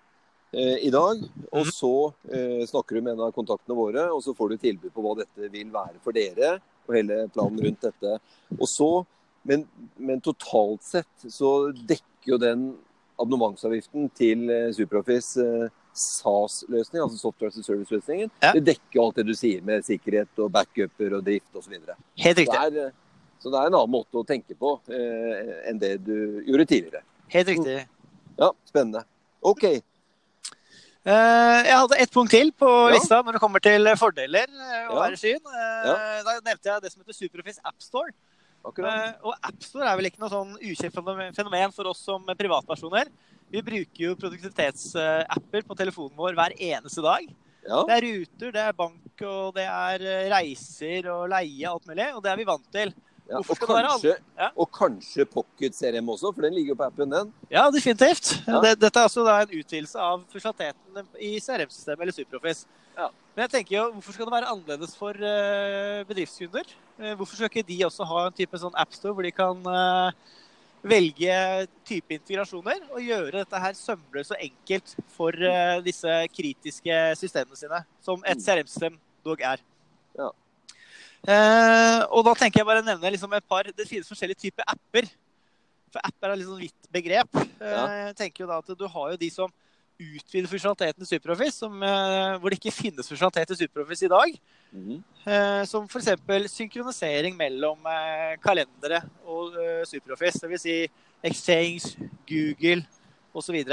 eh, 0.53 0.77
i 0.85 0.89
dag, 0.89 1.17
og 1.51 1.65
Mhm. 1.65 1.71
så 1.73 2.13
eh, 2.31 2.65
snakker 2.65 2.95
du 2.95 3.01
med 3.01 3.13
en 3.13 3.21
av 3.27 3.33
kontaktene 3.33 3.75
våre, 3.75 4.07
og 4.13 4.21
så 4.23 4.33
får 4.35 4.49
du 4.49 4.57
tilbud 4.57 4.93
på 4.93 5.01
hva 5.03 5.15
dette 5.17 5.51
vil 5.51 5.69
være 5.69 5.99
for 6.03 6.11
dere, 6.11 6.59
og 6.87 6.95
hele 6.95 7.27
planen 7.29 7.59
rundt 7.61 7.81
dette. 7.81 8.19
Og 8.59 8.67
så, 8.67 9.05
men, 9.43 9.67
men 9.97 10.21
totalt 10.21 10.83
sett 10.83 11.27
så 11.31 11.71
dekker 11.73 12.33
jo 12.33 12.37
den 12.41 12.77
abonnementsavgiften 13.19 14.09
til 14.15 14.49
eh, 14.49 14.69
SuperOffice 14.75 15.43
eh, 15.43 15.69
SAS-løsning, 15.99 17.01
altså 17.03 17.17
Software 17.19 17.49
as 17.51 17.57
a 17.59 17.63
Service-løsningen. 17.65 18.29
Ja. 18.43 18.53
Det 18.55 18.61
dekker 18.69 18.95
jo 18.99 19.05
alt 19.07 19.17
det 19.19 19.25
du 19.27 19.33
sier 19.35 19.61
med 19.65 19.83
sikkerhet 19.87 20.39
og 20.39 20.51
backuper 20.55 21.17
og 21.17 21.25
drift 21.27 21.51
osv. 21.59 21.73
Så, 21.75 21.95
Helt 22.23 22.37
det 22.39 22.45
riktig. 22.45 22.59
er, 22.61 22.87
eh, 22.87 22.91
så 23.43 23.51
det 23.51 23.59
er 23.59 23.67
en 23.71 23.75
annen 23.79 23.91
måte 23.91 24.19
å 24.21 24.25
tenke 24.27 24.55
på 24.59 24.75
eh, 24.91 25.69
enn 25.71 25.79
det 25.81 25.97
du 26.05 26.15
gjorde 26.47 26.65
tidligere. 26.71 27.03
Helt 27.33 27.51
riktig. 27.51 27.77
Ja, 28.39 28.51
spennende. 28.69 29.03
OK. 29.41 29.65
Jeg 31.09 31.73
hadde 31.79 31.97
ett 31.97 32.11
punkt 32.13 32.29
til 32.31 32.51
på 32.59 32.67
Ja. 32.69 32.93
lista 32.93 33.21
når 33.23 33.37
det 33.37 33.41
kommer 33.41 33.59
til 33.63 33.87
fordeler 33.97 34.47
å 34.51 34.93
Ja. 34.93 34.99
være 34.99 35.17
syn. 35.17 35.39
skyen. 35.39 36.25
Da 36.25 36.33
nevnte 36.45 36.63
jeg 36.69 36.81
det 36.83 36.91
som 36.91 37.01
heter 37.01 37.13
SuperOffice 37.15 37.59
AppStore. 37.65 38.11
Akkurat. 38.65 39.07
Eh, 39.07 39.13
Og 39.23 39.33
AppStore 39.49 39.87
er 39.89 39.97
vel 39.99 40.09
ikke 40.09 40.19
noe 40.19 40.29
sånn 40.33 40.55
ukjent 40.59 40.93
fenomen- 40.93 41.35
fenomen 41.35 41.71
for 41.75 41.87
oss 41.87 41.99
som 42.03 42.25
privatpersoner. 42.25 43.07
Vi 43.49 43.61
bruker 43.65 44.03
jo 44.03 44.15
produktivitetsapper 44.15 45.63
på 45.65 45.77
telefonen 45.77 46.17
vår 46.17 46.35
hver 46.37 46.53
eneste 46.59 47.01
dag. 47.01 47.25
Ja. 47.67 47.83
Det 47.85 47.95
er 47.97 48.05
ruter, 48.07 48.51
det 48.55 48.61
er 48.63 48.73
bank, 48.77 49.21
og 49.21 49.53
det 49.55 49.65
er 49.67 50.01
eh, 50.01 50.29
reiser 50.31 51.09
og 51.11 51.27
leie, 51.29 51.67
alt 51.69 51.85
mulig. 51.89 52.07
Og 52.15 52.23
det 52.23 52.31
er 52.31 52.37
vi 52.39 52.47
vant 52.47 52.69
til. 52.71 52.93
Ja. 53.29 53.37
Og, 53.37 53.59
kanskje, 53.61 54.15
Ja. 54.37 54.49
og 54.57 54.69
kanskje 54.73 55.25
Pocket 55.29 55.75
CRM 55.77 56.09
også, 56.09 56.31
for 56.33 56.41
den 56.41 56.55
ligger 56.57 56.73
jo 56.73 56.79
på 56.79 56.87
appen, 56.89 57.11
den. 57.13 57.31
Ja, 57.51 57.67
definitivt. 57.69 58.31
Ja. 58.47 58.59
Det, 58.63 58.75
dette 58.81 58.99
er 58.99 59.05
altså 59.05 59.25
en 59.29 59.53
utvidelse 59.59 59.99
av 60.01 60.23
funksjonaliteten 60.31 61.07
i 61.21 61.35
CRM-systemet 61.39 62.01
eller 62.07 62.17
SuperOffice. 62.17 62.65
Ja. 62.97 63.07
Men 63.35 63.45
jeg 63.45 63.51
tenker 63.53 63.75
jo, 63.77 63.85
hvorfor 63.93 64.15
skal 64.17 64.25
det 64.27 64.33
være 64.33 64.49
annerledes 64.51 64.95
for 64.99 65.13
uh, 65.15 66.01
bedriftskunder? 66.09 66.73
Uh, 66.99 67.13
hvorfor 67.19 67.37
skal 67.37 67.51
ikke 67.51 67.67
de 67.69 67.77
også 67.85 68.07
ha 68.09 68.25
en 68.27 68.35
type 68.35 68.59
sånn 68.59 68.75
appstore 68.81 69.13
hvor 69.15 69.23
de 69.23 69.31
kan 69.31 69.61
uh, 69.69 70.11
velge 70.83 71.37
type 71.87 72.17
integrasjoner 72.17 72.81
og 72.89 73.03
gjøre 73.03 73.41
dette 73.43 73.61
her 73.61 73.77
sømløst 73.77 74.31
og 74.35 74.43
enkelt 74.43 74.93
for 75.11 75.35
disse 75.83 76.13
kritiske 76.31 76.99
systemene 77.19 77.59
sine, 77.59 77.81
som 78.01 78.23
et 78.23 78.39
Mm. 78.39 78.45
CRM-system 78.45 78.95
dog 79.25 79.41
er. 79.43 79.59
Eh, 81.27 82.01
og 82.15 82.23
da 82.25 82.33
tenker 82.39 82.61
jeg 82.61 82.67
bare 82.69 82.81
å 82.81 82.85
nevne 82.85 83.11
liksom 83.11 83.33
et 83.35 83.43
par 83.49 83.67
Det 83.75 83.85
finnes 83.87 84.07
forskjellige 84.07 84.39
typer 84.47 84.63
apper. 84.71 85.09
For 85.91 85.99
apper 86.05 86.29
er 86.29 86.33
et 86.35 86.39
litt 86.39 86.47
sånn 86.47 86.61
vidt 86.63 86.91
begrep. 86.93 87.41
Eh, 87.59 87.73
Ja. 87.73 87.87
Jeg 88.07 88.15
tenker 88.15 88.43
jo 88.45 88.47
da 88.47 88.57
at 88.59 88.77
Du 88.77 88.87
har 88.87 89.11
jo 89.11 89.17
de 89.17 89.29
som 89.29 89.49
utvider 89.99 90.47
funksjonaliteten 90.47 91.03
i 91.03 91.05
SuperOffice, 91.05 91.57
som, 91.59 91.73
eh, 91.83 92.37
hvor 92.39 92.49
det 92.49 92.59
ikke 92.61 92.71
finnes 92.71 93.03
funksjonalitet 93.09 93.51
i 93.51 93.55
SuperOffice 93.65 94.05
i 94.05 94.07
dag. 94.07 94.39
Mhm. 94.71 95.03
Eh, 95.27 95.65
som 95.65 95.83
f.eks. 95.89 96.15
synkronisering 96.47 97.35
mellom 97.35 97.77
eh, 97.85 98.37
kalendere 98.37 99.01
og 99.27 99.57
eh, 99.59 99.83
SuperOffice. 99.83 100.39
Dvs. 100.39 100.61
Si 100.61 100.87
Exchange, 101.21 101.97
Google 102.25 102.85
osv. 103.35 103.65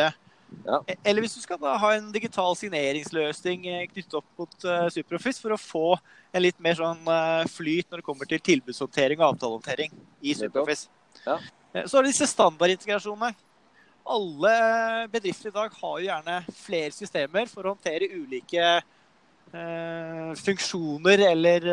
Ja. 0.66 0.80
E- 0.86 0.96
Eller 1.04 1.24
hvis 1.24 1.34
du 1.36 1.42
skal 1.42 1.58
da 1.62 1.74
ha 1.78 1.92
en 1.96 2.10
digital 2.14 2.56
signeringsløsning 2.58 3.66
eh, 3.70 3.86
knyttet 3.90 4.16
opp 4.18 4.26
mot 4.38 4.66
eh, 4.66 4.86
SuperOffice 4.94 5.42
for 5.42 5.54
å 5.54 5.60
få 5.60 5.86
en 6.32 6.44
litt 6.44 6.58
mer 6.62 6.78
sånn 6.78 7.02
eh, 7.12 7.46
flyt 7.50 7.90
når 7.90 8.02
det 8.02 8.06
kommer 8.06 8.30
til 8.30 8.42
tilbudshåndtering 8.50 9.20
og 9.20 9.32
avtalehåndtering 9.32 9.94
i 10.22 10.34
SuperOffice. 10.38 10.88
Ja. 11.26 11.38
Så 11.84 11.96
har 11.98 12.06
du 12.06 12.10
disse 12.10 12.28
standardintegrasjonene. 12.30 13.34
Alle 14.06 14.52
bedrifter 15.10 15.50
i 15.50 15.56
dag 15.56 15.74
har 15.80 15.96
jo 15.98 16.06
gjerne 16.06 16.36
flere 16.54 16.94
systemer 16.94 17.50
for 17.50 17.66
å 17.66 17.74
håndtere 17.74 18.08
ulike 18.14 18.62
eh, 18.62 20.30
funksjoner 20.46 21.24
eller 21.32 21.66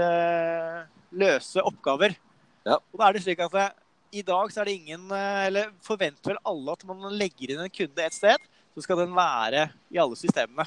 løse 1.14 1.62
oppgaver. 1.62 2.18
Ja. 2.66 2.80
Og 2.80 3.00
da 3.00 3.08
er 3.08 3.16
det 3.18 3.24
slik 3.26 3.44
at 3.46 3.80
i 4.14 4.22
dag 4.26 4.52
så 4.54 4.62
er 4.62 4.70
det 4.70 4.76
ingen 4.78 5.10
Eller 5.12 5.72
forventer 5.84 6.32
vel 6.32 6.38
alle 6.48 6.76
at 6.76 6.84
man 6.86 7.02
legger 7.18 7.52
inn 7.52 7.64
en 7.66 7.72
kunde 7.74 8.06
et 8.06 8.16
sted, 8.16 8.44
så 8.74 8.82
skal 8.86 9.04
den 9.04 9.14
være 9.16 9.68
i 9.94 10.00
alle 10.02 10.18
systemene. 10.18 10.66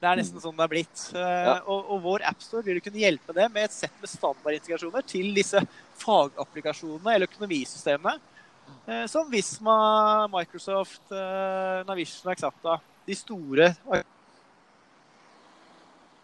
Det 0.00 0.08
er 0.08 0.16
nesten 0.16 0.40
sånn 0.40 0.56
det 0.56 0.64
er 0.64 0.72
blitt. 0.72 1.02
Eh, 1.12 1.20
Mm. 1.20 1.46
Ja. 1.46 1.56
Og, 1.68 1.90
og 1.92 2.02
vår 2.02 2.22
appstore 2.30 2.64
vil 2.64 2.80
kunne 2.80 3.02
hjelpe 3.02 3.34
det 3.36 3.50
med 3.52 3.66
et 3.66 3.74
sett 3.76 3.92
med 4.00 4.08
standardintegrasjoner 4.08 5.04
til 5.04 5.34
disse 5.36 5.60
fagapplikasjonene 6.00 7.14
eller 7.14 7.28
økonomisystemene. 7.28 8.16
Eh, 8.86 9.04
som 9.12 9.28
Visma, 9.30 10.26
Microsoft, 10.32 11.02
eh, 11.12 11.82
Navision 11.88 12.30
og 12.30 12.32
Exapta. 12.32 12.78
De 13.06 13.14
store 13.14 13.74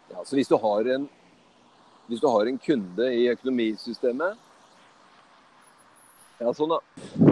Ja, 0.07 0.23
så 0.23 0.35
hvis 0.37 0.47
du 0.49 0.57
har 0.57 0.87
en 0.95 1.09
hvis 2.07 2.21
du 2.23 2.27
har 2.31 2.47
en 2.47 2.57
kunde 2.57 3.09
i 3.11 3.27
økonomisystemet 3.27 4.37
Ja, 6.39 6.53
sånn, 6.55 6.69
da. 6.71 7.26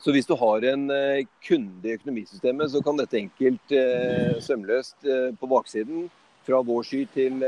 Så 0.00 0.14
hvis 0.16 0.28
du 0.28 0.32
har 0.40 0.64
en 0.70 0.86
eh, 0.94 1.26
kunde 1.44 1.88
i 1.88 1.94
økonomisystemet, 1.98 2.72
så 2.72 2.80
kan 2.84 2.96
dette 2.96 3.18
enkelt 3.20 3.74
eh, 3.76 4.38
sømløst 4.40 5.04
eh, 5.04 5.28
på 5.36 5.48
baksiden 5.50 6.08
fra 6.46 6.62
vår 6.64 6.86
sky 6.88 7.02
til 7.12 7.42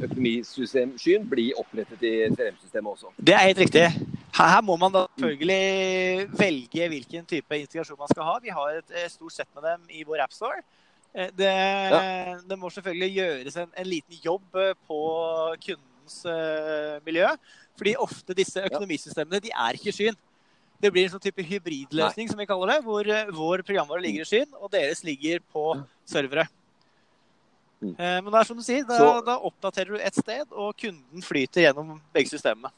økonomisystemskyen 0.00 1.26
bli 1.28 1.50
opprettet 1.60 2.00
i 2.08 2.12
CRM-systemet 2.32 2.94
også. 2.94 3.10
Det 3.20 3.34
er 3.36 3.44
helt 3.50 3.60
riktig. 3.60 3.82
Her, 4.38 4.62
må 4.64 4.78
man 4.80 4.94
da 4.94 5.02
selvfølgelig 5.20 6.30
velge 6.40 6.86
hvilken 6.94 7.28
type 7.28 7.58
integrasjon 7.60 8.00
man 8.00 8.08
skal 8.10 8.26
ha. 8.30 8.38
Vi 8.40 8.54
har 8.56 8.78
et, 8.78 8.96
stort 9.12 9.36
sett 9.36 9.50
med 9.52 9.68
dem 9.68 9.84
i 9.92 10.06
vår 10.08 10.24
appstore. 10.24 10.64
Det, 11.12 11.52
Det, 11.92 12.00
det 12.48 12.58
må 12.58 12.72
selvfølgelig 12.72 13.10
gjøres 13.18 13.60
en, 13.60 13.70
en 13.76 13.90
liten 13.92 14.24
jobb 14.24 14.58
på 14.88 15.00
kundens 15.68 16.18
miljø. 17.04 17.28
Fordi 17.76 17.94
ofte 18.00 18.38
disse 18.40 18.64
økonomisystemene 18.70 19.44
de 19.44 19.52
er 19.52 19.76
ikke 19.76 19.94
skyen. 19.94 20.16
Det 20.80 20.90
blir 20.92 21.04
en 21.04 21.10
sånn 21.12 21.20
type 21.22 21.44
hybridløsning 21.44 22.30
som 22.30 22.38
vi 22.40 22.46
kaller 22.48 22.66
det, 22.72 22.78
hvor 22.86 23.04
eh, 23.08 23.28
vår 23.36 23.62
programvare 23.68 24.00
ligger 24.00 24.24
i 24.24 24.28
skyen, 24.30 24.48
og 24.60 24.70
deres 24.72 25.02
ligger 25.04 25.42
på 25.52 25.64
servere. 26.08 26.46
Mm. 27.82 27.94
Eh, 27.98 28.20
Men 28.22 28.30
det 28.32 28.40
er 28.40 28.44
som 28.48 28.56
du 28.56 28.62
sier, 28.62 28.84
da, 28.88 28.96
Så- 28.98 29.24
da 29.24 29.38
oppdaterer 29.38 29.96
du 29.96 29.98
ett 30.00 30.14
sted, 30.14 30.46
og 30.52 30.74
kunden 30.76 31.22
flyter 31.22 31.62
gjennom 31.68 32.00
begge 32.14 32.28
systemene. 32.28 32.70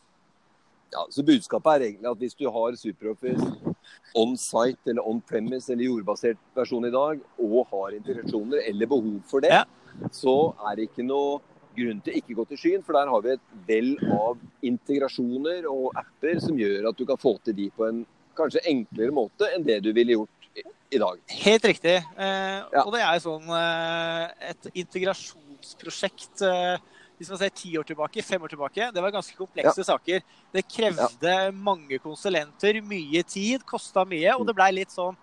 Ja, 0.92 1.06
så 1.10 1.22
budskapet 1.24 1.66
er 1.72 1.80
egentlig 1.86 2.10
at 2.10 2.18
hvis 2.18 2.34
du 2.36 2.50
har 2.50 2.72
SuperOffice 2.76 3.74
on-site 4.14 4.90
eller 4.90 5.02
on-premise 5.08 5.70
eller 5.72 5.84
jordbasert 5.86 6.36
versjon 6.54 6.84
i 6.84 6.90
dag, 6.90 7.20
og 7.38 7.66
har 7.70 7.94
integrasjoner 7.96 8.68
eller 8.68 8.86
behov 8.86 9.22
for 9.26 9.40
det, 9.40 9.50
Ja. 9.50 9.64
så 10.10 10.54
er 10.70 10.76
det 10.76 10.90
ikke 10.90 11.06
noe 11.06 11.40
grunn 11.76 12.00
til 12.04 12.18
ikke 12.18 12.36
gå 12.38 12.44
til 12.50 12.60
skyen, 12.60 12.84
for 12.86 12.96
der 12.98 13.10
har 13.12 13.24
vi 13.24 13.34
et 13.36 13.46
vell 13.68 13.92
av 14.16 14.38
integrasjoner 14.64 15.66
og 15.70 15.96
apper 15.98 16.40
som 16.44 16.58
gjør 16.58 16.90
at 16.90 16.98
du 16.98 17.06
kan 17.08 17.20
få 17.20 17.36
til 17.44 17.56
de 17.58 17.68
på 17.76 17.86
en 17.88 18.04
kanskje 18.38 18.64
enklere 18.70 19.14
måte 19.14 19.48
enn 19.52 19.66
det 19.66 19.80
du 19.84 19.90
ville 19.96 20.16
gjort 20.16 20.48
i, 20.56 20.64
i 20.96 21.00
dag. 21.02 21.20
Helt 21.42 21.68
riktig. 21.72 21.98
Eh, 22.00 22.58
Ja. 22.72 22.84
Og 22.86 22.92
det 22.94 23.02
er 23.04 23.20
sånn 23.24 23.48
eh, 23.56 24.50
et 24.52 24.70
integrasjonsprosjekt 24.84 26.44
eh, 26.48 26.76
hvis 27.22 27.30
man 27.30 27.38
ser 27.38 27.52
ti 27.54 27.70
år 27.78 27.86
tilbake, 27.86 28.22
fem 28.26 28.42
år 28.42 28.50
tilbake, 28.50 28.88
det 28.90 29.02
var 29.04 29.12
ganske 29.14 29.36
komplekse 29.38 29.84
saker. 29.86 30.24
Det 30.50 30.64
krevde 30.66 31.34
mange 31.54 32.00
konsulenter, 32.02 32.80
mye 32.82 33.22
tid, 33.22 33.62
kosta 33.68 34.02
mye, 34.08 34.32
og 34.34 34.48
det 34.48 34.56
blei 34.58 34.72
litt 34.74 34.90
sånn 34.90 35.14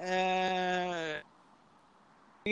eh, 0.00 1.18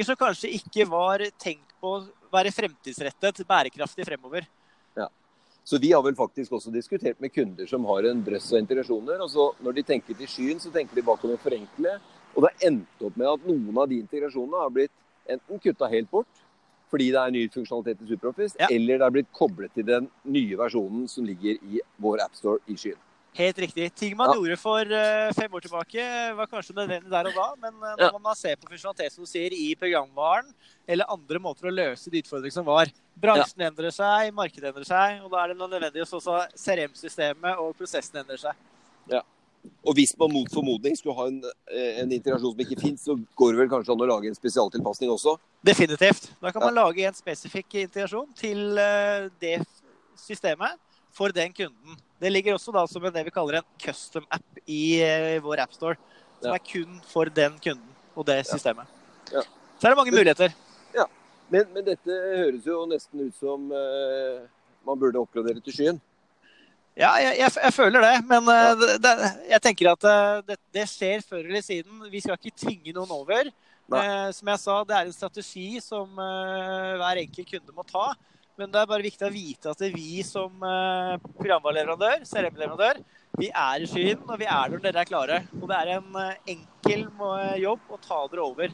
som 0.05 0.19
kanskje 0.21 0.51
ikke 0.59 0.85
var 0.91 1.25
tenkt 1.41 1.73
på 1.81 1.95
være 2.37 2.53
fremtidsrettet, 2.55 3.43
bærekraftig 3.49 4.07
fremover. 4.07 4.47
Ja. 4.97 5.09
Så 5.67 5.81
vi 5.83 5.91
har 5.93 6.03
vel 6.07 6.15
faktisk 6.15 6.53
også 6.53 6.71
diskutert 6.71 7.21
med 7.21 7.33
kunder 7.35 7.67
som 7.67 7.85
har 7.89 8.07
en 8.07 8.23
drøss 8.25 8.53
av 8.53 8.61
integrasjoner. 8.63 9.21
og 9.25 9.31
så 9.31 9.51
Når 9.61 9.75
de 9.75 9.83
tenker 9.83 10.15
til 10.15 10.29
skyen, 10.31 10.61
så 10.63 10.71
tenker 10.71 10.95
de 10.95 11.03
hva 11.03 11.17
kan 11.21 11.31
vi 11.31 11.37
forenkle? 11.43 11.99
Og 12.37 12.43
det 12.43 12.51
har 12.53 12.69
endt 12.69 13.03
opp 13.03 13.17
med 13.17 13.27
at 13.33 13.47
noen 13.49 13.79
av 13.79 13.89
de 13.89 13.99
integrasjonene 13.99 14.61
har 14.63 14.71
blitt 14.71 14.93
enten 15.27 15.59
kutta 15.59 15.89
helt 15.91 16.11
bort 16.11 16.43
fordi 16.87 17.09
det 17.11 17.19
er 17.19 17.33
ny 17.35 17.41
funksjonalitet 17.51 18.03
i 18.05 18.07
SuperOffice, 18.13 18.57
Ja. 18.61 18.69
eller 18.71 18.99
det 18.99 19.07
er 19.07 19.11
blitt 19.11 19.33
koblet 19.35 19.73
til 19.75 19.85
den 19.85 20.09
nye 20.25 20.57
versjonen 20.57 21.09
som 21.11 21.25
ligger 21.27 21.59
i 21.59 21.81
vår 21.99 22.23
appstore 22.23 22.61
i 22.69 22.77
skyen. 22.79 23.01
Helt 23.37 23.59
riktig. 23.61 23.91
Ting 23.95 24.17
man 24.17 24.31
Ja. 24.31 24.35
gjorde 24.39 24.57
for 24.59 24.81
uh, 24.81 25.33
fem 25.37 25.53
år 25.53 25.65
tilbake, 25.67 26.05
var 26.37 26.47
kanskje 26.49 26.77
nødvendig 26.77 27.11
der 27.13 27.29
og 27.29 27.35
da, 27.37 27.49
men 27.61 27.75
eh, 27.83 27.97
Ja. 28.07 28.11
når 28.11 28.23
man 28.23 28.35
ser 28.35 28.57
på 28.57 28.71
funksjonalitet 28.71 29.13
som 29.13 29.25
du 29.25 29.29
sier, 29.29 29.53
i 29.53 29.75
programvaren, 29.77 30.49
eller 30.89 31.05
andre 31.09 31.39
måter 31.39 31.69
å 31.69 31.75
løse 31.75 32.11
de 32.11 32.23
utfordringene 32.23 32.53
som 32.53 32.65
var 32.65 32.89
Bransjen 33.17 33.61
endrer 33.61 33.93
seg, 33.93 34.33
markedet 34.33 34.73
endrer 34.73 34.89
seg, 34.89 35.21
og 35.25 35.31
da 35.31 35.45
er 35.45 35.49
det 35.49 35.59
nødvendig 35.59 36.01
at 36.03 36.17
også 36.17 36.49
CRM-systemet 36.57 37.61
og 37.61 37.77
prosessen 37.77 38.21
endrer 38.21 38.41
seg. 38.41 38.57
Og 39.87 39.95
hvis 39.99 40.13
man 40.19 40.31
mot 40.31 40.51
formodning 40.53 40.95
skulle 40.99 41.17
ha 41.19 41.27
en, 41.27 41.41
eh, 41.73 42.01
en 42.01 42.13
integrasjon 42.13 42.53
som 42.55 42.61
ikke 42.63 42.81
fins, 42.81 43.03
så 43.03 43.17
går 43.39 43.53
det 43.53 43.59
vel 43.59 43.69
kanskje 43.69 43.93
an 43.95 44.05
å 44.05 44.09
lage 44.09 44.29
en 44.31 44.39
spesialtilpasning 44.39 45.11
også? 45.11 45.37
Definitivt. 45.65 46.31
Da 46.41 46.53
kan 46.53 46.63
man 46.63 46.75
lage 46.75 47.07
en 47.07 47.15
spesifikk 47.15 47.75
integrasjon 47.83 48.29
til 48.39 48.79
eh, 48.79 49.29
det 49.41 49.67
systemet 50.17 50.79
for 51.17 51.33
den 51.35 51.55
kunden. 51.57 51.97
Det 52.21 52.31
ligger 52.33 52.57
også 52.57 52.75
da 52.75 52.85
som 52.91 53.05
en, 53.05 53.15
det 53.15 53.25
vi 53.27 53.35
kaller 53.35 53.61
en 53.61 53.69
custom 53.83 54.27
app 54.33 54.61
i 54.69 55.01
eh, 55.05 55.41
vår 55.45 55.65
appstore. 55.65 55.97
Som 56.37 56.53
Ja. 56.53 56.59
er 56.59 56.65
kun 56.69 57.01
for 57.09 57.33
den 57.33 57.57
kunden 57.59 57.97
og 58.15 58.27
det 58.29 58.43
systemet. 58.47 58.87
Ja. 59.33 59.43
Så 59.81 59.89
er 59.89 59.95
det 59.95 59.97
mange 59.97 60.13
muligheter. 60.13 60.53
Men, 61.53 61.69
men 61.75 61.85
dette 61.87 62.11
høres 62.11 62.67
jo 62.67 62.83
nesten 62.91 63.29
ut 63.29 63.39
som 63.39 63.69
uh, 63.71 64.47
man 64.87 64.99
burde 64.99 65.21
oppgradere 65.21 65.63
til 65.63 65.77
skyen. 65.77 66.01
Ja, 66.97 67.13
jeg, 67.21 67.37
jeg, 67.39 67.53
jeg 67.63 67.75
føler 67.77 68.03
det. 68.03 68.15
Men 68.27 68.51
uh, 68.51 68.87
det, 69.03 69.13
jeg 69.53 69.63
tenker 69.63 69.93
at 69.93 70.09
uh, 70.09 70.41
det, 70.49 70.59
det 70.75 70.89
skjer 70.91 71.23
før 71.27 71.45
eller 71.45 71.63
siden. 71.63 72.03
Vi 72.11 72.23
skal 72.25 72.39
ikke 72.41 72.57
tvinge 72.65 72.97
noen 72.97 73.15
over. 73.15 73.53
Eh, 73.87 74.29
som 74.35 74.49
jeg 74.51 74.59
sa, 74.59 74.81
det 74.83 74.95
er 74.97 75.07
en 75.07 75.15
strategi 75.15 75.79
som 75.79 76.17
hver 76.19 77.21
enkelt 77.21 77.53
kunde 77.53 77.75
må 77.77 77.85
ta. 77.87 78.09
Men 78.57 78.71
det 78.73 78.81
er 78.81 78.89
bare 78.89 79.05
viktig 79.05 79.27
å 79.27 79.33
vite 79.33 79.73
at 79.75 79.83
vi 79.93 80.23
som 80.25 80.63
uh, 80.65 81.17
programvareleverandør, 81.37 82.23
CRM-leverandør, 82.25 83.03
vi 83.37 83.51
er 83.53 83.85
i 83.85 83.89
skyen, 83.91 84.23
og 84.25 84.39
vi 84.41 84.49
er 84.49 84.73
når 84.73 84.81
dere 84.87 85.03
er 85.03 85.09
klare. 85.11 85.43
Og 85.61 85.67
det 85.69 85.77
er 85.77 85.91
en 85.99 86.15
eh, 86.23 86.55
enkel 86.55 87.03
jobb 87.61 87.91
å 87.93 87.99
ta 88.01 88.23
dere 88.33 88.47
over. 88.47 88.73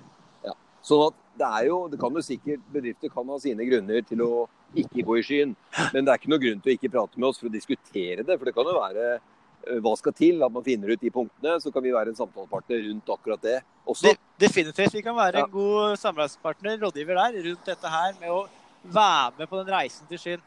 Sånn 0.86 1.02
at 1.08 1.18
det 1.38 1.48
er 1.48 1.66
jo, 1.68 1.80
det 1.90 1.98
kan 2.02 2.14
jo 2.14 2.22
sikkert, 2.22 2.62
Bedrifter 2.74 3.10
kan 3.10 3.28
ha 3.30 3.36
sine 3.42 3.66
grunner 3.66 4.06
til 4.06 4.22
å 4.22 4.30
ikke 4.78 5.04
gå 5.06 5.18
i 5.18 5.26
skyen. 5.26 5.56
Men 5.94 6.06
det 6.06 6.10
er 6.14 6.20
ikke 6.20 6.30
noe 6.32 6.42
grunn 6.42 6.62
til 6.62 6.72
å 6.72 6.76
ikke 6.76 6.90
prate 6.94 7.18
med 7.18 7.28
oss 7.32 7.42
for 7.42 7.50
å 7.50 7.54
diskutere 7.54 8.22
det. 8.26 8.38
For 8.38 8.46
det 8.46 8.54
kan 8.54 8.70
jo 8.70 8.78
være 8.78 9.04
eh, 9.16 9.82
hva 9.82 9.96
skal 9.98 10.14
til, 10.18 10.42
at 10.46 10.54
man 10.54 10.66
finner 10.66 10.94
ut 10.94 11.02
de 11.02 11.10
punktene. 11.14 11.58
Så 11.62 11.74
kan 11.74 11.82
vi 11.82 11.94
være 11.94 12.14
en 12.14 12.18
samtalepartner 12.22 12.82
rundt 12.86 13.14
akkurat 13.18 13.42
det 13.46 13.58
også. 13.82 14.10
De, 14.10 14.16
definitivt. 14.46 14.94
Vi 14.94 15.02
kan 15.06 15.18
være 15.18 15.42
Ja. 15.42 15.46
en 15.50 15.54
god 15.54 15.98
samarbeidspartner, 16.02 16.78
rådgiver 16.82 17.18
der, 17.18 17.38
rundt 17.50 17.70
dette 17.74 17.94
her 17.98 18.18
med 18.22 18.30
å 18.30 18.44
være 18.84 19.32
med 19.38 19.48
på 19.50 19.62
den 19.62 19.72
reisen 19.74 20.08
til 20.10 20.18
skyen. 20.20 20.44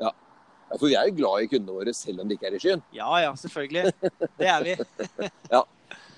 Ja, 0.00 0.10
for 0.78 0.88
vi 0.88 0.96
er 0.98 1.08
jo 1.10 1.16
glad 1.20 1.44
i 1.44 1.50
kundene 1.52 1.76
våre 1.76 1.94
selv 1.96 2.24
om 2.24 2.28
de 2.28 2.38
ikke 2.38 2.48
er 2.50 2.56
i 2.56 2.62
skyen. 2.62 2.82
Ja 2.96 3.10
ja, 3.22 3.34
selvfølgelig. 3.38 3.92
Det 4.40 4.50
er 4.50 4.66
vi. 4.66 4.76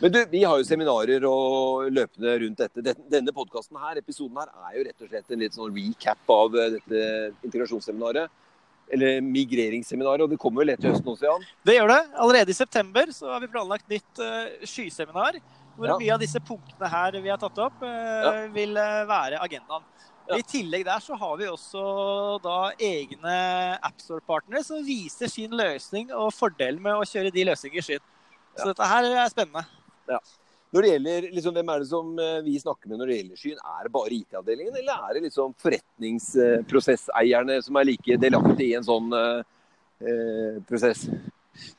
Men 0.01 0.13
du, 0.13 0.19
vi 0.29 0.43
har 0.45 0.59
jo 0.61 0.65
seminarer 0.69 1.25
og 1.25 1.87
løpende 1.89 2.35
rundt 2.43 2.61
dette. 2.61 2.97
Denne 3.13 3.33
podkasten 3.33 3.79
her, 3.81 3.97
episoden 3.97 4.37
her, 4.37 4.51
er 4.69 4.75
jo 4.77 4.83
rett 4.85 5.05
og 5.07 5.09
slett 5.13 5.33
en 5.33 5.41
litt 5.41 5.57
sånn 5.57 5.73
recap 5.73 6.33
av 6.35 6.57
eh, 6.61 6.75
dette 6.75 7.07
integrasjonsseminaret. 7.49 8.43
Eller 8.93 9.23
migreringsseminaret. 9.25 10.27
Og 10.27 10.35
det 10.35 10.39
kommer 10.43 10.63
vel 10.63 10.75
etter 10.75 10.93
høsten 10.93 11.09
også, 11.15 11.27
Jan? 11.31 11.47
Det 11.67 11.79
gjør 11.79 11.95
det. 11.95 12.01
Allerede 12.27 12.53
i 12.53 12.59
september 12.59 13.15
så 13.17 13.33
har 13.33 13.41
vi 13.43 13.51
planlagt 13.51 13.89
nytt 13.91 14.21
uh, 14.21 14.53
skyseminar. 14.69 15.41
Hvor 15.77 15.91
Ja. 15.91 15.97
mye 16.01 16.13
av 16.15 16.21
disse 16.23 16.41
punktene 16.41 16.89
her 16.93 17.17
vi 17.17 17.33
har 17.33 17.41
tatt 17.41 17.59
opp, 17.61 17.83
eh, 17.85 18.47
vil 18.55 18.77
uh, 18.77 19.03
være 19.09 19.41
agendaen. 19.45 19.85
Ja. 20.27 20.35
I 20.41 20.43
tillegg 20.43 20.83
der 20.89 20.99
så 21.03 21.15
har 21.19 21.37
vi 21.39 21.47
også 21.47 21.83
da 22.43 22.73
egne 22.83 23.35
AppStore-partnere 23.87 24.65
som 24.67 24.83
viser 24.87 25.29
sin 25.31 25.51
løsning 25.55 26.11
og 26.11 26.33
fordelen 26.35 26.83
med 26.83 26.95
å 26.99 27.05
kjøre 27.07 27.31
de 27.35 27.45
løsningene 27.47 27.79
i 27.79 27.83
skyen. 27.87 28.03
Så 28.57 28.67
Ja. 28.67 28.73
dette 28.73 28.87
her 28.91 29.03
er 29.05 29.29
spennende. 29.31 29.65
Når 30.75 30.83
det 30.83 30.91
gjelder, 30.91 31.21
liksom, 31.33 31.55
Hvem 31.55 31.69
er 31.73 31.79
det 31.79 31.89
som 31.89 32.19
eh, 32.19 32.41
vi 32.43 32.59
snakker 32.59 32.89
med 32.91 32.99
når 32.99 33.07
det 33.07 33.17
gjelder 33.17 33.37
skyen? 33.41 33.59
Er 33.79 33.83
det 33.87 33.93
bare 33.93 34.11
IT-avdelingen, 34.13 34.77
eller 34.77 34.93
er 34.99 35.13
det 35.15 35.23
liksom 35.31 35.55
forretningsprosesseierne 35.63 37.63
som 37.63 37.77
er 37.77 37.85
like 37.85 38.17
delaktige 38.21 38.71
i 38.73 38.75
en 38.75 38.85
sånn 38.85 39.13
eh, 39.15 39.43
prosess? 40.67 41.07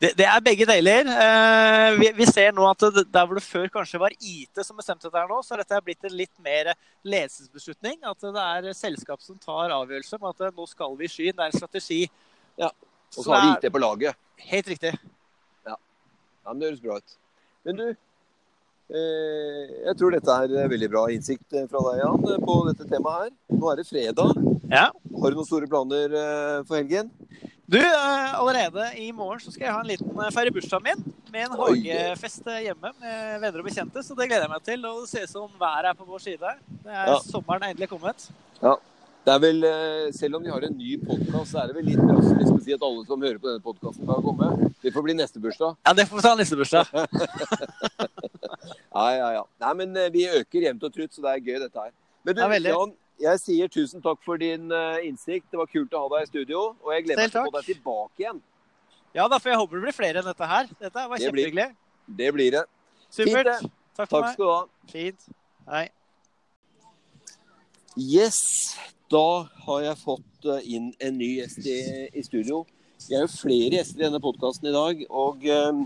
Det, 0.02 0.12
det 0.18 0.26
er 0.30 0.44
begge 0.46 0.66
deler. 0.70 1.10
Eh, 1.10 1.96
vi, 1.98 2.10
vi 2.18 2.28
ser 2.30 2.54
nå 2.56 2.66
at 2.70 2.84
der 2.98 3.26
hvor 3.28 3.38
det 3.38 3.46
før 3.46 3.68
kanskje 3.74 4.02
var 4.02 4.14
IT 4.18 4.62
som 4.66 4.78
bestemte 4.78 5.08
dette 5.08 5.20
her 5.20 5.30
nå, 5.30 5.40
så 5.46 5.56
har 5.56 5.64
dette 5.64 5.82
blitt 5.86 6.08
en 6.08 6.18
litt 6.18 6.34
mer 6.44 6.72
ledelsesbeslutning. 7.08 8.00
At 8.06 8.26
det 8.26 8.46
er 8.46 8.78
selskap 8.78 9.24
som 9.26 9.40
tar 9.42 9.74
avgjørelse 9.76 10.20
om 10.20 10.28
at 10.32 10.44
eh, 10.46 10.56
nå 10.58 10.68
skal 10.70 10.98
vi 11.00 11.08
i 11.10 11.14
skyen. 11.14 11.38
Det 11.38 11.46
er 11.46 11.54
en 11.54 11.62
strategi. 11.62 12.02
Og 12.62 13.22
så 13.22 13.32
har 13.34 13.46
vi 13.46 13.54
IT 13.56 13.74
på 13.74 13.82
laget. 13.82 14.20
Helt 14.50 14.74
riktig. 14.74 14.94
Ja, 15.68 15.78
men 16.50 16.60
Det 16.62 16.72
høres 16.72 16.84
bra 16.84 17.00
ut. 17.02 17.18
Men 17.68 17.82
du, 17.82 17.86
eh, 18.94 19.76
jeg 19.90 19.98
tror 20.00 20.14
dette 20.16 20.40
er 20.46 20.74
veldig 20.74 20.92
bra 20.94 21.08
innsikt 21.14 21.58
fra 21.72 21.86
deg, 21.90 22.04
Jan, 22.04 22.44
på 22.46 22.58
dette 22.70 22.90
temaet 22.90 23.28
her. 23.28 23.36
Nå 23.58 23.72
er 23.72 23.82
det 23.82 23.90
fredag. 23.90 24.44
Ja. 24.70 24.90
Har 24.92 25.32
du 25.34 25.40
noen 25.40 25.50
store 25.50 25.70
planer 25.70 26.20
for 26.68 26.78
helgen? 26.80 27.10
Du, 27.68 27.78
eh, 27.78 28.40
allerede 28.40 28.94
i 28.96 29.10
morgen 29.12 29.42
så 29.44 29.52
skal 29.52 29.66
jeg 29.66 29.74
ha 29.76 29.80
en 29.84 29.90
liten 29.90 30.20
eh, 30.24 30.30
feire 30.32 30.52
bursdagen 30.56 30.86
min 30.86 31.16
med 31.34 31.50
en 31.50 31.56
hagefest 31.60 32.46
eh, 32.48 32.62
hjemme 32.64 32.94
med 33.02 33.42
venner 33.42 33.60
og 33.60 33.66
bekjente. 33.68 34.04
Så 34.08 34.16
det 34.16 34.30
gleder 34.30 34.46
jeg 34.46 34.52
meg 34.54 34.62
til. 34.64 34.86
Og 34.88 35.02
det 35.04 35.10
ser 35.12 35.26
ut 35.28 35.34
som 35.34 35.58
været 35.60 35.90
er 35.90 35.98
på 36.00 36.08
vår 36.08 36.22
side. 36.24 36.52
Det 36.86 36.94
er 36.94 37.10
Ja. 37.12 37.18
Sommeren 37.26 37.66
er 37.66 37.74
endelig 37.74 37.90
kommet. 37.92 38.30
Det 39.28 39.34
er 39.34 39.42
vel, 39.44 39.60
Selv 40.16 40.38
om 40.38 40.44
vi 40.46 40.50
har 40.54 40.64
en 40.64 40.78
ny 40.80 40.94
podkast, 41.02 41.52
så 41.52 41.60
er 41.60 41.68
det 41.68 41.76
vel 41.76 41.90
litt 41.90 42.00
drastisk 42.00 42.54
å 42.54 42.62
si 42.64 42.72
at 42.78 42.86
alle 42.88 43.04
som 43.10 43.26
hører 43.26 43.42
på 43.44 43.50
denne 43.50 43.64
podkasten, 43.66 44.08
kan 44.08 44.24
komme. 44.24 44.72
Det 44.80 44.94
får 44.96 45.04
bli 45.04 45.16
neste 45.20 45.42
bursdag. 45.44 45.76
Ja, 45.84 45.94
det 45.94 46.06
får 46.08 46.22
vi 46.22 46.24
ta 46.24 46.36
neste 46.40 46.56
bursdag. 46.56 46.88
Ja, 48.98 49.10
ja, 49.14 49.28
ja. 49.36 49.44
Nei, 49.62 49.74
men 49.84 50.00
vi 50.16 50.24
øker 50.32 50.64
jevnt 50.70 50.88
og 50.88 50.96
trutt, 50.96 51.12
så 51.14 51.22
det 51.22 51.36
er 51.36 51.44
gøy, 51.44 51.60
dette 51.68 51.84
her. 51.84 51.92
Men 52.24 52.40
du, 52.40 52.42
Ja. 52.42 52.48
Jan, 52.72 52.96
jeg 53.22 53.42
sier 53.42 53.72
tusen 53.72 54.04
takk 54.04 54.22
for 54.26 54.40
din 54.42 54.72
eh, 54.74 55.08
innsikt. 55.08 55.48
Det 55.52 55.60
var 55.60 55.70
kult 55.72 55.94
å 55.94 56.04
ha 56.04 56.12
deg 56.16 56.28
i 56.28 56.30
studio. 56.30 56.64
Og 56.86 56.94
jeg 56.94 57.08
gleder 57.08 57.24
meg 57.24 57.34
til 57.34 57.42
å 57.42 57.50
få 57.50 57.56
deg 57.58 57.70
tilbake 57.72 58.24
igjen. 58.24 58.42
Ja 59.18 59.26
da, 59.32 59.40
for 59.42 59.50
jeg 59.50 59.60
håper 59.62 59.80
det 59.80 59.86
blir 59.88 59.96
flere 59.96 60.22
enn 60.22 60.30
dette 60.30 60.50
her. 60.52 60.70
Dette 60.78 61.06
var 61.10 61.18
Det 61.18 61.26
kjempehyggelig. 61.26 61.68
Det 62.20 62.32
blir 62.36 62.58
det. 62.58 62.64
Supert. 63.10 63.50
det. 63.50 63.72
Takk 63.98 64.10
for 64.12 64.22
Takk 64.22 64.36
skal 64.36 64.44
du 64.46 64.52
ha. 64.52 64.62
Fint. 64.92 65.30
Hei. 65.68 65.88
Yes, 67.98 68.40
da 69.10 69.48
har 69.66 69.86
jeg 69.88 69.98
fått 70.04 70.46
eh, 70.46 70.68
inn 70.78 70.92
en 71.02 71.18
ny 71.18 71.32
gjest 71.40 71.66
i, 71.66 71.80
i 72.14 72.24
studio. 72.26 72.62
Vi 73.08 73.16
er 73.18 73.26
jo 73.26 73.32
flere 73.34 73.80
gjester 73.80 74.04
i 74.04 74.06
denne 74.06 74.22
podkasten 74.22 74.70
i 74.70 74.76
dag, 74.76 75.02
og 75.10 75.46
eh, 75.50 75.82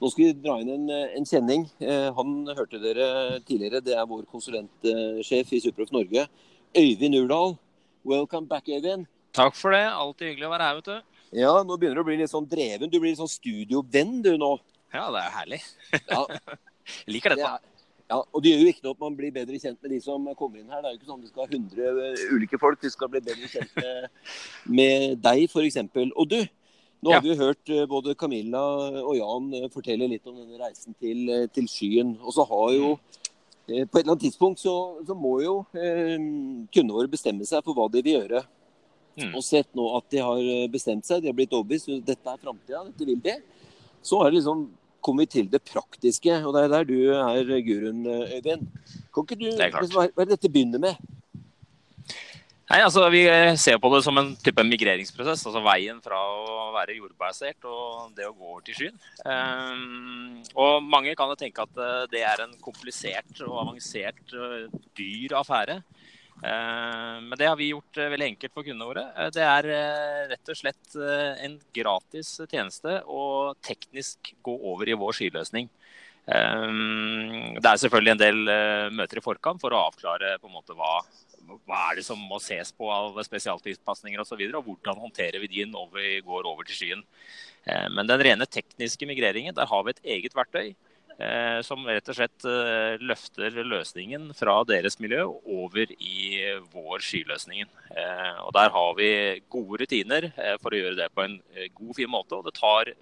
nå 0.00 0.10
skal 0.10 0.24
vi 0.24 0.32
dra 0.40 0.56
inn 0.62 0.70
en, 0.72 0.86
eh, 0.90 1.16
en 1.18 1.26
kjenning. 1.28 1.66
Eh, 1.80 2.08
han 2.16 2.34
hørte 2.56 2.80
dere 2.80 3.40
tidligere, 3.44 3.82
det 3.84 3.94
er 3.96 4.06
vår 4.08 4.24
konsulentsjef 4.30 5.52
i 5.52 5.60
Superoff 5.60 5.92
Norge, 5.92 6.26
Øyvind 6.76 7.18
Urdal. 7.20 7.56
Welcome 8.04 8.48
back, 8.48 8.68
Øyvind. 8.68 9.06
Takk 9.36 9.54
for 9.54 9.76
det. 9.76 9.84
Alltid 9.86 10.32
hyggelig 10.32 10.48
å 10.48 10.54
være 10.54 10.68
her, 10.68 10.78
vet 10.80 10.88
du. 10.88 11.18
Ja, 11.38 11.52
nå 11.62 11.76
begynner 11.78 12.00
du 12.00 12.02
å 12.02 12.08
bli 12.08 12.16
litt 12.18 12.32
sånn 12.32 12.48
dreven. 12.48 12.90
Du 12.90 12.98
blir 12.98 13.12
litt 13.12 13.20
sånn 13.20 13.30
studiovenn 13.30 14.22
du 14.24 14.32
nå. 14.40 14.54
Ja, 14.92 15.10
det 15.14 15.20
er 15.20 15.34
herlig. 15.36 15.60
Ja, 16.08 16.24
Jeg 17.06 17.14
liker 17.14 17.36
det 17.36 17.44
dette. 17.44 17.50
er, 17.60 17.84
ja, 18.10 18.16
og 18.18 18.42
det 18.42 18.50
gjør 18.50 18.64
jo 18.64 18.70
ikke 18.72 18.82
noe 18.88 18.96
at 18.96 19.02
man 19.04 19.16
blir 19.18 19.34
bedre 19.36 19.58
kjent 19.62 19.78
med 19.84 19.92
de 19.94 20.00
som 20.02 20.24
kommer 20.34 20.58
inn 20.58 20.72
her. 20.72 20.80
Det 20.82 20.88
er 20.88 20.94
jo 20.96 20.98
ikke 20.98 21.10
sånn 21.12 21.20
at 21.20 21.26
vi 21.26 21.30
skal 21.30 21.44
ha 21.44 21.50
100 21.52 22.32
ulike 22.34 22.58
folk. 22.58 22.80
Vi 22.82 22.90
skal 22.90 23.12
bli 23.12 23.20
bedre 23.28 23.50
kjent 23.52 23.76
med, 23.76 24.08
med 24.80 25.20
deg, 25.22 25.44
f.eks. 25.46 25.78
Og 26.16 26.26
du, 26.32 26.40
nå 27.02 27.10
Ja. 27.10 27.16
har 27.16 27.22
vi 27.24 27.32
jo 27.32 27.38
hørt 27.40 27.70
eh, 27.72 27.86
både 27.88 28.14
Camilla 28.14 28.60
og 29.02 29.14
Jan 29.16 29.52
eh, 29.54 29.68
fortelle 29.72 30.08
litt 30.08 30.26
om 30.28 30.36
denne 30.36 30.58
reisen 30.60 30.94
til, 31.00 31.28
eh, 31.30 31.46
til 31.48 31.64
skyen. 31.70 32.16
Og 32.20 32.32
så 32.36 32.46
har 32.48 32.72
jo 32.76 32.98
På 33.70 33.76
et 34.00 34.02
eller 34.02 34.16
annet 34.16 34.24
tidspunkt 34.24 34.58
så, 34.58 34.72
så 35.06 35.14
må 35.14 35.36
jo 35.44 35.52
eh, 35.78 36.16
kundene 36.74 36.96
våre 36.96 37.06
bestemme 37.12 37.44
seg 37.46 37.62
for 37.62 37.72
hva 37.78 37.84
de 37.92 38.00
vil 38.02 38.16
gjøre. 38.16 38.40
Mm. 39.20 39.34
Og 39.36 39.44
sett 39.46 39.68
nå 39.78 39.84
at 39.96 40.08
de 40.10 40.18
har 40.18 40.40
bestemt 40.72 41.06
seg, 41.06 41.22
de 41.22 41.30
har 41.30 41.36
blitt 41.38 41.54
overbevist, 41.54 41.86
dette 42.02 42.32
er 42.32 42.40
framtida, 42.42 42.82
dette 42.88 43.06
vil 43.06 43.20
de. 43.22 43.36
Så 44.02 44.18
er 44.24 44.32
det 44.32 44.40
liksom 44.40 44.64
kommet 45.06 45.30
til 45.30 45.46
det 45.52 45.62
praktiske, 45.70 46.34
og 46.42 46.56
det 46.56 46.64
er 46.64 46.72
der 46.74 46.88
du 46.88 46.96
er 47.14 47.62
guruen, 47.62 48.02
Øyvind. 48.10 48.66
Kan 49.14 49.28
ikke 49.28 49.38
du, 49.38 49.46
Det 49.54 49.70
hva 49.94 50.08
er 50.08 50.24
det 50.24 50.28
dette 50.34 50.50
begynner 50.50 50.82
med? 50.82 50.98
Nei, 52.70 52.84
altså 52.86 53.08
Vi 53.10 53.24
eh, 53.26 53.56
ser 53.58 53.80
på 53.82 53.88
det 53.90 54.04
som 54.06 54.18
en 54.20 54.28
type 54.38 54.62
migreringsprosess. 54.62 55.42
altså 55.48 55.62
Veien 55.64 55.98
fra 56.04 56.20
å 56.22 56.68
være 56.76 56.94
jordbasert 57.00 57.66
og 57.66 58.12
det 58.14 58.28
å 58.28 58.34
gå 58.36 58.46
over 58.46 58.62
til 58.66 58.76
skyen. 58.78 59.00
Um, 59.24 60.36
og 60.54 60.86
Mange 60.86 61.16
kan 61.18 61.32
jo 61.32 61.38
tenke 61.40 61.64
at 61.66 61.80
eh, 61.82 62.04
det 62.12 62.22
er 62.22 62.44
en 62.44 62.54
komplisert 62.62 63.42
og 63.42 63.56
avansert, 63.64 64.22
eh, 64.36 64.68
dyr 64.98 65.34
affære. 65.40 65.80
Men 66.40 67.34
det 67.36 67.44
har 67.44 67.56
vi 67.60 67.66
gjort 67.68 67.98
veldig 68.00 68.26
enkelt 68.30 68.54
for 68.54 68.64
kundene 68.64 68.86
våre. 68.88 69.02
Det 69.28 69.42
er 69.44 69.66
rett 70.30 70.48
og 70.48 70.56
slett 70.56 70.94
en 70.96 71.58
gratis 71.76 72.30
tjeneste 72.48 72.94
å 73.04 73.52
teknisk 73.60 74.30
gå 74.40 74.54
over 74.70 74.88
i 74.88 74.96
vår 74.96 75.18
skyløsning. 75.18 75.68
Det 76.24 77.68
er 77.68 77.82
selvfølgelig 77.82 78.14
en 78.14 78.22
del 78.22 78.40
møter 78.96 79.20
i 79.20 79.24
forkant 79.26 79.60
for 79.60 79.76
å 79.76 79.82
avklare 79.90 80.38
på 80.40 80.48
en 80.48 80.56
måte 80.56 80.78
hva, 80.78 81.02
hva 81.66 81.80
er 81.90 82.00
det 82.00 82.06
som 82.06 82.20
må 82.30 82.38
ses 82.42 82.70
på 82.76 82.90
av 82.92 83.18
spesialtilpasninger 83.26 84.20
osv. 84.20 84.26
Og, 84.26 84.30
så 84.30 84.40
videre, 84.40 84.60
og 84.60 84.68
hvordan 84.68 85.02
håndterer 85.06 85.42
vi 85.42 85.50
de 85.52 85.66
når 85.70 85.90
vi 85.96 86.12
går 86.26 86.48
over 86.48 86.68
til 86.68 86.78
skyen. 86.78 87.04
Men 87.92 88.08
den 88.08 88.22
rene 88.24 88.46
tekniske 88.48 89.04
migreringen, 89.04 89.52
der 89.52 89.68
har 89.68 89.82
vi 89.84 89.92
et 89.92 90.06
eget 90.16 90.36
verktøy 90.38 90.70
Eh, 91.20 91.58
som 91.66 91.82
rett 91.84 92.06
og 92.08 92.16
slett 92.16 92.44
eh, 92.48 92.94
løfter 93.04 93.58
løsningen 93.68 94.30
fra 94.32 94.54
deres 94.64 94.96
miljø 95.02 95.26
over 95.28 95.90
i 95.92 96.38
vår 96.72 97.04
skyløsningen. 97.04 97.68
Eh, 97.92 98.38
og 98.46 98.54
Der 98.56 98.72
har 98.72 98.94
vi 98.96 99.10
gode 99.52 99.82
rutiner 99.82 100.30
for 100.62 100.72
å 100.72 100.80
gjøre 100.80 100.96
det 101.02 101.10
på 101.12 101.26
en 101.26 101.36
god, 101.76 101.94
fin 101.98 102.12
måte. 102.12 102.38
Og 102.38 102.48
det 102.48 102.56
tar 102.56 102.94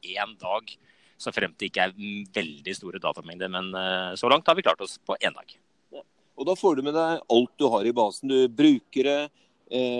én 0.00 0.34
dag, 0.40 0.72
så 1.20 1.34
frem 1.34 1.52
til 1.58 1.68
ikke 1.68 1.90
er 1.90 1.96
veldig 2.38 2.76
store 2.78 3.02
datamengder. 3.02 3.52
Men 3.52 3.72
så 4.16 4.30
langt 4.30 4.48
har 4.48 4.56
vi 4.56 4.64
klart 4.64 4.80
oss 4.84 4.96
på 5.04 5.18
én 5.20 5.34
dag. 5.34 5.58
Og 6.38 6.46
Da 6.46 6.54
får 6.54 6.78
du 6.78 6.86
med 6.86 6.94
deg 6.94 7.20
alt 7.34 7.54
du 7.58 7.66
har 7.68 7.84
i 7.84 7.92
basen. 7.92 8.30
Du 8.30 8.48
bruker 8.48 9.04
det. 9.10 9.20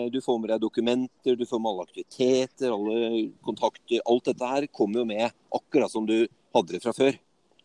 Du 0.09 0.21
får 0.25 0.39
med 0.41 0.49
deg 0.49 0.63
dokumenter, 0.63 1.35
du 1.37 1.45
får 1.45 1.61
med 1.61 1.69
alle 1.69 1.85
aktiviteter, 1.85 2.73
alle 2.73 3.25
kontakter. 3.45 4.01
Alt 4.09 4.31
dette 4.31 4.49
her 4.49 4.67
kommer 4.73 5.03
jo 5.03 5.09
med 5.11 5.35
akkurat 5.53 5.93
som 5.93 6.07
du 6.09 6.23
hadde 6.57 6.73
det 6.73 6.81
fra 6.87 6.95
før. 6.97 7.19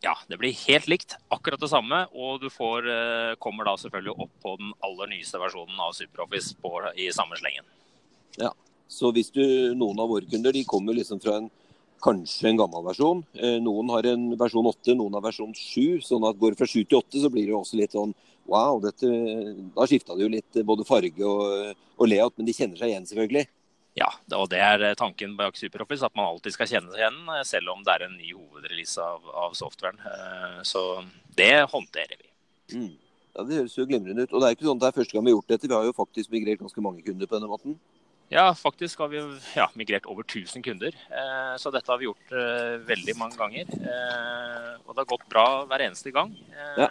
Ja, 0.04 0.18
det 0.28 0.36
blir 0.42 0.52
helt 0.66 0.90
likt. 0.92 1.16
Akkurat 1.32 1.62
det 1.64 1.70
samme. 1.72 2.02
Og 2.12 2.42
du 2.42 2.50
får, 2.50 2.90
eh, 2.92 3.36
kommer 3.40 3.64
da 3.64 3.78
selvfølgelig 3.78 4.20
opp 4.20 4.34
på 4.44 4.58
den 4.60 4.74
aller 4.84 5.08
nyeste 5.08 5.40
versjonen 5.40 5.80
av 5.80 5.94
SuperOffice 5.94 6.56
på, 6.60 6.72
i 6.98 7.08
samme 7.12 7.40
slengen. 7.40 7.64
Ja, 8.38 8.52
så 8.90 9.14
hvis 9.14 9.32
du, 9.32 9.74
noen 9.74 10.00
av 10.00 10.10
våre 10.10 10.28
kunder 10.28 10.52
de 10.52 10.66
kommer 10.66 10.94
liksom 10.94 11.22
fra 11.22 11.38
en 11.38 11.50
kanskje 12.04 12.50
en 12.50 12.58
gammel 12.58 12.84
versjon. 12.84 13.24
Eh, 13.34 13.62
noen 13.64 13.90
har 13.90 14.04
en 14.12 14.36
versjon 14.36 14.68
8, 14.68 14.94
noen 14.94 15.14
har 15.14 15.22
versjon 15.22 15.54
7. 15.56 16.02
sånn 16.02 16.28
at 16.28 16.38
går 16.38 16.52
det 16.52 16.58
fra 16.58 16.68
7 16.68 16.84
til 16.84 17.00
8, 17.00 17.22
så 17.24 17.32
blir 17.32 17.48
det 17.48 17.56
også 17.56 17.80
litt 17.80 17.96
sånn 17.96 18.14
wow. 18.50 18.80
Dette, 18.84 19.10
da 19.76 19.88
skifta 19.90 20.16
det 20.18 20.26
jo 20.26 20.32
litt 20.34 20.62
både 20.66 20.88
farge 20.88 21.28
og, 21.28 21.84
og 21.98 22.10
layout, 22.10 22.36
men 22.38 22.50
de 22.50 22.56
kjenner 22.56 22.80
seg 22.80 22.94
igjen, 22.94 23.08
selvfølgelig. 23.10 23.46
Ja, 23.94 24.10
og 24.34 24.48
det 24.50 24.60
er 24.66 24.82
eh, 24.82 24.96
tanken 24.98 25.36
bak 25.38 25.58
SuperOffice. 25.60 26.06
At 26.08 26.16
man 26.18 26.32
alltid 26.32 26.56
skal 26.56 26.70
kjenne 26.70 26.94
seg 26.94 27.04
igjen, 27.04 27.20
eh, 27.30 27.44
selv 27.46 27.76
om 27.76 27.84
det 27.86 27.94
er 27.94 28.08
en 28.08 28.18
ny 28.18 28.32
hovedrelease 28.34 29.02
av, 29.02 29.28
av 29.46 29.58
softwaren. 29.58 30.02
Eh, 30.02 30.60
så 30.66 30.82
det 31.38 31.54
håndterer 31.70 32.18
vi. 32.18 32.32
Mm. 32.74 32.94
Ja, 33.34 33.44
Det 33.44 33.60
høres 33.62 33.78
jo 33.78 33.86
glimrende 33.90 34.26
ut. 34.26 34.34
Og 34.34 34.42
det 34.42 34.50
er 34.50 34.58
ikke 34.58 34.70
sånn 34.70 34.80
at 34.82 34.86
det 34.86 34.90
er 34.90 35.00
første 35.02 35.18
gang 35.18 35.26
vi 35.26 35.34
har 35.34 35.38
gjort 35.38 35.54
dette. 35.54 35.70
Vi 35.70 35.78
har 35.78 35.90
jo 35.90 35.98
faktisk 35.98 36.34
migrert 36.34 36.62
ganske 36.64 36.86
mange 36.86 37.06
kunder 37.06 37.30
på 37.30 37.38
denne 37.38 37.52
måten. 37.52 37.78
Ja, 38.34 38.48
faktisk 38.58 39.00
har 39.04 39.12
vi 39.12 39.20
ja, 39.54 39.68
migrert 39.78 40.08
over 40.10 40.24
1000 40.24 40.64
kunder. 40.66 40.96
Eh, 41.10 41.56
så 41.62 41.70
dette 41.74 41.92
har 41.92 42.00
vi 42.02 42.08
gjort 42.08 42.34
eh, 42.34 42.80
veldig 42.88 43.18
mange 43.20 43.38
ganger. 43.38 43.70
Eh, 43.78 44.70
og 44.88 44.94
det 44.94 45.04
har 45.04 45.10
gått 45.12 45.28
bra 45.30 45.46
hver 45.70 45.86
eneste 45.86 46.14
gang. 46.16 46.34
Ja. 46.78 46.90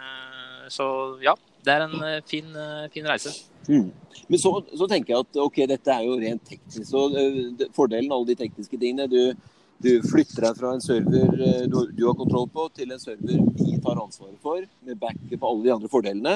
Så 0.71 0.85
ja, 1.23 1.33
det 1.65 1.73
er 1.73 1.87
en 1.87 2.21
fin, 2.27 2.47
fin 2.93 3.07
reise. 3.09 3.33
Mm. 3.67 3.91
Men 4.27 4.39
så, 4.39 4.63
så, 4.73 4.87
tenker 4.87 5.13
jeg 5.13 5.25
at 5.25 5.39
ok, 5.43 5.59
dette 5.69 5.93
er 5.93 6.05
jo 6.07 6.19
rent 6.19 6.43
teknisk. 6.47 6.85
Så 6.87 7.07
uh, 7.13 7.67
Fordelen 7.75 8.11
av 8.11 8.21
alle 8.21 8.33
de 8.33 8.39
tekniske 8.43 8.79
tingene 8.79 9.07
du, 9.11 9.35
du 9.83 9.91
flytter 10.07 10.47
deg 10.47 10.59
fra 10.59 10.73
en 10.75 10.83
server 10.83 11.29
uh, 11.31 11.63
du, 11.67 11.79
du, 11.91 12.03
har 12.07 12.17
kontroll 12.19 12.49
på, 12.53 12.67
til 12.77 12.93
en 12.93 13.01
server 13.01 13.39
vi 13.59 13.77
tar 13.83 14.01
ansvaret 14.01 14.39
for, 14.43 14.65
med 14.87 14.99
backup 14.99 15.39
på 15.39 15.53
alle 15.53 15.67
de 15.67 15.75
andre 15.77 15.91
fordelene. 15.91 16.35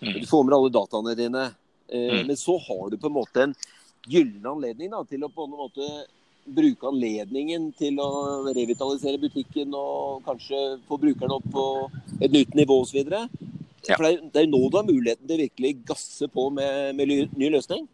Mm. 0.00 0.20
Du 0.20 0.28
får 0.28 0.44
med 0.44 0.58
alle 0.58 0.74
dataene 0.74 1.16
dine. 1.18 1.48
Uh, 1.92 2.12
mm. 2.18 2.20
Men 2.28 2.36
så 2.40 2.58
har 2.68 2.92
du 2.92 3.00
på 3.00 3.10
en 3.10 3.18
måte 3.18 3.48
en 3.48 3.56
gyllen 4.06 4.44
anledning 4.46 4.92
da, 4.92 5.02
til 5.08 5.24
å 5.26 5.32
på 5.32 5.48
en 5.48 5.56
måte 5.56 5.90
bruke 6.46 6.86
anledningen 6.86 7.72
til 7.74 7.96
å 7.98 8.10
revitalisere 8.54 9.18
butikken 9.18 9.72
og 9.74 10.20
kanskje 10.28 10.60
få 10.86 10.98
brukerne 11.02 11.40
opp 11.40 11.48
på 11.50 11.64
et 12.20 12.30
nytt 12.30 12.54
nivå 12.54 12.84
osv. 12.84 13.00
Ja. 13.86 13.98
For 13.98 14.06
det 14.06 14.40
er 14.40 14.46
jo 14.46 14.54
nå 14.54 14.62
du 14.70 14.80
har 14.80 14.88
muligheten 14.88 15.26
til 15.26 15.36
å 15.36 15.44
virkelig 15.44 15.76
gasse 15.86 16.28
på 16.32 16.48
med, 16.54 16.96
med 16.98 17.30
ny 17.36 17.52
løsning. 17.54 17.86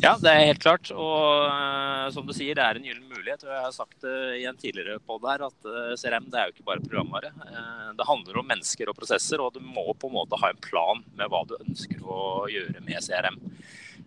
Ja, 0.00 0.14
det 0.16 0.30
er 0.32 0.46
helt 0.48 0.62
klart. 0.64 0.88
Og 0.96 1.44
uh, 1.44 2.08
som 2.14 2.24
du 2.24 2.32
sier, 2.32 2.56
det 2.56 2.64
er 2.64 2.78
en 2.78 2.86
gyllen 2.86 3.04
mulighet. 3.10 3.44
og 3.44 3.52
Jeg 3.52 3.64
har 3.66 3.74
sagt 3.76 3.98
det 4.04 4.12
uh, 4.12 4.36
igjen 4.38 4.60
tidligere 4.60 4.96
på 5.04 5.18
det 5.20 5.34
her, 5.34 5.44
at 5.50 5.68
uh, 5.68 5.80
eh, 5.90 5.96
CRM 6.00 6.30
det 6.32 6.40
er 6.40 6.48
jo 6.48 6.54
ikke 6.54 6.68
bare 6.70 6.84
programvare. 6.86 7.32
Uh, 7.42 7.90
det 7.98 8.08
handler 8.08 8.40
om 8.40 8.48
mennesker 8.48 8.88
og 8.88 8.96
prosesser, 8.96 9.44
og 9.44 9.52
du 9.52 9.60
må 9.60 9.84
på 9.92 10.08
en 10.08 10.16
måte 10.16 10.40
ha 10.40 10.50
en 10.50 10.62
plan 10.64 11.04
med 11.18 11.28
hva 11.28 11.42
du 11.48 11.58
ønsker 11.58 12.00
å 12.00 12.46
gjøre 12.52 12.80
med 12.86 13.04
CRM. 13.04 13.36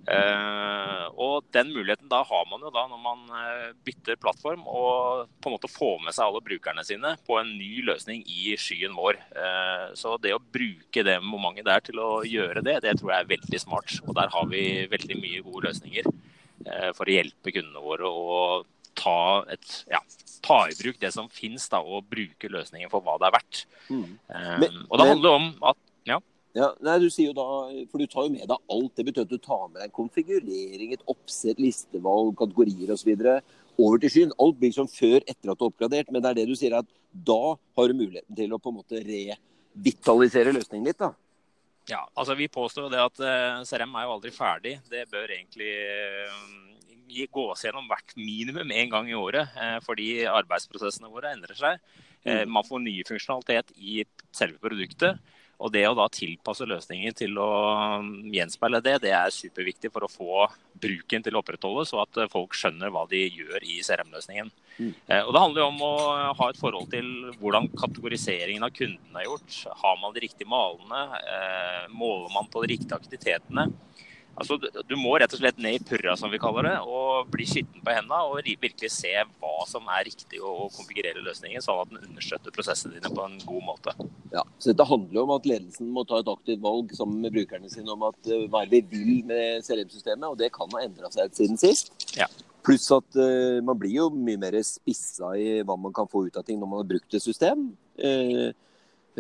Uh, 0.08 1.08
og 1.20 1.48
den 1.52 1.74
muligheten 1.76 2.08
da 2.08 2.22
har 2.24 2.46
man 2.48 2.62
jo 2.64 2.70
da 2.72 2.86
når 2.88 3.00
man 3.04 3.24
uh, 3.28 3.74
bytter 3.84 4.16
plattform 4.22 4.62
og 4.64 5.26
på 5.44 5.50
en 5.50 5.56
måte 5.58 5.68
får 5.68 5.98
med 6.06 6.16
seg 6.16 6.30
alle 6.30 6.40
brukerne 6.46 6.86
sine 6.88 7.12
på 7.28 7.36
en 7.42 7.50
ny 7.60 7.82
løsning 7.90 8.22
i 8.24 8.56
skyen 8.56 8.96
vår. 8.96 9.20
Uh, 9.36 9.92
så 10.00 10.16
det 10.24 10.32
å 10.38 10.40
bruke 10.40 11.04
det 11.04 11.18
momentet 11.20 11.68
der 11.68 11.84
til 11.84 12.00
å 12.00 12.22
gjøre 12.24 12.64
det, 12.64 12.78
det 12.86 12.96
tror 13.02 13.12
jeg 13.14 13.26
er 13.26 13.34
veldig 13.34 13.62
smart. 13.66 13.98
Og 14.06 14.16
der 14.16 14.32
har 14.32 14.48
vi 14.54 14.64
veldig 14.94 15.20
mye 15.20 15.44
gode 15.44 15.68
løsninger 15.68 16.10
for 16.98 17.08
å 17.08 17.14
hjelpe 17.14 17.52
kundene 17.54 17.80
våre 17.80 18.10
å 18.10 18.40
ta, 18.98 19.44
et, 19.54 19.76
ja, 19.92 20.02
ta 20.44 20.58
i 20.68 20.76
bruk 20.76 20.98
det 21.00 21.14
som 21.16 21.30
finnes, 21.32 21.68
da, 21.72 21.80
og 21.80 22.10
bruke 22.12 22.50
løsningen 22.52 22.92
for 22.92 23.06
hva 23.06 23.16
det 23.22 23.30
er 23.30 23.36
verdt. 23.38 23.62
Mm. 23.88 24.18
Men, 24.64 24.82
og 24.90 25.00
det 25.00 25.08
handler 25.14 25.38
om 25.38 25.48
at 25.70 25.80
ja. 26.10 26.18
Ja, 26.56 26.72
nei, 26.82 26.96
du 27.04 27.10
sier 27.12 27.30
jo 27.30 27.36
da, 27.38 27.46
for 27.92 28.02
du 28.02 28.08
tar 28.10 28.26
jo 28.26 28.34
med 28.34 28.48
deg 28.50 28.74
alt. 28.74 28.94
Det 28.98 29.06
betyr 29.06 29.28
at 29.28 29.34
du 29.34 29.38
tar 29.38 29.68
med 29.68 29.82
deg 29.82 29.90
en 29.90 29.98
konfigurering, 30.00 30.94
et 30.96 31.06
oppsett, 31.12 31.60
listevalg, 31.62 32.34
kategorier 32.40 32.94
osv. 32.96 33.12
over 33.78 34.02
til 34.02 34.14
skyen. 34.14 34.34
Alt 34.42 34.58
blir 34.62 34.74
som 34.74 34.90
før 34.90 35.20
etter 35.20 35.52
at 35.52 35.60
du 35.60 35.66
har 35.66 35.70
oppgradert. 35.70 36.10
Men 36.12 36.24
det 36.24 36.32
er 36.32 36.40
det 36.40 36.48
du 36.50 36.56
sier 36.58 36.80
at 36.80 36.90
da 37.12 37.58
har 37.58 37.90
du 37.90 37.98
muligheten 38.00 38.38
til 38.38 38.56
å 38.56 38.62
på 38.62 38.74
en 38.74 38.80
måte 38.80 39.04
revitalisere 39.06 40.56
løsningen 40.56 40.90
litt. 40.90 41.02
da. 41.04 41.14
Ja, 41.88 42.02
altså 42.20 42.36
vi 42.36 42.50
påstår 42.52 42.90
det 42.92 43.00
at 43.00 43.22
uh, 43.24 43.62
CRM 43.68 43.94
er 43.96 44.08
jo 44.08 44.18
aldri 44.18 44.34
ferdig. 44.36 44.76
Det 44.92 45.06
bør 45.12 45.32
egentlig 45.38 45.72
uh, 46.28 47.30
gås 47.32 47.64
gjennom 47.64 47.86
hvert 47.88 48.18
minimum 48.18 48.74
én 48.76 48.92
gang 48.92 49.08
i 49.08 49.16
året. 49.16 49.54
Uh, 49.56 49.78
fordi 49.86 50.26
arbeidsprosessene 50.28 51.14
våre 51.14 51.32
endrer 51.38 51.56
seg. 51.60 51.80
Mm. 52.28 52.50
Man 52.52 52.66
får 52.66 52.82
ny 52.84 52.94
funksjonalitet 53.08 53.70
i 53.78 54.02
selve 54.36 54.58
produktet. 54.60 55.22
Og 55.58 55.72
det 55.74 55.88
å 55.90 55.96
da 55.98 56.06
tilpasse 56.14 56.68
løsningen 56.70 57.16
til 57.18 57.38
å 57.42 57.50
um, 57.98 58.12
gjenspeile 58.30 58.82
det, 58.86 59.00
det 59.08 59.14
er 59.18 59.34
superviktig 59.34 59.90
for 59.94 60.06
å 60.06 60.12
få 60.12 60.46
bruken 60.78 61.24
til 61.26 61.34
å 61.34 61.42
opprettholdes, 61.42 61.96
og 61.96 62.04
at 62.04 62.30
folk 62.30 62.54
skjønner 62.54 62.92
hva 62.94 63.08
de 63.10 63.24
gjør 63.26 63.66
i 63.66 63.80
CRM-løsningen. 63.82 64.52
Mm. 64.78 64.92
Eh, 64.94 65.24
og 65.24 65.32
Det 65.34 65.42
handler 65.42 65.64
jo 65.64 65.70
om 65.72 65.82
å 65.88 65.94
ha 66.38 66.50
et 66.52 66.60
forhold 66.62 66.92
til 66.94 67.10
hvordan 67.42 67.72
kategoriseringen 67.74 68.68
av 68.68 68.76
kundene 68.78 69.24
er 69.24 69.26
gjort. 69.26 69.58
Har 69.82 69.98
man 70.04 70.14
de 70.14 70.26
riktige 70.28 70.52
malene? 70.52 71.04
Eh, 71.18 71.84
måler 71.90 72.30
man 72.36 72.50
på 72.54 72.62
de 72.62 72.76
riktige 72.76 73.00
aktivitetene? 73.00 73.66
Altså, 74.38 74.58
du 74.86 74.94
må 75.00 75.16
rett 75.18 75.34
og 75.34 75.40
slett 75.40 75.58
ned 75.62 75.80
i 75.80 75.84
purra, 75.84 76.14
som 76.20 76.30
vi 76.30 76.40
kaller 76.42 76.68
det, 76.68 76.76
og 76.86 77.30
bli 77.34 77.46
skitten 77.50 77.82
på 77.82 77.94
hendene 77.94 78.20
og 78.28 78.46
virkelig 78.46 78.92
se 78.94 79.14
hva 79.26 79.54
som 79.70 79.88
er 79.96 80.06
riktig 80.06 80.42
å 80.46 80.68
konfigurere 80.76 81.24
løsningen, 81.26 81.64
sånn 81.64 81.82
at 81.82 81.90
den 81.90 82.04
understøtter 82.12 82.54
prosessene 82.54 83.00
dine 83.00 83.10
på 83.14 83.26
en 83.26 83.40
god 83.42 83.66
måte. 83.66 83.96
Ja, 84.36 84.44
så 84.62 84.70
Dette 84.70 84.86
handler 84.86 85.18
jo 85.18 85.24
om 85.26 85.34
at 85.38 85.50
ledelsen 85.50 85.90
må 85.96 86.06
ta 86.06 86.22
et 86.22 86.30
aktivt 86.30 86.62
valg 86.62 86.94
sammen 86.98 87.24
med 87.26 87.34
brukerne 87.34 87.72
sine 87.74 87.90
om 87.96 88.06
at 88.12 88.30
uh, 88.30 88.46
hva 88.54 88.62
vi 88.70 88.84
vil 88.92 89.26
med 89.26 89.66
CRM-systemet, 89.66 90.30
og 90.30 90.38
det 90.38 90.52
kan 90.54 90.70
ha 90.76 90.86
endra 90.86 91.10
seg 91.14 91.34
siden 91.34 91.58
sist. 91.62 91.90
Ja. 92.20 92.30
Pluss 92.68 92.86
at 92.94 93.18
uh, 93.18 93.58
man 93.66 93.82
blir 93.82 93.98
jo 94.04 94.08
mye 94.14 94.38
mer 94.46 94.62
spissa 94.68 95.34
i 95.34 95.64
hva 95.66 95.80
man 95.82 95.98
kan 95.98 96.10
få 96.12 96.28
ut 96.28 96.38
av 96.38 96.46
ting 96.46 96.62
når 96.62 96.74
man 96.76 96.84
har 96.84 96.90
brukt 96.94 97.18
et 97.18 97.26
system. 97.26 97.72
Uh, 97.98 98.54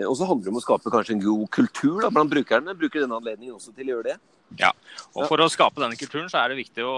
og 0.05 0.13
så 0.13 0.27
handler 0.29 0.45
det 0.45 0.53
om 0.53 0.59
å 0.59 0.61
skape 0.61 0.91
kanskje 0.93 1.15
en 1.15 1.23
god 1.23 1.47
kultur 1.49 2.03
da, 2.03 2.11
blant 2.13 2.29
brukerne. 2.29 2.77
Bruker 2.77 3.01
denne 3.01 3.17
anledningen 3.17 3.57
også 3.57 3.73
til 3.73 3.89
å 3.89 3.95
gjøre 3.95 4.11
det. 4.11 4.19
Ja, 4.55 4.69
og 5.11 5.25
For 5.27 5.41
å 5.43 5.49
skape 5.51 5.81
denne 5.81 5.97
kulturen 5.99 6.29
så 6.31 6.39
er 6.39 6.51
det 6.53 6.59
viktig 6.61 6.85
å 6.87 6.93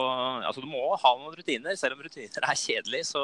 altså 0.46 0.62
Du 0.62 0.68
må 0.70 0.84
ha 0.94 1.12
noen 1.18 1.34
rutiner. 1.34 1.74
Selv 1.80 1.98
om 1.98 2.04
rutiner 2.06 2.46
er 2.46 2.60
kjedelig, 2.60 3.02
så, 3.10 3.24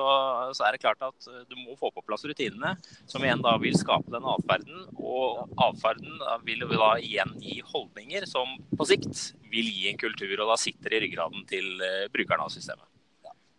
så, 0.56 0.66
er 0.66 0.76
det 0.76 0.82
klart 0.82 1.04
at 1.06 1.30
du 1.50 1.56
må 1.60 1.78
få 1.80 1.92
på 1.94 2.04
plass 2.08 2.26
rutinene. 2.28 2.74
Som 3.12 3.26
igjen 3.26 3.44
da 3.46 3.54
vil 3.62 3.78
skape 3.78 4.12
den 4.14 4.26
atferden. 4.34 4.88
Og 4.98 5.46
atferden 5.68 6.18
vil 6.48 6.66
da 6.74 6.96
igjen 6.98 7.36
gi 7.44 7.60
holdninger 7.70 8.26
som 8.30 8.58
på 8.76 8.90
sikt 8.90 9.30
vil 9.52 9.70
gi 9.72 9.92
en 9.92 10.02
kultur, 10.02 10.36
og 10.42 10.52
da 10.52 10.60
sitter 10.60 10.98
i 10.98 11.06
ryggraden 11.06 11.46
til 11.48 11.86
eh, 11.86 12.06
brukerne 12.12 12.48
av 12.48 12.52
systemet. 12.52 12.95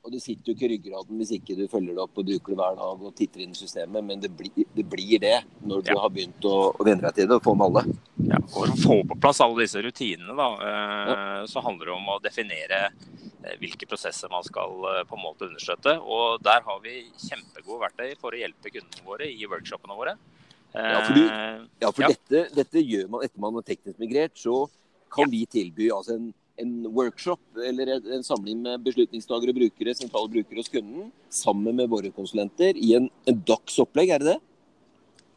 Og 0.06 0.12
det 0.14 0.20
sitter 0.22 0.52
jo 0.52 0.54
ikke 0.54 0.68
i 0.68 0.68
ryggraden 0.76 1.18
hvis 1.18 1.32
ikke 1.34 1.56
du 1.58 1.64
følger 1.66 1.96
det 1.96 2.02
opp 2.04 2.20
og 2.20 2.28
bruker 2.28 2.52
det 2.52 2.58
hver 2.60 2.76
dag 2.78 3.00
og 3.08 3.14
titter 3.18 3.42
inn 3.42 3.54
i 3.56 3.58
systemet, 3.58 4.04
men 4.06 4.20
det 4.22 4.28
blir 4.38 4.52
det, 4.54 4.84
blir 4.86 5.18
det 5.24 5.40
når 5.66 5.82
du 5.82 5.90
ja. 5.90 5.96
har 5.98 6.12
begynt 6.14 6.46
å, 6.46 6.52
å 6.70 6.86
venne 6.86 7.02
deg 7.08 7.16
til 7.16 7.26
det 7.26 7.38
og 7.40 7.42
få 7.42 7.54
med 7.58 7.66
alle. 7.66 7.96
Ja, 8.28 8.38
å 8.38 8.68
få 8.78 9.00
på 9.10 9.16
plass 9.24 9.42
alle 9.42 9.64
disse 9.64 9.82
rutinene, 9.82 10.36
da, 10.38 10.46
eh, 10.62 11.10
ja. 11.10 11.16
så 11.50 11.64
handler 11.66 11.90
det 11.90 11.96
om 11.96 12.06
å 12.14 12.20
definere 12.22 12.80
eh, 12.86 13.58
hvilke 13.58 13.90
prosesser 13.90 14.30
man 14.30 14.46
skal 14.46 14.86
eh, 14.92 15.02
på 15.10 15.18
en 15.18 15.24
måte 15.24 15.50
understøtte. 15.50 15.96
Og 15.98 16.38
der 16.46 16.62
har 16.68 16.80
vi 16.86 17.02
kjempegode 17.26 17.82
verktøy 17.88 18.14
for 18.22 18.30
å 18.30 18.42
hjelpe 18.44 18.76
kundene 18.78 19.10
våre 19.10 19.26
i 19.26 19.50
workshopene 19.50 19.98
våre. 19.98 20.14
Ja, 20.76 21.02
for, 21.02 21.18
du, 21.18 21.22
ja, 21.82 21.90
for 21.90 22.14
Dette, 22.14 22.46
dette, 22.54 22.82
gjør 22.84 23.10
man 23.10 23.26
etter 23.26 23.42
man 23.42 23.58
har 23.58 23.66
teknisk 23.66 23.98
migrert. 23.98 24.38
så 24.38 24.68
kan 25.10 25.30
vi 25.32 25.46
tilby 25.50 25.90
altså 25.90 26.14
en, 26.20 26.30
en 26.62 26.72
workshop 26.94 27.60
eller 27.68 27.94
en, 27.96 28.24
samling 28.24 28.62
med 28.64 28.84
beslutningstagere 28.86 29.52
og 29.52 29.58
brukere, 29.60 29.94
sentrale 29.96 30.32
brukere 30.32 30.62
hos 30.62 30.70
kunden, 30.72 31.10
sammen 31.32 31.76
med 31.76 31.90
våre 31.92 32.12
konsulenter 32.14 32.78
i 32.80 32.94
en, 32.98 33.10
en 33.28 33.40
dags 33.48 33.78
opplegg, 33.82 34.14
er 34.14 34.24
det 34.24 34.34
det? 34.34 34.38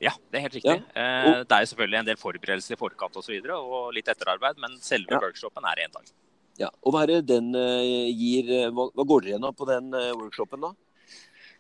Ja, 0.08 0.14
det 0.32 0.40
er 0.40 0.46
helt 0.46 0.56
riktig. 0.56 0.78
Eh, 0.96 1.30
det 1.44 1.56
er 1.58 1.70
selvfølgelig 1.72 2.00
en 2.00 2.08
del 2.08 2.20
forberedelser 2.20 2.76
i 2.76 2.80
forkant 2.80 3.20
og, 3.20 3.26
så 3.26 3.34
videre, 3.34 3.58
og 3.60 3.92
litt 3.96 4.08
etterarbeid, 4.12 4.60
men 4.64 4.78
selve 4.84 5.12
Ja. 5.12 5.20
workshopen 5.20 5.68
er 5.68 5.84
én 5.86 5.96
dag. 5.96 6.14
Ja, 6.60 6.70
og 6.84 6.94
hva 6.94 7.04
er 7.04 7.12
det 7.14 7.28
den 7.32 7.54
eh, 7.56 8.08
gir 8.16 8.48
eh, 8.52 8.70
hva, 8.72 8.88
hva 8.96 9.06
går 9.08 9.26
dere 9.26 9.36
gjennom 9.36 9.56
på 9.56 9.68
den 9.68 9.92
workshopen, 9.92 10.64
da? 10.64 10.72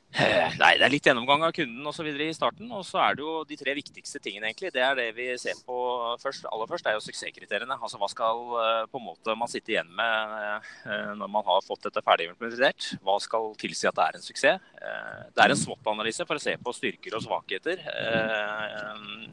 Eh, 0.09 0.55
Nei, 0.57 0.71
Det 0.79 0.85
er 0.87 0.91
litt 0.91 1.05
gjennomgang 1.05 1.43
av 1.45 1.51
kunden 1.53 1.85
og 1.85 1.97
videre 2.01 2.29
i 2.29 2.35
starten. 2.35 2.69
Og 2.73 2.81
så 2.87 2.97
er 3.03 3.17
det 3.17 3.23
jo 3.23 3.43
de 3.47 3.57
tre 3.59 3.75
viktigste 3.77 4.21
tingene, 4.23 4.49
egentlig. 4.49 4.71
Det 4.73 4.81
er 4.81 4.95
det 4.97 5.07
vi 5.17 5.27
ser 5.37 5.59
på 5.67 5.77
først. 6.21 6.47
Aller 6.49 6.69
først 6.71 6.89
er 6.89 6.97
jo 6.97 7.03
suksesskriteriene. 7.05 7.77
Altså 7.77 7.99
hva 8.01 8.09
skal 8.09 8.41
eh, 8.63 8.85
på 8.89 9.01
en 9.01 9.05
måte 9.05 9.35
man 9.37 9.51
sitte 9.51 9.75
igjen 9.75 9.91
med 9.95 10.65
eh, 10.89 11.13
når 11.19 11.29
man 11.29 11.45
har 11.45 11.65
fått 11.65 11.85
dette 11.85 12.03
ferdig 12.05 12.29
implementert? 12.31 12.93
Hva 13.05 13.19
skal 13.21 13.53
tilsi 13.61 13.89
at 13.89 13.99
det 13.99 14.07
er 14.07 14.17
en 14.17 14.25
suksess? 14.25 14.65
Det 14.79 15.43
er 15.43 15.53
en 15.53 15.59
SWOT-analyse 15.59 16.25
for 16.25 16.39
å 16.39 16.41
se 16.41 16.55
på 16.57 16.73
styrker 16.73 17.15
og 17.17 17.23
svakheter 17.25 17.81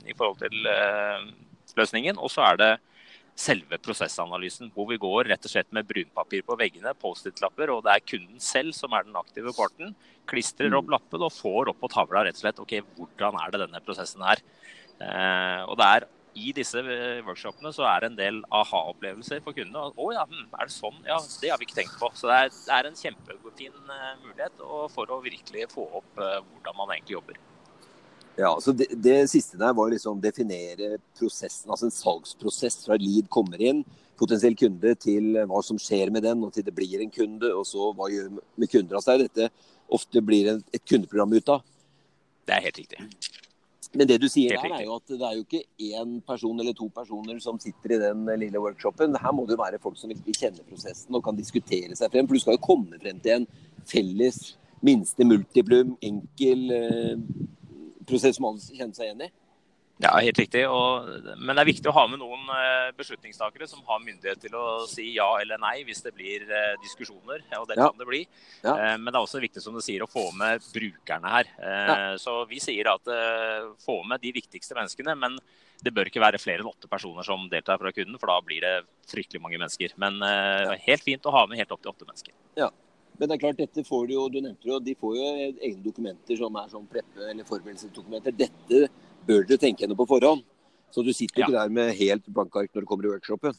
i 0.05 0.15
forhold 0.19 0.41
til 0.43 0.67
løsningen. 1.79 2.19
Og 2.19 2.33
så 2.33 2.45
er 2.51 2.61
det 2.61 2.71
selve 3.37 3.79
prosessanalysen, 3.85 4.71
hvor 4.73 4.89
vi 4.89 4.99
går 5.01 5.29
rett 5.31 5.45
og 5.45 5.53
slett 5.53 5.69
med 5.77 5.87
brunpapir 5.89 6.45
på 6.47 6.57
veggene, 6.59 6.95
Post-It-lapper, 7.03 7.75
og 7.75 7.83
det 7.85 7.93
er 7.93 8.05
kunden 8.13 8.41
selv 8.43 8.73
som 8.77 8.97
er 8.97 9.05
den 9.05 9.19
aktive 9.21 9.53
parten. 9.57 9.93
Klistrer 10.31 10.75
opp 10.79 10.89
lappen 10.93 11.27
og 11.27 11.35
får 11.37 11.73
opp 11.73 11.83
på 11.85 11.93
tavla 11.93 12.25
rett 12.27 12.39
og 12.39 12.45
slett 12.47 12.63
OK, 12.65 12.79
hvordan 12.97 13.37
er 13.43 13.53
det 13.53 13.63
denne 13.67 13.83
prosessen 13.85 14.25
her. 14.25 14.41
Eh, 14.97 15.63
og 15.69 15.77
det 15.77 15.89
er 15.93 16.09
i 16.37 16.53
disse 16.57 16.81
eh, 16.81 17.23
workshopene 17.25 17.73
så 17.73 17.87
er 17.89 18.03
det 18.03 18.11
en 18.11 18.19
del 18.19 18.41
aha-opplevelser 18.55 19.43
for 19.45 19.57
kundene. 19.57 19.89
Å 19.89 20.09
ja, 20.13 20.25
hm, 20.29 20.49
er 20.53 20.69
det 20.69 20.75
sånn? 20.75 20.99
Ja, 21.09 21.19
det 21.41 21.53
har 21.53 21.61
vi 21.61 21.69
ikke 21.69 21.79
tenkt 21.81 21.97
på. 22.01 22.11
Så 22.17 22.29
det 22.31 22.39
er, 22.39 22.53
det 22.53 22.75
er 22.77 22.89
en 22.89 22.99
kjempefin 23.01 23.93
eh, 23.97 24.11
mulighet 24.25 24.65
for 24.93 25.13
å 25.13 25.21
virkelig 25.25 25.69
få 25.73 25.87
opp 26.01 26.21
eh, 26.21 26.41
hvordan 26.41 26.81
man 26.81 26.97
egentlig 26.97 27.17
jobber. 27.19 27.41
Ja, 28.37 28.51
så 28.61 28.75
det, 28.77 28.91
det 29.01 29.31
siste 29.33 29.57
der 29.61 29.73
var 29.77 29.89
liksom 29.89 30.21
definere 30.21 30.99
prosessen, 31.17 31.71
altså 31.71 31.89
en 31.89 31.95
salgsprosess 31.95 32.83
fra 32.85 32.99
lead 33.01 33.31
kommer 33.33 33.63
inn, 33.65 33.81
potensiell 34.21 34.57
kunde, 34.57 34.93
til 35.01 35.39
hva 35.49 35.63
som 35.65 35.81
skjer 35.81 36.13
med 36.13 36.25
den, 36.27 36.45
og 36.45 36.53
til 36.53 36.67
det 36.67 36.75
blir 36.77 37.01
en 37.01 37.13
kunde, 37.13 37.49
og 37.53 37.65
så 37.69 37.91
hva 37.97 38.11
gjør 38.13 38.29
med 38.37 38.71
kunder. 38.73 38.99
Altså 38.99 39.17
det 39.17 39.17
er 39.17 39.25
dette 39.31 39.73
ofte 39.97 40.23
blir 40.25 40.51
en, 40.53 40.63
et 40.75 40.85
kundeprogram 40.85 41.33
ut 41.37 41.57
av. 41.57 41.65
Det 42.47 42.55
er 42.57 42.69
helt 42.69 42.81
riktig. 42.83 43.09
Men 43.97 44.09
det 44.11 44.19
du 44.21 44.27
sier 44.29 44.57
Helt 44.59 44.67
der, 44.67 44.83
er 44.83 44.85
jo 44.85 44.97
at 44.99 45.13
det 45.13 45.25
er 45.25 45.37
jo 45.39 45.45
ikke 45.45 45.63
én 45.89 46.17
person 46.27 46.61
eller 46.61 46.75
to 46.77 46.89
personer 46.93 47.39
som 47.41 47.59
sitter 47.63 47.95
i 47.97 48.01
den 48.03 48.27
lille 48.43 48.61
workshopen. 48.61 49.17
Her 49.23 49.33
må 49.33 49.47
det 49.47 49.57
jo 49.57 49.63
være 49.63 49.81
folk 49.81 49.97
som 49.97 50.13
virkelig 50.13 50.37
kjenner 50.37 50.67
prosessen 50.69 51.17
og 51.17 51.25
kan 51.25 51.39
diskutere 51.39 51.97
seg 51.97 52.13
frem. 52.13 52.29
For 52.29 52.37
du 52.37 52.43
skal 52.43 52.59
jo 52.59 52.65
komme 52.67 53.01
frem 53.01 53.21
til 53.25 53.39
en 53.39 53.49
felles 53.89 54.41
minste 54.85 55.25
multiplum, 55.25 55.95
enkel 56.05 56.67
eh, 56.77 57.15
prosess 58.07 58.37
som 58.39 58.47
alle 58.51 58.61
kjenner 58.61 58.95
seg 58.97 59.11
igjen 59.11 59.27
i. 59.29 59.33
Ja, 60.05 60.11
helt 60.21 60.37
riktig. 60.37 60.61
Og, 60.69 61.07
men 61.41 61.57
det 61.57 61.63
er 61.63 61.69
viktig 61.71 61.89
å 61.89 61.95
ha 61.97 62.03
med 62.13 62.21
noen 62.21 62.43
eh, 62.53 62.91
beslutningstakere 62.99 63.65
som 63.71 63.81
har 63.89 64.03
myndighet 64.05 64.43
til 64.45 64.53
å 64.61 64.65
si 64.91 65.07
ja 65.15 65.25
eller 65.41 65.57
nei 65.63 65.79
hvis 65.89 66.03
det 66.05 66.13
blir 66.13 66.45
eh, 66.45 66.75
diskusjoner. 66.83 67.41
Og 67.57 67.65
det 67.71 67.79
Ja. 67.79 67.87
kan 67.89 67.97
det 68.03 68.05
bli. 68.11 68.21
Ja. 68.61 68.75
Eh, 68.77 68.99
Men 69.01 69.09
det 69.09 69.15
er 69.17 69.25
også 69.25 69.41
viktig 69.41 69.63
som 69.65 69.73
du 69.73 69.81
sier, 69.81 70.05
å 70.05 70.11
få 70.13 70.27
med 70.37 70.61
brukerne 70.75 71.33
her. 71.33 71.49
Ja. 71.57 71.97
Så 72.21 72.43
vi 72.51 72.61
sier 72.61 72.93
at 72.93 73.09
få 73.81 74.03
med 74.05 74.21
de 74.21 74.35
viktigste 74.37 74.77
menneskene. 74.77 75.17
Men 75.17 75.39
det 75.81 75.95
bør 75.97 76.13
ikke 76.13 76.21
være 76.21 76.41
flere 76.45 76.61
enn 76.61 76.69
åtte 76.69 76.89
personer 76.93 77.25
som 77.25 77.49
deltar 77.49 77.81
fra 77.81 77.93
kunden, 77.93 78.19
for 78.21 78.29
da 78.29 78.37
blir 78.45 78.61
det 78.61 78.75
fryktelig 79.09 79.41
mange 79.41 79.57
mennesker. 79.57 79.97
Men 79.97 80.21
helt 80.85 81.05
fint 81.09 81.25
å 81.25 81.33
ha 81.33 81.47
med 81.49 81.57
helt 81.57 81.73
opp 81.73 81.81
til 81.81 81.93
åtte 81.97 82.05
mennesker. 82.05 82.37
Men 83.19 83.29
det 83.31 83.37
er 83.37 83.43
klart, 83.45 83.57
dette 83.61 83.85
får 83.87 84.07
de 84.09 84.15
jo, 84.19 84.27
du 84.29 84.41
nevnte 84.41 84.69
jo, 84.69 84.79
de 84.81 84.95
får 84.99 85.15
jo 85.17 85.29
egne 85.61 85.83
dokumenter 85.85 86.37
som 86.41 86.57
er 86.61 86.69
sånn 86.73 86.89
preppe- 86.91 87.31
eller 87.31 87.45
forberedelsesdokumenter. 87.49 88.35
Dette 88.37 88.89
bør 89.27 89.47
dere 89.49 89.59
tenke 89.63 89.85
gjennom 89.85 89.97
på 89.97 90.07
forhånd. 90.11 90.45
Så 90.95 91.03
du 91.05 91.13
sitter 91.13 91.41
Ja. 91.41 91.47
ikke 91.47 91.59
der 91.59 91.69
med 91.69 91.95
helt 91.99 92.27
blanke 92.33 92.61
ark 92.63 92.71
når 92.75 92.81
du 92.83 92.87
kommer 92.87 93.05
i 93.05 93.15
workshopen. 93.15 93.57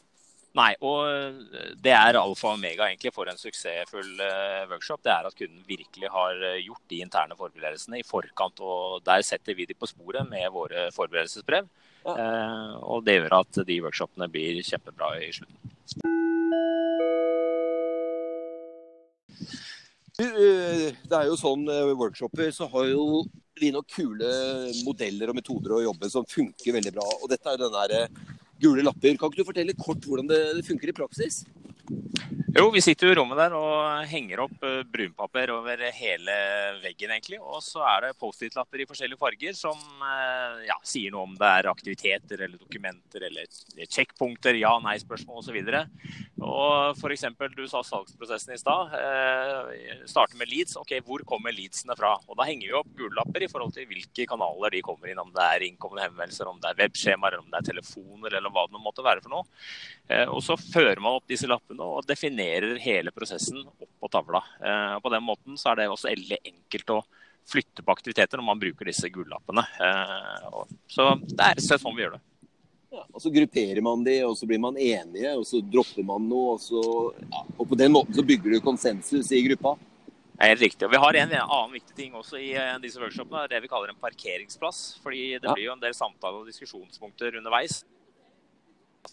Nei, 0.56 0.74
og 0.80 1.06
eh, 1.06 1.74
det 1.76 1.92
er 1.92 2.16
alfa 2.16 2.48
og 2.48 2.54
omega 2.56 2.86
egentlig 2.88 3.12
for 3.14 3.28
en 3.28 3.36
suksessfull 3.36 4.18
eh, 4.24 4.64
workshop. 4.70 5.02
Det 5.04 5.12
er 5.12 5.26
at 5.28 5.36
kunden 5.36 5.60
virkelig 5.68 6.08
har 6.10 6.40
eh, 6.42 6.62
gjort 6.64 6.82
de 6.88 7.02
interne 7.04 7.36
forberedelsene 7.36 8.00
i 8.00 8.06
forkant. 8.06 8.58
Og 8.64 9.04
der 9.04 9.22
setter 9.22 9.54
vi 9.54 9.66
de 9.68 9.74
på 9.74 9.86
sporet 9.86 10.26
med 10.28 10.48
våre 10.50 10.88
forberedelsesbrev. 10.96 11.68
Ja. 12.06 12.14
Eh, 12.16 12.76
og 12.80 13.04
det 13.04 13.20
gjør 13.20 13.40
at 13.42 13.60
de 13.68 13.80
workshopene 13.84 14.30
blir 14.32 14.62
kjempebra 14.64 15.12
i 15.20 15.30
slutten. 15.36 16.17
Det 20.18 21.14
er 21.14 21.28
jo 21.28 21.36
sånn 21.38 21.68
eh, 21.70 21.92
workshoper, 21.94 22.50
så 22.50 22.66
har 22.72 22.88
jo 22.90 23.22
vi 23.58 23.70
noen 23.74 23.86
kule 23.90 24.30
modeller 24.86 25.30
og 25.30 25.38
metoder 25.38 25.76
å 25.76 25.84
jobbe 25.84 26.10
som 26.10 26.26
funker 26.26 26.74
veldig 26.74 26.92
bra. 26.96 27.06
Og 27.22 27.30
dette 27.30 27.46
er 27.46 27.54
jo 27.54 27.68
den 27.68 27.76
der 27.76 27.94
eh, 28.00 28.34
gule 28.62 28.82
lapper. 28.86 29.14
Kan 29.18 29.30
ikke 29.30 29.44
du 29.44 29.50
fortelle 29.52 29.78
kort 29.78 30.02
hvordan 30.02 30.30
det 30.30 30.66
funker 30.66 30.90
i 30.90 30.96
praksis? 30.96 31.44
Jo, 32.56 32.70
vi 32.72 32.80
sitter 32.80 33.10
jo 33.10 33.12
i 33.12 33.16
rommet 33.18 33.36
der 33.36 33.52
og 33.52 34.06
henger 34.08 34.40
opp 34.46 34.62
eh, 34.64 34.78
brunpapir 34.88 35.50
over 35.52 35.82
hele 35.92 36.36
veggen, 36.80 37.10
egentlig. 37.12 37.36
Og 37.44 37.60
så 37.60 37.82
er 37.84 38.06
det 38.06 38.14
Post-It-lapper 38.16 38.80
i 38.80 38.86
forskjellige 38.88 39.20
farger 39.20 39.52
som 39.58 39.76
eh, 39.76 40.62
ja, 40.64 40.78
sier 40.80 41.12
noe 41.12 41.26
om 41.26 41.34
det 41.36 41.50
er 41.58 41.68
aktiviteter 41.68 42.46
eller 42.46 42.56
dokumenter 42.56 43.26
eller 43.28 43.44
sjekkpunkter, 43.84 44.56
ja, 44.62 44.70
nei-spørsmål 44.80 45.42
osv. 45.42 45.58
Og 46.40 47.04
eksempel, 47.12 47.52
du 47.52 47.66
sa 47.68 47.82
salgsprosessen 47.84 48.54
i 48.56 48.60
stad. 48.62 48.96
Eh, 48.96 49.92
starter 50.08 50.40
med 50.40 50.48
leads. 50.48 50.78
Ok, 50.80 50.96
hvor 51.04 51.26
kommer 51.28 51.52
leadsene 51.52 51.98
fra? 52.00 52.14
Og 52.30 52.40
da 52.40 52.48
henger 52.48 52.72
vi 52.72 52.78
opp 52.80 52.88
gule 52.96 53.12
lapper 53.18 53.44
i 53.44 53.50
forhold 53.52 53.76
til 53.76 53.90
hvilke 53.92 54.24
kanaler 54.30 54.72
de 54.72 54.82
kommer 54.88 55.12
inn. 55.12 55.20
Om 55.20 55.34
det 55.36 55.50
er 55.50 55.66
innkommende 55.68 56.08
henvendelser, 56.08 56.48
om 56.48 56.64
det 56.64 56.72
er 56.72 56.80
webskjemaer, 56.80 57.42
om 57.42 57.52
det 57.52 57.60
er 57.60 57.68
telefoner, 57.74 58.40
eller 58.40 58.56
hva 58.56 58.64
det 58.72 58.80
måtte 58.88 59.04
være 59.04 59.26
for 59.26 59.36
noe. 59.36 59.46
Eh, 60.08 60.24
Og 60.32 60.40
så 60.48 60.56
fører 60.56 61.04
man 61.04 61.20
opp 61.20 61.28
disse 61.28 61.44
lappene 61.50 61.84
og 61.84 62.08
definerer 62.08 62.37
hele 62.38 63.12
prosessen 63.14 63.60
opp 63.66 63.88
på 64.00 64.10
tavla. 64.12 64.42
Eh, 64.62 64.94
og 64.96 65.02
På 65.02 65.12
den 65.12 65.24
måten 65.26 65.58
så 65.58 65.72
er 65.72 65.82
det 65.82 65.88
også 65.90 66.10
veldig 66.10 66.38
enkelt 66.52 66.94
å 66.94 67.02
flytte 67.48 67.82
på 67.84 67.94
aktiviteter 67.94 68.38
når 68.38 68.48
man 68.50 68.60
bruker 68.60 68.88
disse 68.88 69.08
gullappene. 69.12 69.64
Eh, 69.80 70.64
Så 70.88 71.10
det 71.24 71.40
er 71.40 71.54
rett 71.54 71.62
og 71.64 71.68
slett 71.68 71.84
sånn 71.84 71.96
vi 71.96 72.04
gjør 72.04 72.16
det. 72.18 72.24
Ja, 72.88 73.02
og 73.12 73.20
så 73.20 73.30
grupperer 73.32 73.82
man 73.84 74.04
de, 74.04 74.16
og 74.24 74.36
så 74.38 74.46
blir 74.48 74.60
man 74.62 74.78
enige, 74.80 75.34
og 75.36 75.44
så 75.44 75.60
dropper 75.60 76.06
man 76.08 76.24
noe. 76.28 76.54
Og, 76.56 76.62
så, 76.64 76.80
ja, 77.20 77.42
og 77.58 77.68
på 77.68 77.76
den 77.76 77.92
måten 77.92 78.16
så 78.16 78.24
bygger 78.24 78.56
du 78.56 78.64
konsensus 78.64 79.28
i 79.36 79.42
gruppa. 79.44 79.74
Det 80.38 80.46
er 80.46 80.52
helt 80.54 80.62
riktig. 80.62 80.86
Og 80.86 80.92
Vi 80.94 81.02
har 81.02 81.16
en 81.18 81.34
annen 81.34 81.72
viktig 81.74 81.96
ting 81.98 82.14
også 82.16 82.38
i 82.40 82.52
eh, 82.54 82.78
disse 82.80 83.00
workshopene. 83.02 83.48
Det 83.50 83.60
vi 83.60 83.68
kaller 83.68 83.90
en 83.92 84.00
parkeringsplass. 84.00 85.00
Fordi 85.02 85.34
det 85.42 85.50
blir 85.50 85.66
jo 85.66 85.74
en 85.74 85.82
del 85.82 85.96
samtaler 85.98 86.44
og 86.44 86.48
diskusjonspunkter 86.48 87.40
underveis. 87.40 87.82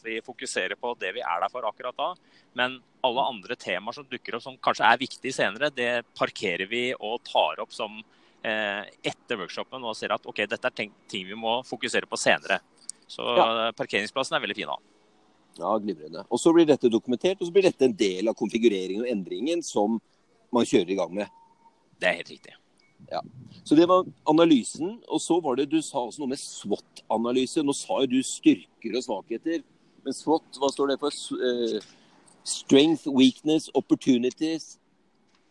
Vi 0.04 0.22
fokuserer 0.26 0.76
på 0.80 0.94
det 1.00 1.14
vi 1.16 1.24
er 1.24 1.42
der 1.44 1.52
for 1.54 1.68
akkurat 1.68 1.98
da. 1.98 2.10
Men 2.58 2.80
alle 3.06 3.26
andre 3.30 3.56
temaer 3.56 3.94
som 3.94 4.08
dukker 4.10 4.38
opp 4.38 4.44
som 4.46 4.58
kanskje 4.58 4.88
er 4.88 5.02
viktige 5.02 5.36
senere, 5.36 5.72
det 5.74 6.06
parkerer 6.18 6.68
vi 6.70 6.88
og 7.00 7.22
tar 7.28 7.62
opp 7.64 7.74
som 7.76 8.02
eh, 8.46 8.84
etter 9.04 9.40
workshopen 9.40 9.84
og 9.84 9.96
ser 9.98 10.14
at 10.14 10.26
ok, 10.26 10.44
dette 10.50 10.70
er 10.70 10.76
ting, 10.76 10.92
vi 11.10 11.38
må 11.38 11.60
fokusere 11.66 12.10
på 12.10 12.20
senere. 12.20 12.60
Så 13.08 13.24
Ja. 13.38 13.72
parkeringsplassen 13.72 14.36
er 14.36 14.42
veldig 14.46 14.56
fin 14.56 14.70
å 14.70 14.78
ha. 14.78 14.82
Ja, 15.58 15.78
glimrende. 15.80 16.26
Og 16.30 16.40
så 16.40 16.54
blir 16.54 16.66
dette 16.66 16.90
dokumentert, 16.92 17.40
og 17.40 17.48
så 17.48 17.54
blir 17.54 17.64
dette 17.64 17.86
en 17.86 17.96
del 17.96 18.28
av 18.28 18.36
konfigureringen 18.36 19.06
og 19.06 19.08
endringen 19.08 19.64
som 19.64 20.02
man 20.52 20.66
kjører 20.66 20.92
i 20.92 20.96
gang 20.96 21.14
med. 21.14 21.30
Det 22.00 22.10
er 22.10 22.20
helt 22.20 22.30
riktig. 22.30 22.54
Så 23.66 23.76
det 23.76 23.88
var 23.88 24.06
analysen. 24.28 25.00
Og 25.08 25.22
så 25.22 25.42
var 25.42 25.56
det 25.60 25.70
du 25.70 25.82
sa 25.82 26.04
også 26.06 26.20
noe 26.22 26.32
med 26.34 26.42
SWOT-analyse. 26.42 27.64
Nå 27.66 27.74
sa 27.76 28.02
jo 28.04 28.08
du 28.08 28.20
styrker 28.26 28.98
og 28.98 29.06
svakheter. 29.06 29.64
Men 30.06 30.14
SWOT, 30.14 30.60
hva 30.62 30.70
står 30.74 30.94
det 30.94 31.00
for? 31.02 31.16
Eh, 31.50 31.80
strength, 32.46 33.08
weakness, 33.10 33.72
opportunities 33.74 34.76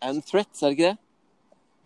and 0.05 0.22
threats, 0.26 0.62
er 0.62 0.70
det 0.70 0.76
ikke 0.78 0.92
det? 0.92 0.98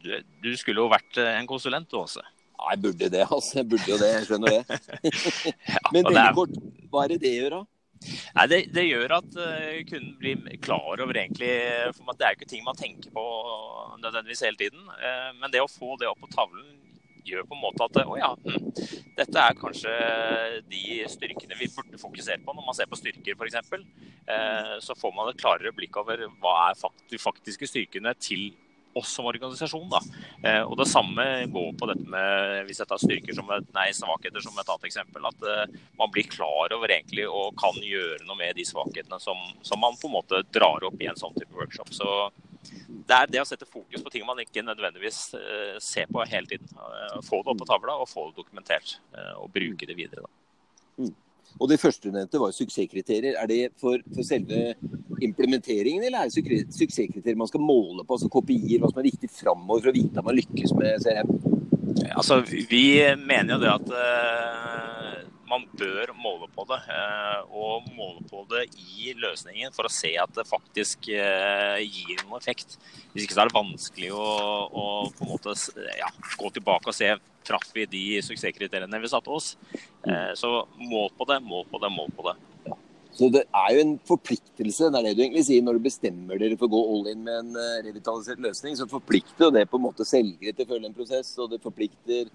Du, 0.05 0.11
du 0.45 0.51
skulle 0.61 0.85
jo 0.85 0.91
vært 0.93 1.17
eh, 1.19 1.39
en 1.41 1.49
konsulent, 1.49 1.89
du 1.91 1.97
også. 2.03 2.21
Ja, 2.59 2.69
jeg 2.75 2.83
burde 2.85 3.09
det, 3.15 3.25
altså. 3.25 3.59
Jeg 3.61 3.69
burde 3.71 3.89
jo 3.89 3.99
det, 4.03 4.13
jeg 4.19 4.29
skjønner 4.29 4.55
det. 4.59 4.79
Ja, 5.73 5.83
Men 5.95 6.05
det 6.05 6.13
veldig 6.13 6.23
er- 6.27 6.37
kort, 6.37 6.57
hva 6.93 7.05
er 7.07 7.15
det 7.15 7.21
det 7.25 7.35
gjør 7.39 7.57
da? 7.57 7.65
Nei, 8.37 8.45
det, 8.47 8.59
det 8.71 8.85
gjør 8.87 9.13
at 9.17 9.37
uh, 9.43 9.79
kunden 9.89 10.13
blir 10.21 10.59
klar 10.63 11.01
over 11.03 11.17
egentlig 11.19 11.49
for 11.97 12.15
Det 12.15 12.27
er 12.29 12.35
jo 12.37 12.39
ikke 12.39 12.51
ting 12.53 12.63
man 12.63 12.79
tenker 12.79 13.11
på 13.11 13.25
nødvendigvis 14.05 14.45
hele 14.47 14.61
tiden. 14.61 14.85
Uh, 15.01 15.33
men 15.41 15.51
det 15.51 15.65
å 15.65 15.71
få 15.71 15.97
det 15.99 16.07
opp 16.07 16.21
på 16.23 16.31
tavlen 16.31 16.69
gjør 17.27 17.47
på 17.49 17.57
en 17.57 17.63
måte 17.63 17.89
at 17.89 17.99
å 18.05 18.19
ja, 18.19 18.31
hm, 18.45 18.71
dette 19.19 19.43
er 19.43 19.59
kanskje 19.59 19.97
de 20.71 21.01
styrkene 21.11 21.59
vi 21.59 21.71
burde 21.75 22.01
fokusere 22.01 22.43
på 22.45 22.55
når 22.55 22.69
man 22.69 22.77
ser 22.79 22.91
på 22.91 22.99
styrker 23.01 23.37
f.eks. 23.37 23.75
Uh, 24.29 24.77
så 24.85 24.97
får 24.99 25.15
man 25.17 25.31
et 25.31 25.41
klarere 25.41 25.75
blikk 25.77 25.99
over 26.01 26.27
hva 26.43 26.57
er 26.69 26.81
de 27.11 27.21
faktiske 27.23 27.71
styrkene 27.71 28.15
til 28.21 28.51
oss 28.99 29.13
som 29.15 29.27
organisasjon. 29.27 29.89
da. 29.89 30.01
Eh, 30.49 30.63
og 30.63 30.77
Det 30.77 30.89
samme 30.89 31.25
går 31.53 31.73
på 31.79 31.89
dette 31.91 32.07
med 32.11 32.67
hvis 32.67 32.81
jeg 32.83 32.91
tar 32.91 33.01
styrker 33.03 33.37
som 33.37 33.51
et, 33.55 33.69
nei, 33.77 33.89
svakheter 33.95 34.45
som 34.45 34.59
et 34.59 34.69
annet 34.69 34.89
eksempel. 34.91 35.29
At 35.29 35.47
uh, 35.47 35.79
man 36.01 36.13
blir 36.15 36.29
klar 36.31 36.75
over 36.75 36.91
egentlig 36.91 37.29
og 37.29 37.57
kan 37.61 37.77
gjøre 37.83 38.25
noe 38.27 38.39
med 38.39 38.57
de 38.59 38.67
svakhetene 38.69 39.21
som, 39.23 39.39
som, 39.63 39.81
man 39.81 39.99
på 40.01 40.11
en 40.11 40.17
måte 40.19 40.43
drar 40.55 40.85
opp 40.89 41.01
i 41.03 41.11
en 41.11 41.19
sånn 41.19 41.37
type 41.39 41.55
workshop. 41.57 41.93
Så 41.95 42.09
det 43.09 43.17
er 43.17 43.31
det 43.33 43.43
å 43.43 43.47
sette 43.49 43.69
fokus 43.69 44.03
på 44.05 44.13
ting 44.13 44.27
man 44.29 44.41
ikke 44.43 44.65
nødvendigvis 44.65 45.21
uh, 45.37 45.79
ser 45.83 46.11
på 46.11 46.25
hele 46.29 46.51
tiden. 46.51 46.69
Uh, 46.75 47.19
få 47.27 47.43
det 47.43 47.55
opp 47.55 47.63
på 47.63 47.69
tavla 47.69 47.97
og 48.03 48.11
få 48.11 48.29
det 48.29 48.39
dokumentert. 48.43 48.99
og 49.39 49.51
bruke 49.53 49.87
det 49.87 49.97
videre. 49.97 50.27
da. 50.27 51.05
Mm. 51.05 51.15
Og 51.59 51.69
det 51.71 51.81
første 51.81 52.09
du 52.09 52.15
nevnte 52.15 52.41
var 52.41 52.53
suksesskriterier. 52.55 53.39
Er 53.41 53.47
det 53.51 53.61
for, 53.81 53.99
for, 54.15 54.23
selve 54.27 54.75
implementeringen, 55.25 56.05
eller 56.05 56.27
er 56.27 56.29
det 56.31 56.67
suksesskriterier 56.77 57.39
man 57.39 57.51
skal 57.51 57.65
måle 57.65 58.05
på? 58.05 58.19
Altså 58.19 58.29
kopier, 58.31 58.79
hva 58.79 58.93
som 58.93 59.01
er 59.01 59.09
viktig 59.09 59.31
framover 59.33 59.83
for 59.83 59.93
å 59.93 59.97
vite 59.97 60.21
at 60.21 60.29
man 60.29 60.39
lykkes 60.39 60.77
med 60.79 61.03
CRM? 61.03 61.33
Altså, 62.15 62.43
vi 62.71 62.85
mener 63.25 63.57
jo 63.57 63.63
det 63.65 63.73
at 63.73 64.98
man 65.49 65.65
bør 65.79 66.13
måle 66.19 66.49
på 66.55 66.67
det. 66.69 66.79
Uh, 66.89 67.41
og 67.49 67.89
måle 67.97 68.23
på 68.29 68.45
det 68.53 68.67
i 68.77 69.15
løsningen 69.19 69.75
for 69.77 69.89
å 69.89 69.93
se 69.93 70.13
at 70.21 70.35
det 70.37 70.47
faktisk 70.49 71.11
uh, 71.13 71.81
gir 71.81 72.21
noen 72.25 72.39
effekt. 72.39 72.79
Hvis 73.13 73.27
ikke 73.27 73.39
så 73.39 73.45
er 73.45 73.51
det 73.51 73.59
vanskelig 73.59 74.13
å, 74.15 74.29
å 74.69 74.87
på 75.17 75.27
en 75.27 75.33
måte 75.33 75.57
ja, 75.99 76.13
gå 76.39 76.53
tilbake 76.55 76.93
og 76.93 76.97
se 76.97 77.13
traff 77.49 77.73
vi 77.75 77.87
de 77.89 78.05
suksesskriteriene 78.25 79.01
vi 79.03 79.11
satte 79.11 79.33
oss. 79.33 79.55
Eh, 80.05 80.33
så 80.39 80.53
mål 80.77 81.11
på 81.17 81.29
det, 81.31 81.41
mål 81.45 81.67
på 81.71 81.81
det, 81.83 81.91
mål 81.95 82.13
på 82.17 82.29
det. 82.29 82.37
Så 83.19 83.31
det 83.35 83.43
er 83.57 83.71
jo 83.75 83.81
en 83.83 83.95
forpliktelse, 84.07 84.91
det 84.93 84.99
er 84.99 85.07
det 85.09 85.15
du 85.19 85.23
egentlig 85.25 85.47
sier. 85.49 85.65
Når 85.65 85.79
du 85.79 85.87
bestemmer 85.89 86.39
dere 86.39 86.59
for 86.59 86.69
å 86.69 86.75
gå 86.77 86.83
all 86.93 87.09
in 87.11 87.25
med 87.27 87.41
en 87.41 87.57
eh, 87.59 87.81
revitalisert 87.89 88.43
løsning, 88.45 88.77
så 88.79 88.87
forplikter 88.91 89.51
det 89.55 89.65
på 89.71 89.81
en 89.81 89.87
måte 89.89 90.07
selgere 90.07 90.55
til 90.55 90.69
å 90.69 90.75
følge 90.75 90.91
en 90.91 90.99
prosess, 90.99 91.33
og 91.41 91.51
det 91.55 91.63
forplikter 91.65 92.31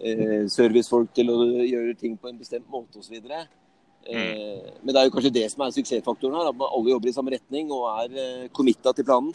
eh, 0.00 0.44
servicefolk 0.52 1.12
til 1.16 1.30
å 1.32 1.38
gjøre 1.64 1.94
ting 2.00 2.16
på 2.20 2.30
en 2.30 2.40
bestemt 2.40 2.68
måte 2.70 3.00
osv. 3.00 3.16
Eh, 3.16 3.46
mm. 4.16 4.78
Men 4.82 4.92
det 4.92 5.00
er 5.00 5.08
jo 5.08 5.16
kanskje 5.16 5.34
det 5.38 5.48
som 5.52 5.64
er 5.64 5.74
suksessfaktoren 5.76 6.38
her, 6.38 6.52
at 6.52 6.68
alle 6.68 6.94
jobber 6.94 7.10
i 7.10 7.16
samme 7.16 7.34
retning 7.34 7.72
og 7.74 7.88
er 7.94 8.20
eh, 8.20 8.46
committa 8.54 8.94
til 8.96 9.06
planen. 9.08 9.34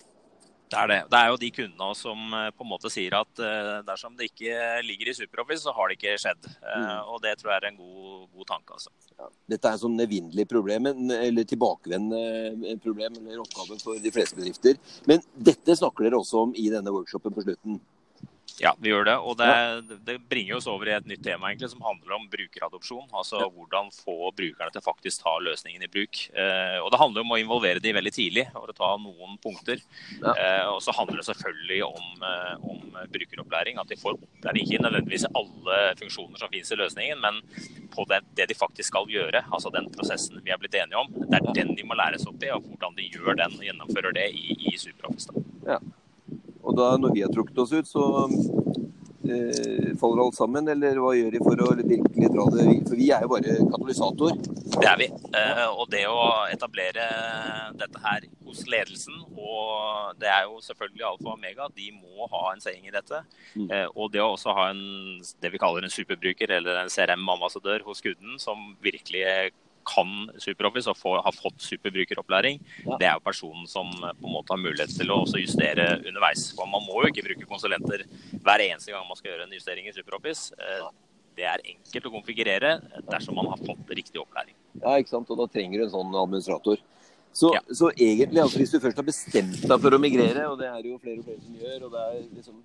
Det 0.70 0.78
er 0.78 0.90
det. 0.92 0.98
Det 1.10 1.18
er 1.18 1.32
jo 1.32 1.38
de 1.42 1.50
kundene 1.50 1.96
som 1.98 2.34
eh, 2.38 2.50
på 2.54 2.66
en 2.66 2.70
måte 2.70 2.92
sier 2.94 3.16
at 3.18 3.42
uh, 3.42 3.80
dersom 3.88 4.14
det 4.18 4.28
ikke 4.30 4.54
ligger 4.86 5.10
i 5.10 5.16
Superoffice, 5.18 5.64
så 5.64 5.74
har 5.74 5.90
det 5.90 5.98
ikke 5.98 6.18
skjedd. 6.22 6.46
Mm. 6.62 6.92
Og 7.10 7.24
det 7.24 7.34
tror 7.40 7.56
jeg 7.56 7.64
er 7.64 7.70
en 7.72 7.80
god, 7.80 8.28
god 8.38 8.50
tanke. 8.52 8.78
altså. 8.78 8.94
Ja. 9.18 9.30
Dette 9.50 9.72
er 9.72 9.80
et 9.80 9.82
sånn 9.82 10.04
evinnelig 10.06 10.46
problem, 10.52 10.92
eller 11.18 11.48
tilbakevendende 11.50 12.76
problem 12.84 13.18
eller 13.24 13.42
oppgave 13.42 13.80
for 13.82 13.98
de 14.04 14.14
fleste 14.14 14.38
bedrifter. 14.38 14.78
Men 15.10 15.26
dette 15.34 15.80
snakker 15.80 16.06
dere 16.06 16.22
også 16.22 16.46
om 16.46 16.54
i 16.54 16.70
denne 16.70 16.94
workshopen 16.94 17.34
på 17.34 17.48
slutten. 17.48 17.82
Ja, 18.60 18.74
vi 18.82 18.92
gjør 18.92 19.06
det. 19.08 19.16
Og 19.24 19.38
det, 19.40 20.00
det, 20.08 20.18
bringer 20.30 20.58
oss 20.58 20.68
over 20.70 20.90
i 20.90 20.96
et 20.96 21.08
nytt 21.10 21.22
tema 21.26 21.50
egentlig, 21.50 21.70
som 21.72 21.84
handler 21.86 22.16
om 22.18 22.28
brukeradopsjon. 22.32 23.08
Altså 23.16 23.42
hvordan 23.54 23.92
få 23.96 24.32
brukerne 24.36 24.74
til 24.74 24.84
faktisk 24.86 25.24
ta 25.24 25.36
løsningen 25.44 25.86
i 25.86 25.92
bruk. 25.92 26.22
Eh, 26.34 26.78
og 26.82 26.90
Det 26.94 27.02
handler 27.02 27.26
om 27.26 27.36
å 27.36 27.40
involvere 27.42 27.84
de 27.84 27.94
veldig 27.96 28.14
tidlig 28.16 28.46
for 28.54 28.72
å 28.72 28.76
ta 28.76 28.92
noen 29.02 29.38
punkter. 29.44 29.84
Eh, 30.20 30.66
og 30.70 30.82
så 30.84 30.96
handler 30.98 31.22
det 31.22 31.28
selvfølgelig 31.30 31.82
om, 31.88 32.26
eh, 32.32 32.68
om, 32.74 32.98
brukeropplæring. 33.14 33.80
At 33.80 33.92
de 33.92 34.00
får 34.00 34.18
opplæring 34.18 34.66
ikke 34.66 34.84
nødvendigvis 34.84 35.28
i 35.30 35.34
alle 35.40 35.80
funksjoner 36.02 36.42
som 36.42 36.52
finnes 36.52 36.72
i 36.74 36.80
løsningen, 36.80 37.22
men 37.24 37.42
på 37.94 38.06
det, 38.10 38.24
det, 38.36 38.50
de 38.52 38.58
faktisk 38.58 38.92
skal 38.92 39.10
gjøre. 39.10 39.46
Altså 39.54 39.72
den 39.74 39.90
prosessen 39.94 40.42
vi 40.44 40.52
er 40.52 40.60
blitt 40.62 40.76
enige 40.76 41.00
om. 41.00 41.14
Det 41.30 41.40
er 41.40 41.54
den 41.62 41.76
de 41.78 41.88
må 41.88 41.98
læres 42.00 42.28
opp 42.30 42.44
i, 42.44 42.52
og 42.56 42.66
hvordan 42.66 42.98
de 42.98 43.08
gjør 43.10 43.40
den 43.40 43.58
og 43.58 43.66
gjennomfører 43.66 44.16
det 44.18 44.30
i, 44.36 44.58
i 44.72 44.78
SuperOffice. 44.78 45.46
Ja. 45.68 45.80
Og 46.64 46.76
da 46.78 46.94
når 47.00 47.16
vi 47.16 47.24
har 47.26 47.32
trukket 47.34 47.62
oss 47.64 47.74
ut, 47.74 47.88
så 47.88 48.06
eh, 49.30 49.92
faller 50.00 50.24
alt 50.24 50.38
sammen? 50.38 50.68
Eller 50.72 51.00
hva 51.02 51.14
gjør 51.18 51.36
de 51.36 51.42
for 51.44 51.64
å 51.64 51.70
virkelig 51.78 52.32
dra 52.34 52.48
det 52.56 52.66
For 52.88 52.98
vi 53.00 53.10
er 53.16 53.26
jo 53.26 53.32
bare 53.34 53.56
katalysator. 53.72 54.36
Det 54.76 54.90
er 54.90 55.00
vi. 55.02 55.08
Eh, 55.40 55.64
og 55.70 55.88
det 55.94 56.04
å 56.10 56.26
etablere 56.52 57.08
dette 57.80 58.04
her 58.04 58.28
hos 58.50 58.66
ledelsen, 58.70 59.16
og 59.38 60.18
det 60.22 60.30
er 60.32 60.48
jo 60.48 60.60
selvfølgelig 60.66 61.06
alfa 61.06 61.28
og 61.28 61.36
omega, 61.36 61.70
de 61.78 61.92
må 61.94 62.28
ha 62.32 62.44
en 62.52 62.64
seing 62.64 62.88
i 62.88 62.94
dette. 62.94 63.22
Mm. 63.54 63.68
Eh, 63.68 63.88
og 63.94 64.12
det 64.14 64.24
å 64.24 64.32
også 64.34 64.56
ha 64.58 64.70
en, 64.74 64.84
det 65.42 65.54
vi 65.54 65.62
kaller 65.62 65.86
en 65.86 65.94
superbruker, 65.94 66.52
eller 66.58 66.82
en 66.82 66.94
CRM-ambassadør 66.94 67.86
hos 67.88 68.02
kunden, 68.06 68.40
som 68.42 68.72
virkelig 68.84 69.52
kan 69.90 70.14
SuperOffice 70.38 70.92
og 70.92 71.00
får, 71.00 71.20
har 71.26 71.36
fått 71.36 71.66
superbrukeropplæring, 71.66 72.62
ja. 72.86 72.98
det 73.02 73.10
er 73.10 73.18
jo 73.18 73.26
personen 73.26 73.68
som 73.70 73.90
eh, 73.90 74.16
på 74.20 74.30
en 74.30 74.36
måte 74.38 74.54
har 74.54 74.62
mulighet 74.62 74.94
til 74.96 75.12
å 75.14 75.22
også 75.26 75.42
justere 75.42 75.90
underveis. 76.00 76.50
For 76.58 76.70
Man 76.70 76.86
må 76.88 77.04
jo 77.04 77.12
ikke 77.12 77.26
bruke 77.32 77.50
konsulenter 77.50 78.06
hver 78.38 78.66
eneste 78.70 78.94
gang 78.94 79.08
man 79.10 79.20
skal 79.20 79.34
gjøre 79.34 79.50
en 79.50 79.58
justering 79.58 79.90
i 79.90 79.96
SuperOffice. 79.96 80.54
Eh, 80.60 80.90
det 81.40 81.48
er 81.48 81.68
enkelt 81.72 82.08
å 82.10 82.14
konfigurere 82.14 82.72
dersom 83.10 83.38
man 83.40 83.52
har 83.54 83.60
fått 83.64 83.92
riktig 83.96 84.20
opplæring. 84.22 84.56
Ja, 84.82 84.98
ikke 85.00 85.14
sant? 85.16 85.30
og 85.32 85.40
da 85.40 85.48
trenger 85.52 85.80
du 85.80 85.88
en 85.88 85.94
sånn 85.94 86.18
administrator. 86.20 86.82
Så, 87.32 87.52
ja. 87.54 87.62
så, 87.76 87.92
egentlig, 87.94 88.42
altså, 88.42 88.58
hvis 88.58 88.72
du 88.74 88.80
først 88.82 88.98
har 88.98 89.06
bestemt 89.06 89.60
deg 89.62 89.84
for 89.84 89.96
å 89.96 90.00
migrere, 90.02 90.48
og 90.50 90.58
det 90.60 90.66
er 90.70 90.88
jo 90.88 90.98
flere 90.98 91.22
og 91.22 91.28
flere 91.28 91.44
som 91.44 91.60
gjør, 91.62 91.84
og 91.86 91.92
det 91.94 92.06
er, 92.06 92.16
liksom, 92.40 92.56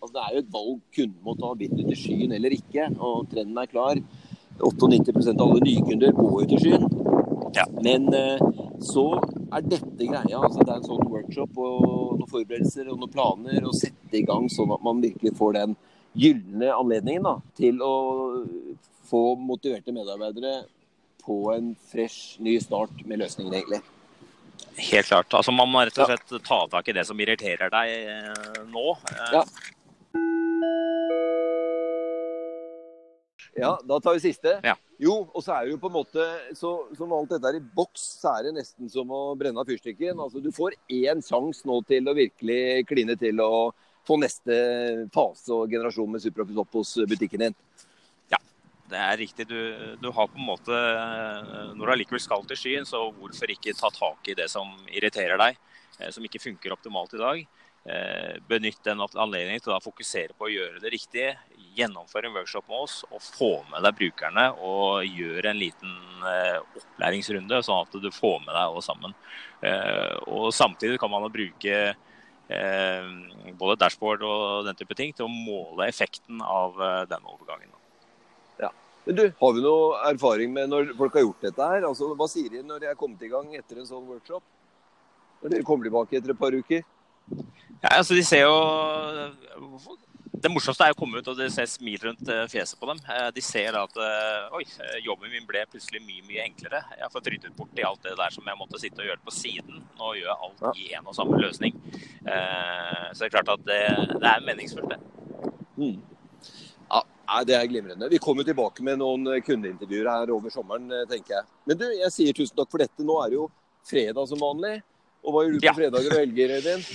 altså, 0.00 0.12
det 0.14 0.22
er 0.22 0.30
jo 0.32 0.40
et 0.42 0.54
valg 0.54 0.78
kunden 0.96 1.26
må 1.26 1.34
ta, 1.36 1.50
bitte 1.60 1.82
til 1.82 1.98
skyen 2.00 2.32
eller 2.38 2.56
ikke, 2.56 2.88
og 2.96 3.28
trenden 3.32 3.60
er 3.60 3.70
klar. 3.70 4.00
98% 4.58 5.40
av 5.40 5.50
alle 5.50 5.64
nye 5.64 5.84
kunder 5.86 6.14
går 6.16 6.36
jo 6.42 6.48
til 6.52 6.62
skyen. 6.64 6.86
Ja. 7.56 7.64
Men 7.84 8.08
eh, 8.14 8.42
så 8.84 9.06
er 9.16 9.64
dette 9.64 10.08
greia. 10.08 10.40
altså 10.40 10.62
Det 10.62 10.72
er 10.72 10.78
en 10.80 10.88
sånn 10.88 11.10
workshop 11.12 11.56
og 11.56 11.82
noen 12.20 12.30
forberedelser 12.30 12.90
og 12.92 13.00
noen 13.00 13.12
planer. 13.12 13.60
Og 13.64 13.76
sette 13.78 14.20
i 14.20 14.24
gang 14.26 14.48
sånn 14.52 14.74
at 14.76 14.84
man 14.84 15.02
virkelig 15.04 15.34
får 15.38 15.58
den 15.58 15.76
gylne 16.16 16.72
anledningen 16.72 17.28
da, 17.28 17.34
til 17.58 17.82
å 17.84 17.94
få 19.06 19.22
motiverte 19.38 19.92
medarbeidere 19.94 20.64
på 21.26 21.42
en 21.52 21.74
fresh, 21.90 22.38
ny 22.42 22.56
start 22.62 23.02
med 23.04 23.20
løsningen, 23.20 23.52
egentlig. 23.52 23.82
Helt 24.76 25.08
klart. 25.08 25.34
Altså 25.34 25.52
Man 25.52 25.70
må 25.72 25.82
rett 25.84 25.98
og 26.00 26.10
slett 26.10 26.44
ta 26.46 26.60
tak 26.70 26.88
i 26.88 26.94
det 26.96 27.06
som 27.08 27.20
irriterer 27.20 27.72
deg 27.72 27.92
eh, 28.12 28.60
nå. 28.70 28.86
Ja. 29.32 29.42
Ja, 33.56 33.72
da 33.88 33.98
tar 34.00 34.16
vi 34.16 34.20
siste. 34.20 34.58
Ja. 34.64 34.74
Jo, 35.00 35.14
og 35.32 35.42
så 35.44 35.54
er 35.54 35.66
det 35.66 35.74
jo 35.74 35.80
på 35.80 35.90
en 35.90 35.96
måte 35.98 36.24
så, 36.56 36.70
Som 36.96 37.12
alt 37.12 37.32
dette 37.34 37.50
er 37.50 37.58
i 37.58 37.64
boks, 37.76 38.04
så 38.22 38.36
er 38.36 38.46
det 38.46 38.56
nesten 38.58 38.88
som 38.92 39.10
å 39.12 39.22
brenne 39.38 39.60
av 39.60 39.68
fyrstikken. 39.68 40.20
Altså, 40.20 40.40
du 40.44 40.50
får 40.54 40.76
én 40.92 41.20
sjanse 41.24 41.68
nå 41.68 41.80
til 41.88 42.08
å 42.08 42.16
virkelig 42.16 42.86
kline 42.88 43.16
til 43.20 43.42
å 43.44 43.50
få 44.06 44.18
neste 44.22 44.56
fase 45.14 45.52
og 45.52 45.72
generasjon 45.72 46.12
med 46.12 46.22
Superoffice 46.22 46.62
opp 46.62 46.78
hos 46.78 46.94
butikken 47.10 47.46
din. 47.46 47.56
Ja, 48.32 48.40
det 48.92 49.02
er 49.02 49.20
riktig. 49.20 49.48
Du, 49.50 49.58
du 50.00 50.08
har 50.14 50.30
på 50.30 50.38
en 50.38 50.48
måte 50.48 50.80
Når 51.74 51.82
du 51.82 51.92
allikevel 51.96 52.22
skal 52.22 52.46
til 52.48 52.60
skyen, 52.60 52.88
så 52.88 53.08
hvorfor 53.16 53.52
ikke 53.52 53.76
ta 53.76 53.90
tak 53.94 54.32
i 54.32 54.36
det 54.38 54.48
som 54.52 54.70
irriterer 54.92 55.40
deg, 55.42 55.60
eh, 55.98 56.12
som 56.14 56.24
ikke 56.24 56.44
funker 56.44 56.76
optimalt 56.76 57.16
i 57.16 57.24
dag. 57.24 57.46
Eh, 57.86 58.38
benytt 58.48 58.80
den 58.82 58.98
anledningen 58.98 59.62
til 59.62 59.70
å 59.70 59.78
fokusere 59.78 60.34
på 60.34 60.48
å 60.48 60.50
gjøre 60.50 60.80
det 60.82 60.90
riktig. 60.90 61.26
Gjennomføre 61.78 62.26
en 62.26 62.34
workshop 62.34 62.66
med 62.66 62.82
oss 62.82 62.96
og 63.12 63.22
få 63.22 63.50
med 63.70 63.84
deg 63.86 63.94
brukerne 64.00 64.48
og 64.58 65.06
gjøre 65.06 65.52
en 65.52 65.60
liten 65.60 65.92
eh, 66.26 66.58
opplæringsrunde, 66.80 67.60
sånn 67.62 67.84
at 67.84 67.94
du 68.02 68.08
får 68.10 68.40
med 68.42 68.50
deg 68.50 68.62
alle 68.64 68.82
sammen. 68.82 69.14
Eh, 69.62 70.16
og 70.26 70.50
Samtidig 70.56 70.98
kan 71.02 71.12
man 71.12 71.30
bruke 71.30 71.94
både 72.46 73.74
dashboard 73.74 74.20
og 74.22 74.68
den 74.68 74.76
type 74.78 74.94
ting 74.94 75.10
til 75.10 75.24
å 75.26 75.32
måle 75.32 75.88
effekten 75.90 76.38
av 76.38 76.76
denne 77.10 77.32
overgangen. 77.32 77.72
Men 79.02 79.16
du, 79.18 79.24
Har 79.40 79.52
vi 79.54 79.64
noe 79.64 79.98
erfaring 80.12 80.52
med 80.54 80.70
når 80.70 80.92
folk 80.98 81.18
har 81.18 81.24
gjort 81.24 81.42
dette 81.42 81.66
her? 81.72 81.88
Altså, 81.88 82.12
Hva 82.18 82.26
sier 82.30 82.50
de 82.54 82.62
når 82.66 82.84
de 82.84 82.88
er 82.90 82.98
kommet 82.98 83.22
i 83.22 83.30
gang 83.32 83.50
etter 83.58 83.80
en 83.80 83.88
sånn 83.88 84.06
workshop? 84.06 84.46
Når 85.42 85.56
dere 85.56 85.66
kommer 85.66 85.86
tilbake 85.86 86.18
etter 86.18 86.34
et 86.34 86.38
par 86.38 86.54
uker? 86.54 86.86
Ja, 87.82 87.98
altså 87.98 88.14
de 88.14 88.22
ser 88.24 88.46
jo 88.46 88.54
Det 90.36 90.50
morsomste 90.52 90.86
er 90.86 90.94
å 90.94 90.98
komme 90.98 91.20
ut 91.20 91.28
og 91.30 91.38
det 91.38 91.48
ser 91.54 91.68
smil 91.70 91.98
rundt 92.02 92.28
eh, 92.30 92.44
fjeset 92.50 92.78
på 92.78 92.86
dem. 92.90 92.98
Eh, 93.10 93.28
de 93.34 93.42
ser 93.42 93.76
at 93.78 94.00
eh, 94.04 94.56
oi, 94.58 94.64
jobben 95.04 95.32
min 95.32 95.46
ble 95.48 95.62
plutselig 95.70 96.02
mye 96.04 96.24
mye 96.28 96.44
enklere. 96.44 96.82
Jeg 96.92 97.02
har 97.02 97.12
fått 97.12 97.30
ryddet 97.32 97.54
bort 97.56 97.80
i 97.80 97.86
alt 97.88 98.04
det 98.04 98.12
der 98.18 98.34
som 98.34 98.46
jeg 98.46 98.60
måtte 98.60 98.80
sitte 98.82 99.00
og 99.02 99.08
gjøre 99.08 99.24
på 99.24 99.34
siden. 99.34 99.80
Nå 99.98 100.10
gjør 100.18 100.28
jeg 100.28 100.48
alt 100.48 100.82
i 100.82 100.90
én 100.98 101.08
og 101.08 101.16
samme 101.16 101.40
løsning. 101.40 101.78
Så 101.96 103.16
det 103.22 103.28
er 103.30 103.32
klart 103.32 103.54
at 103.56 103.64
det, 103.66 103.80
det 104.12 104.28
er 104.30 104.44
meningsfullt, 104.44 104.92
det. 104.92 105.00
Mm. 105.80 105.96
Ja, 106.92 107.40
Det 107.48 107.56
er 107.56 107.70
glimrende. 107.72 108.10
Vi 108.12 108.20
kommer 108.22 108.46
tilbake 108.46 108.84
med 108.86 109.00
noen 109.00 109.40
kundeintervjuer 109.46 110.12
her 110.12 110.34
over 110.36 110.52
sommeren, 110.52 110.92
tenker 111.10 111.40
jeg. 111.40 111.48
Men 111.66 111.80
du, 111.80 111.88
jeg 111.96 112.12
sier 112.14 112.36
tusen 112.36 112.60
takk 112.60 112.70
for 112.70 112.84
dette. 112.84 113.08
Nå 113.08 113.16
er 113.24 113.32
det 113.32 113.40
jo 113.40 113.48
fredag 113.88 114.28
som 114.30 114.44
vanlig. 114.44 114.76
Og 115.26 115.34
hva 115.34 115.42
gjør 115.42 115.56
du 115.56 115.62
på 115.64 115.66
ja. 115.66 115.74
fredager 115.74 116.12
og 116.14 116.20
helger, 116.22 116.52
Øyvind? 116.60 116.90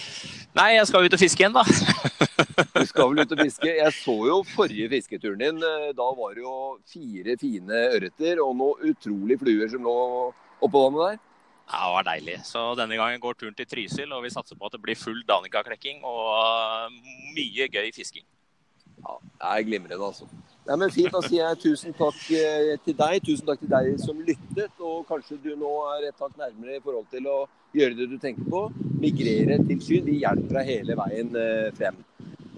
Nei, 0.56 0.68
jeg 0.76 0.88
skal 0.88 1.08
ut 1.08 1.16
og 1.16 1.20
fiske 1.22 1.44
igjen, 1.44 1.56
da. 1.56 1.64
du 2.76 2.86
skal 2.88 3.12
vel 3.12 3.24
ut 3.24 3.34
og 3.36 3.42
fiske? 3.44 3.72
Jeg 3.78 3.96
så 3.96 4.16
jo 4.28 4.38
forrige 4.48 4.88
fisketuren 4.92 5.44
din. 5.44 5.60
Da 5.98 6.08
var 6.18 6.36
det 6.36 6.44
jo 6.44 6.56
fire 6.92 7.36
fine 7.40 7.84
ørreter 7.98 8.42
og 8.44 8.56
noen 8.60 8.92
utrolig 8.92 9.40
fluer 9.40 9.72
som 9.72 9.84
lå 9.88 9.98
oppå 10.62 10.86
vannet 10.88 11.04
der. 11.06 11.20
Ja, 11.72 11.82
det 11.86 11.94
var 11.96 12.08
deilig. 12.08 12.38
Så 12.48 12.64
denne 12.76 13.00
gangen 13.00 13.22
går 13.24 13.38
turen 13.40 13.56
til 13.56 13.68
Trysil, 13.70 14.12
og 14.12 14.26
vi 14.26 14.34
satser 14.34 14.60
på 14.60 14.68
at 14.68 14.76
det 14.76 14.82
blir 14.84 15.00
full 15.00 15.22
Danica-klekking 15.28 16.02
og 16.04 16.98
mye 17.36 17.68
gøy 17.72 17.92
fisking. 17.96 18.26
Ja, 19.02 19.16
det 19.24 19.54
er 19.54 19.68
glimrende, 19.70 20.00
altså. 20.04 20.28
Nei, 20.68 20.78
men 20.78 20.91
Fint. 20.93 21.09
Da 21.14 21.22
sier 21.26 21.41
jeg 21.41 21.59
tusen 21.64 21.95
takk 21.97 22.20
eh, 22.38 22.76
til 22.86 22.97
deg. 22.97 23.24
Tusen 23.26 23.47
takk 23.47 23.64
til 23.64 23.72
deg 23.72 23.95
som 24.01 24.20
lyttet. 24.22 24.74
Og 24.80 25.07
kanskje 25.09 25.39
du 25.41 25.55
nå 25.57 25.72
er 25.95 26.09
et 26.12 26.18
tak 26.20 26.36
nærmere 26.38 26.78
i 26.78 26.84
forhold 26.84 27.07
til 27.14 27.30
å 27.32 27.39
gjøre 27.78 27.97
det 27.97 28.09
du 28.12 28.18
tenker 28.22 28.45
på. 28.51 28.68
Migrere 29.01 29.57
til 29.66 29.82
Syn. 29.82 30.05
Vi 30.05 30.20
hjelper 30.22 30.59
deg 30.59 30.70
hele 30.76 30.97
veien 30.99 31.34
eh, 31.39 31.72
frem. 31.78 31.97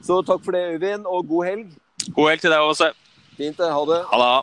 Så 0.04 0.20
takk 0.28 0.44
for 0.44 0.56
det, 0.56 0.66
Øyvind, 0.76 1.08
og 1.08 1.30
god 1.30 1.48
helg. 1.48 1.78
God 2.12 2.34
helg 2.34 2.44
til 2.44 2.52
deg 2.52 2.66
også. 2.74 2.92
Fint 3.38 3.62
det. 3.62 3.72
Ha 3.72 3.86
det. 3.88 4.02
Ha 4.12 4.20
det. 4.24 4.34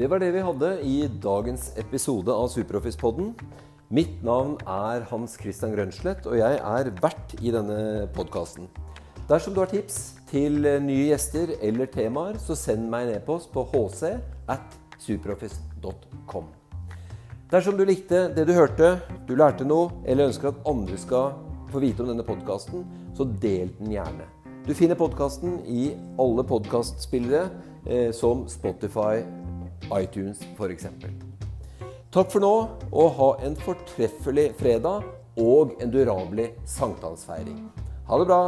Det 0.00 0.08
var 0.08 0.20
det 0.20 0.30
vi 0.32 0.44
hadde 0.44 0.68
i 0.88 0.94
dagens 1.20 1.66
episode 1.80 2.32
av 2.32 2.46
Superoffice-podden. 2.48 3.34
Mitt 3.90 4.20
navn 4.22 4.52
er 4.70 5.02
Hans 5.10 5.32
Christian 5.34 5.72
Grønslett, 5.74 6.22
og 6.30 6.36
jeg 6.38 6.58
er 6.62 6.88
vert 7.02 7.32
i 7.42 7.50
denne 7.50 8.06
podkasten. 8.14 8.68
Dersom 9.26 9.56
du 9.56 9.58
har 9.64 9.70
tips 9.72 9.96
til 10.30 10.62
nye 10.84 11.08
gjester 11.08 11.56
eller 11.58 11.90
temaer, 11.90 12.38
så 12.38 12.54
send 12.54 12.86
meg 12.92 13.08
en 13.08 13.16
e-post 13.16 13.50
på 13.50 13.64
hc 13.72 14.12
at 14.54 14.76
superoffice.com. 15.02 16.46
Dersom 17.50 17.80
du 17.80 17.82
likte 17.88 18.28
det 18.36 18.44
du 18.46 18.52
hørte, 18.54 18.92
du 19.26 19.34
lærte 19.34 19.66
noe, 19.66 19.90
eller 20.06 20.30
ønsker 20.30 20.52
at 20.52 20.62
andre 20.70 20.94
skal 20.94 21.34
få 21.74 21.82
vite 21.82 22.04
om 22.04 22.12
denne 22.12 22.26
podkasten, 22.28 22.86
så 23.18 23.26
del 23.42 23.74
den 23.80 23.90
gjerne. 23.96 24.28
Du 24.68 24.70
finner 24.78 24.94
podkasten 24.94 25.58
i 25.66 25.88
alle 26.14 26.46
podkastspillere, 26.46 27.50
eh, 27.90 28.14
som 28.14 28.46
Spotify, 28.46 29.26
iTunes 29.98 30.46
f.eks. 30.54 30.86
Takk 32.10 32.32
for 32.32 32.42
nå, 32.42 32.54
og 32.90 33.12
ha 33.20 33.26
en 33.46 33.52
fortreffelig 33.54 34.48
fredag 34.58 35.04
og 35.38 35.76
en 35.78 35.92
durabelig 35.94 36.48
sankthansfeiring. 36.66 37.62
Ha 38.08 38.18
det 38.18 38.26
bra! 38.26 38.40